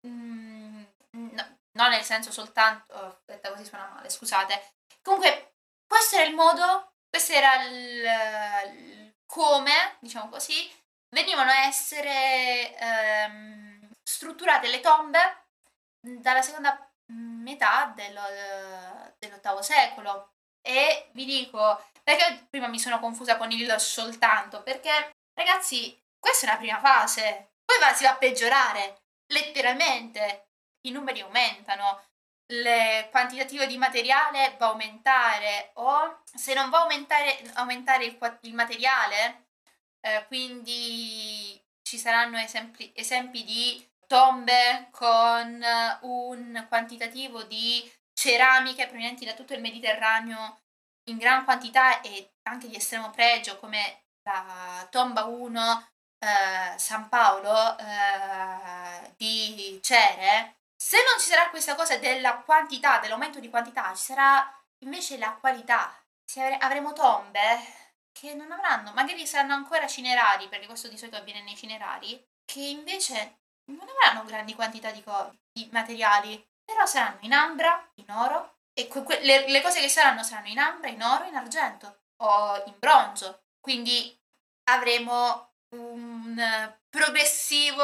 mm, 0.08 0.84
no, 1.12 1.58
non 1.78 1.90
nel 1.90 2.04
senso 2.04 2.32
soltanto, 2.32 2.94
oh, 2.94 3.08
aspetta 3.08 3.52
così 3.52 3.66
suona 3.66 3.88
male, 3.88 4.10
scusate. 4.10 4.74
Comunque 5.02 5.54
questo 5.88 6.16
era 6.16 6.26
il 6.26 6.36
modo, 6.36 6.94
questo 7.10 7.34
era 7.34 7.64
il 7.64 9.09
come, 9.30 9.98
diciamo 10.00 10.28
così, 10.28 10.70
venivano 11.10 11.52
a 11.52 11.66
essere 11.66 12.76
ehm, 12.76 13.92
strutturate 14.04 14.68
le 14.68 14.80
tombe 14.80 15.46
dalla 16.02 16.42
seconda 16.42 16.92
metà 17.14 17.94
dello, 17.96 18.22
dell'ottavo 19.20 19.62
secolo. 19.62 20.34
E 20.62 21.10
vi 21.14 21.26
dico, 21.26 21.84
perché 22.04 22.48
prima 22.50 22.68
mi 22.68 22.80
sono 22.80 23.00
confusa 23.00 23.38
con 23.38 23.52
il 23.52 23.80
soltanto? 23.80 24.64
Perché, 24.64 25.12
ragazzi, 25.34 25.98
questa 26.20 26.48
è 26.48 26.50
una 26.50 26.60
prima 26.60 26.80
fase, 26.80 27.52
poi 27.64 27.78
va, 27.80 27.94
si 27.94 28.04
va 28.04 28.12
a 28.12 28.18
peggiorare, 28.18 29.02
letteralmente. 29.28 30.48
I 30.88 30.92
numeri 30.92 31.22
aumentano, 31.22 32.09
il 32.52 33.08
quantitativo 33.12 33.66
di 33.66 33.78
materiale 33.78 34.56
va 34.58 34.68
a 34.68 34.70
aumentare 34.70 35.72
o 35.76 36.22
se 36.24 36.54
non 36.54 36.70
va 36.70 36.80
a 36.80 36.82
aumentare, 36.82 37.40
aumentare 37.56 38.06
il, 38.06 38.38
il 38.42 38.54
materiale, 38.54 39.48
eh, 40.02 40.26
quindi 40.28 41.62
ci 41.84 41.98
saranno 41.98 42.38
esempi, 42.38 42.92
esempi 42.96 43.44
di 43.44 43.88
tombe 44.08 44.88
con 44.92 45.64
un 46.02 46.66
quantitativo 46.68 47.44
di 47.44 47.90
ceramiche 48.14 48.88
provenienti 48.88 49.26
da 49.26 49.34
tutto 49.34 49.54
il 49.54 49.62
Mediterraneo 49.62 50.62
in 51.10 51.18
gran 51.18 51.44
quantità 51.44 52.02
e 52.02 52.34
anche 52.44 52.68
di 52.68 52.76
estremo 52.76 53.12
pregio 53.12 53.58
come 53.60 54.06
la 54.24 54.88
tomba 54.90 55.26
1 55.26 55.90
eh, 56.20 56.78
San 56.78 57.08
Paolo 57.10 57.78
eh, 57.78 59.14
di 59.18 59.80
Cere, 59.82 60.59
se 60.82 60.96
non 61.04 61.20
ci 61.20 61.28
sarà 61.28 61.50
questa 61.50 61.76
cosa 61.76 61.98
della 61.98 62.38
quantità, 62.38 63.00
dell'aumento 63.00 63.40
di 63.40 63.50
quantità, 63.50 63.94
ci 63.94 64.04
sarà 64.04 64.50
invece 64.80 65.18
la 65.18 65.34
qualità. 65.34 65.94
avremo 66.60 66.94
tombe 66.94 67.60
che 68.14 68.34
non 68.34 68.52
avranno, 68.52 68.94
magari 68.94 69.28
saranno 69.28 69.54
ancora 69.56 69.88
cinerari, 69.88 70.48
perché 70.48 70.68
questo 70.68 70.88
di 70.88 70.98
solito 70.98 71.18
avviene 71.18 71.42
nei 71.42 71.58
cinerari, 71.58 72.26
che 72.46 72.62
invece 72.62 73.42
non 73.66 73.88
avranno 73.88 74.26
grandi 74.26 74.56
quantità 74.56 74.92
di, 74.92 75.04
co- 75.04 75.36
di 75.52 75.68
materiali, 75.72 76.42
però 76.64 76.86
saranno 76.86 77.20
in 77.22 77.34
ambra, 77.34 77.92
in 77.96 78.10
oro, 78.12 78.60
e 78.74 78.88
que- 78.88 79.20
le, 79.22 79.50
le 79.50 79.62
cose 79.62 79.82
che 79.82 79.90
saranno 79.90 80.24
saranno 80.24 80.48
in 80.48 80.60
ambra, 80.60 80.88
in 80.88 81.02
oro, 81.02 81.26
in 81.26 81.36
argento 81.36 82.04
o 82.18 82.64
in 82.66 82.76
bronzo. 82.80 83.48
Quindi 83.60 84.18
avremo 84.70 85.56
un 85.76 86.78
progressivo 86.90 87.84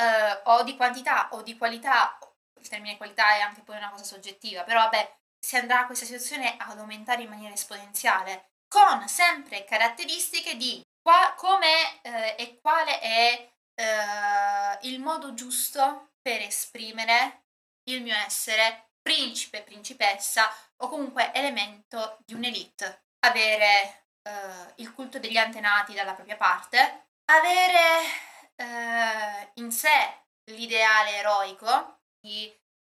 eh, 0.00 0.40
o 0.44 0.62
di 0.62 0.76
quantità 0.76 1.28
o 1.32 1.42
di 1.42 1.56
qualità, 1.58 2.18
il 2.58 2.68
termine 2.68 2.96
qualità 2.96 3.34
è 3.34 3.40
anche 3.40 3.60
poi 3.60 3.76
una 3.76 3.90
cosa 3.90 4.04
soggettiva, 4.04 4.64
però 4.64 4.80
vabbè, 4.84 5.18
si 5.38 5.56
andrà 5.56 5.86
questa 5.86 6.04
situazione 6.04 6.56
ad 6.58 6.78
aumentare 6.78 7.22
in 7.22 7.28
maniera 7.28 7.54
esponenziale, 7.54 8.52
con 8.68 9.06
sempre 9.08 9.64
caratteristiche 9.64 10.56
di 10.56 10.82
qua, 11.02 11.34
come 11.36 12.00
eh, 12.02 12.36
e 12.38 12.58
quale 12.60 12.98
è 13.00 13.50
eh, 13.74 14.78
il 14.88 15.00
modo 15.00 15.34
giusto 15.34 16.12
per 16.22 16.40
esprimere 16.42 17.44
il 17.90 18.02
mio 18.02 18.14
essere 18.14 18.90
principe, 19.02 19.62
principessa 19.62 20.48
o 20.76 20.88
comunque 20.88 21.32
elemento 21.34 22.18
di 22.24 22.34
un'elite. 22.34 23.04
Avere 23.20 24.04
eh, 24.22 24.74
il 24.76 24.92
culto 24.92 25.18
degli 25.18 25.36
antenati 25.38 25.94
dalla 25.94 26.14
propria 26.14 26.36
parte, 26.36 27.08
avere 27.24 28.28
eh, 28.60 29.50
in 29.54 29.72
sé 29.72 30.22
l'ideale 30.50 31.16
eroico 31.16 32.00
di 32.20 32.46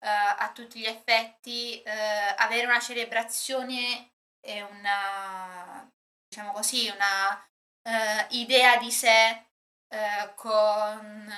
eh, 0.03 0.09
a 0.09 0.51
tutti 0.55 0.81
gli 0.81 0.87
effetti 0.87 1.83
eh, 1.83 2.35
avere 2.39 2.67
una 2.67 2.81
celebrazione 2.81 4.13
e 4.41 4.63
una 4.63 5.91
diciamo 6.27 6.53
così 6.53 6.89
una 6.89 7.47
eh, 7.83 8.27
idea 8.31 8.79
di 8.79 8.91
sé 8.91 9.47
eh, 9.93 10.33
con 10.37 11.33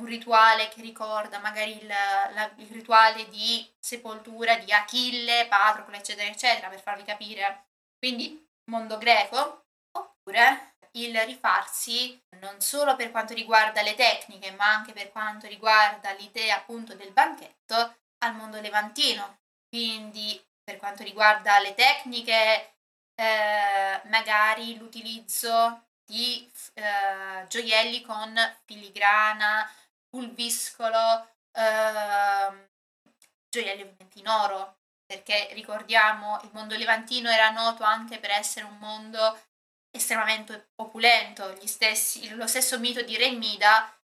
un 0.00 0.06
rituale 0.06 0.68
che 0.68 0.80
ricorda 0.80 1.38
magari 1.38 1.76
il, 1.80 1.86
la, 1.86 2.50
il 2.56 2.68
rituale 2.68 3.28
di 3.28 3.70
sepoltura 3.78 4.56
di 4.56 4.72
Achille, 4.72 5.46
Patroclo, 5.46 5.94
eccetera, 5.94 6.28
eccetera, 6.28 6.68
per 6.68 6.80
farvi 6.80 7.04
capire. 7.04 7.66
Quindi 7.98 8.42
mondo 8.70 8.96
greco, 8.96 9.66
oppure 9.92 10.71
il 10.92 11.18
rifarsi 11.22 12.20
non 12.40 12.60
solo 12.60 12.96
per 12.96 13.10
quanto 13.10 13.34
riguarda 13.34 13.82
le 13.82 13.94
tecniche, 13.94 14.50
ma 14.52 14.66
anche 14.66 14.92
per 14.92 15.10
quanto 15.10 15.46
riguarda 15.46 16.12
l'idea 16.12 16.56
appunto 16.56 16.94
del 16.94 17.12
banchetto 17.12 17.96
al 18.18 18.34
mondo 18.34 18.60
levantino. 18.60 19.38
Quindi 19.68 20.40
per 20.62 20.76
quanto 20.76 21.02
riguarda 21.02 21.58
le 21.60 21.74
tecniche, 21.74 22.74
eh, 23.14 24.00
magari 24.04 24.76
l'utilizzo 24.76 25.86
di 26.04 26.50
eh, 26.74 27.46
gioielli 27.48 28.02
con 28.02 28.34
filigrana, 28.64 29.70
pulviscolo, 30.08 31.28
eh, 31.52 32.68
gioielli 33.48 33.82
ovviamente 33.82 34.18
in 34.18 34.28
oro, 34.28 34.76
perché 35.06 35.48
ricordiamo 35.52 36.38
il 36.42 36.50
mondo 36.52 36.76
levantino 36.76 37.30
era 37.30 37.50
noto 37.50 37.82
anche 37.82 38.18
per 38.18 38.30
essere 38.30 38.66
un 38.66 38.76
mondo 38.78 39.38
estremamente 39.92 40.70
opulento, 40.76 41.54
stessi, 41.66 42.34
lo 42.34 42.46
stesso 42.46 42.78
mito 42.78 43.02
di 43.02 43.16
Re 43.16 43.30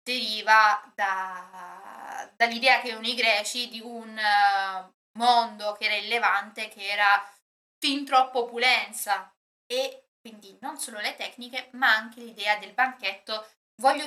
deriva 0.02 0.92
da, 0.94 2.30
dall'idea 2.36 2.80
che 2.80 2.88
erano 2.88 3.06
i 3.06 3.14
greci 3.14 3.68
di 3.68 3.80
un 3.80 4.16
uh, 4.16 4.92
mondo 5.18 5.72
che 5.72 5.86
era 5.86 5.96
il 5.96 6.08
Levante, 6.08 6.68
che 6.68 6.86
era 6.86 7.28
fin 7.78 8.04
troppo 8.04 8.44
opulenza 8.44 9.34
e 9.66 10.10
quindi 10.20 10.56
non 10.60 10.78
solo 10.78 11.00
le 11.00 11.16
tecniche 11.16 11.68
ma 11.72 11.94
anche 11.94 12.20
l'idea 12.20 12.56
del 12.56 12.72
banchetto. 12.72 13.48
Voglio 13.82 14.06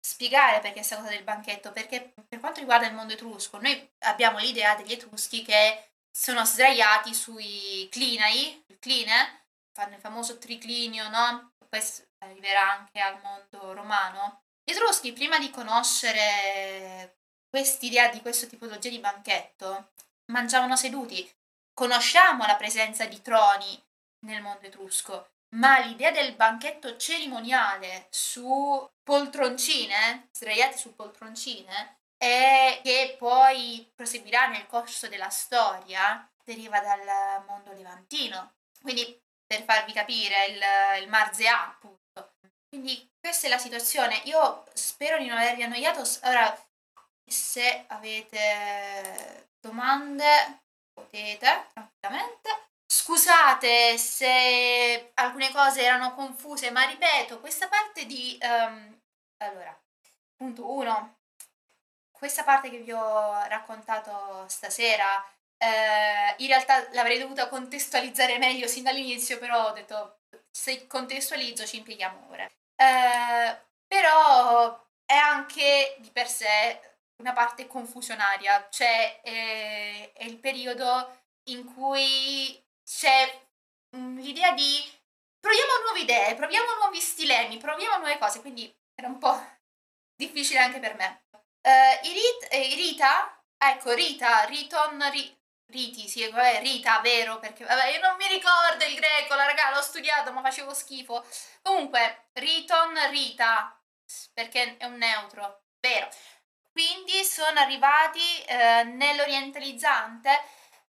spiegare 0.00 0.60
perché 0.60 0.76
questa 0.76 0.96
cosa 0.96 1.10
del 1.10 1.22
banchetto, 1.22 1.72
perché 1.72 2.12
per 2.28 2.40
quanto 2.40 2.60
riguarda 2.60 2.86
il 2.86 2.94
mondo 2.94 3.12
etrusco, 3.12 3.60
noi 3.60 3.90
abbiamo 4.00 4.38
l'idea 4.38 4.74
degli 4.74 4.92
etruschi 4.92 5.42
che 5.42 5.90
sono 6.10 6.44
sdraiati 6.44 7.14
sui 7.14 7.88
clinai, 7.90 8.64
il 8.66 8.78
cline, 8.78 9.46
fanno 9.78 9.94
il 9.94 10.00
famoso 10.00 10.38
triclinio, 10.38 11.08
no? 11.08 11.52
Questo 11.68 12.02
arriverà 12.24 12.72
anche 12.72 12.98
al 12.98 13.20
mondo 13.22 13.72
romano. 13.74 14.42
Gli 14.64 14.72
Etruschi, 14.72 15.12
prima 15.12 15.38
di 15.38 15.50
conoscere 15.50 17.18
quest'idea 17.48 18.08
di 18.08 18.20
questo 18.20 18.48
tipologia 18.48 18.88
di 18.88 18.98
banchetto, 18.98 19.92
mangiavano 20.32 20.74
seduti. 20.74 21.30
Conosciamo 21.72 22.44
la 22.44 22.56
presenza 22.56 23.06
di 23.06 23.22
troni 23.22 23.80
nel 24.26 24.42
mondo 24.42 24.66
etrusco, 24.66 25.28
ma 25.54 25.78
l'idea 25.78 26.10
del 26.10 26.34
banchetto 26.34 26.96
cerimoniale 26.96 28.08
su 28.10 28.90
poltroncine, 29.04 30.28
sdraiati 30.32 30.76
su 30.76 30.96
poltroncine, 30.96 32.00
e 32.18 32.80
che 32.82 33.14
poi 33.16 33.88
proseguirà 33.94 34.48
nel 34.48 34.66
corso 34.66 35.06
della 35.06 35.30
storia, 35.30 36.28
deriva 36.42 36.80
dal 36.80 37.44
mondo 37.46 37.72
levantino. 37.72 38.54
Quindi, 38.82 39.22
per 39.48 39.64
farvi 39.64 39.92
capire, 39.92 40.46
il, 40.46 41.02
il 41.02 41.08
Marzea, 41.08 41.68
appunto. 41.68 42.34
Quindi, 42.68 43.10
questa 43.18 43.46
è 43.46 43.50
la 43.50 43.58
situazione. 43.58 44.20
Io 44.24 44.64
spero 44.74 45.18
di 45.18 45.26
non 45.26 45.38
avervi 45.38 45.62
annoiato. 45.62 46.02
Ora, 46.24 46.54
se 47.24 47.84
avete 47.88 49.48
domande, 49.58 50.60
potete 50.92 51.66
tranquillamente. 51.72 52.66
Scusate 52.86 53.98
se 53.98 55.10
alcune 55.14 55.50
cose 55.50 55.82
erano 55.82 56.14
confuse, 56.14 56.70
ma 56.70 56.84
ripeto, 56.84 57.40
questa 57.40 57.68
parte 57.68 58.06
di... 58.06 58.38
Um, 58.42 59.00
allora, 59.38 59.76
punto 60.36 60.70
1 60.70 61.18
questa 62.18 62.42
parte 62.42 62.68
che 62.68 62.78
vi 62.78 62.90
ho 62.92 63.44
raccontato 63.44 64.44
stasera, 64.48 65.24
eh, 65.58 66.34
in 66.38 66.46
realtà 66.46 66.88
l'avrei 66.92 67.18
dovuta 67.18 67.48
contestualizzare 67.48 68.38
meglio 68.38 68.66
sin 68.66 68.84
dall'inizio, 68.84 69.38
però 69.38 69.68
ho 69.68 69.72
detto 69.72 70.20
se 70.50 70.86
contestualizzo 70.86 71.66
ci 71.66 71.76
impieghiamo 71.76 72.28
ore. 72.30 72.52
Eh, 72.76 73.58
però 73.86 74.86
è 75.04 75.14
anche 75.14 75.96
di 75.98 76.10
per 76.10 76.28
sé 76.28 76.80
una 77.22 77.32
parte 77.32 77.66
confusionaria, 77.66 78.68
cioè 78.70 79.20
è, 79.20 80.12
è 80.12 80.24
il 80.24 80.38
periodo 80.38 81.22
in 81.50 81.64
cui 81.74 82.62
c'è 82.84 83.46
l'idea 83.96 84.52
di 84.52 84.96
proviamo 85.40 85.80
nuove 85.82 86.00
idee, 86.00 86.34
proviamo 86.34 86.74
nuovi 86.74 87.00
stilemi, 87.00 87.56
proviamo 87.56 87.98
nuove 87.98 88.18
cose, 88.18 88.40
quindi 88.40 88.72
era 88.94 89.08
un 89.08 89.18
po' 89.18 89.40
difficile 90.14 90.60
anche 90.60 90.78
per 90.78 90.94
me. 90.96 91.24
Uh, 91.62 92.06
i 92.06 92.12
Rit, 92.12 92.48
eh, 92.50 92.74
Rita, 92.74 93.42
ecco 93.56 93.92
Rita, 93.92 94.44
Riton, 94.44 95.10
ri, 95.10 95.36
Riti, 95.70 96.08
sì, 96.08 96.26
vabbè, 96.26 96.60
Rita, 96.62 97.00
vero, 97.00 97.38
perché 97.38 97.62
vabbè, 97.64 97.88
io 97.88 98.00
non 98.00 98.16
mi 98.16 98.26
ricordo 98.26 98.84
il 98.86 98.94
greco, 98.94 99.34
la 99.34 99.44
raga, 99.44 99.70
l'ho 99.74 99.82
studiato, 99.82 100.32
ma 100.32 100.40
facevo 100.40 100.72
schifo. 100.72 101.24
Comunque, 101.62 102.28
Riton, 102.32 102.94
Rita, 103.10 103.78
perché 104.32 104.76
è 104.78 104.86
un 104.86 104.96
neutro, 104.96 105.64
vero. 105.80 106.08
Quindi 106.72 107.22
sono 107.24 107.60
arrivati 107.60 108.42
eh, 108.44 108.84
nell'orientalizzante? 108.84 110.30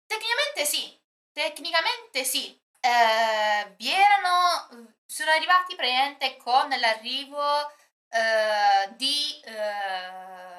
Tecnicamente 0.06 0.64
sì, 0.64 0.96
tecnicamente 1.32 2.24
sì. 2.24 2.56
Eh, 2.80 3.74
vi 3.76 3.90
erano, 3.90 4.94
sono 5.06 5.30
arrivati 5.32 5.74
praticamente 5.74 6.36
con 6.36 6.68
l'arrivo 6.68 7.68
eh, 8.10 8.94
di 8.96 9.40
eh, 9.44 10.57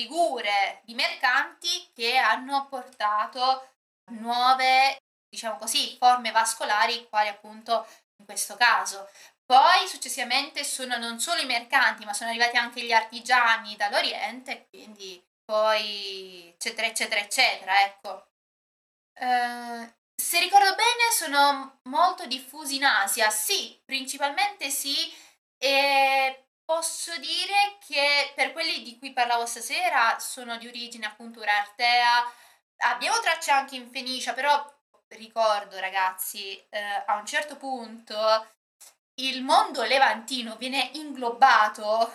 figure, 0.00 0.80
di 0.84 0.94
mercanti 0.94 1.90
che 1.94 2.16
hanno 2.16 2.66
portato 2.68 3.74
nuove, 4.12 4.98
diciamo 5.28 5.56
così, 5.56 5.96
forme 5.98 6.30
vascolari, 6.30 7.06
quali 7.08 7.28
appunto 7.28 7.86
in 8.16 8.24
questo 8.24 8.56
caso. 8.56 9.08
Poi 9.44 9.86
successivamente 9.88 10.64
sono 10.64 10.96
non 10.96 11.18
solo 11.18 11.40
i 11.40 11.46
mercanti, 11.46 12.04
ma 12.04 12.14
sono 12.14 12.30
arrivati 12.30 12.56
anche 12.56 12.82
gli 12.82 12.92
artigiani 12.92 13.76
dall'Oriente, 13.76 14.68
quindi 14.68 15.22
poi 15.44 16.48
eccetera 16.54 16.86
eccetera 16.86 17.20
eccetera, 17.20 17.84
ecco. 17.84 18.28
Uh, 19.20 19.92
se 20.14 20.38
ricordo 20.38 20.74
bene 20.76 21.10
sono 21.12 21.80
molto 21.84 22.26
diffusi 22.26 22.76
in 22.76 22.84
Asia, 22.84 23.28
sì, 23.30 23.78
principalmente 23.84 24.70
sì, 24.70 24.94
e 25.58 26.49
Posso 26.70 27.18
dire 27.18 27.78
che 27.84 28.32
per 28.36 28.52
quelli 28.52 28.82
di 28.84 28.96
cui 28.96 29.12
parlavo 29.12 29.44
stasera 29.44 30.20
sono 30.20 30.56
di 30.56 30.68
origine 30.68 31.04
appunto 31.06 31.40
urartea, 31.40 32.24
abbiamo 32.92 33.18
tracce 33.18 33.50
anche 33.50 33.74
in 33.74 33.90
Fenicia, 33.90 34.34
però 34.34 34.64
ricordo 35.08 35.80
ragazzi, 35.80 36.56
eh, 36.68 37.02
a 37.06 37.16
un 37.16 37.26
certo 37.26 37.56
punto 37.56 38.16
il 39.14 39.42
mondo 39.42 39.82
levantino 39.82 40.54
viene 40.58 40.90
inglobato, 40.94 42.08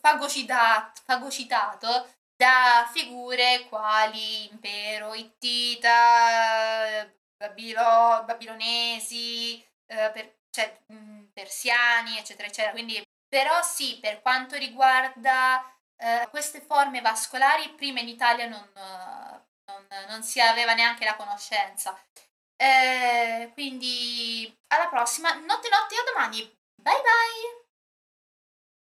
fagocitato, 0.00 1.00
fagocitato 1.06 2.14
da 2.36 2.86
figure 2.92 3.66
quali 3.70 4.50
impero 4.50 5.14
ittita, 5.14 5.90
babilo, 7.38 8.24
babilonesi, 8.26 9.54
eh, 9.86 10.10
per, 10.12 10.36
cioè, 10.50 10.82
mh, 10.88 11.30
persiani, 11.32 12.18
eccetera, 12.18 12.46
eccetera. 12.48 12.72
Quindi 12.72 13.02
però 13.32 13.62
sì, 13.62 13.98
per 13.98 14.20
quanto 14.20 14.56
riguarda 14.56 15.64
eh, 15.96 16.28
queste 16.28 16.60
forme 16.60 17.00
vascolari, 17.00 17.72
prima 17.74 18.00
in 18.00 18.08
Italia 18.08 18.46
non, 18.46 18.68
non, 18.74 19.86
non 20.06 20.22
si 20.22 20.38
aveva 20.38 20.74
neanche 20.74 21.06
la 21.06 21.16
conoscenza. 21.16 21.98
Eh, 22.56 23.50
quindi 23.54 24.54
alla 24.68 24.88
prossima, 24.88 25.32
notte 25.32 25.70
notte 25.70 25.94
a 25.96 26.12
domani. 26.12 26.40
Bye 26.76 27.00
bye! 27.00 27.61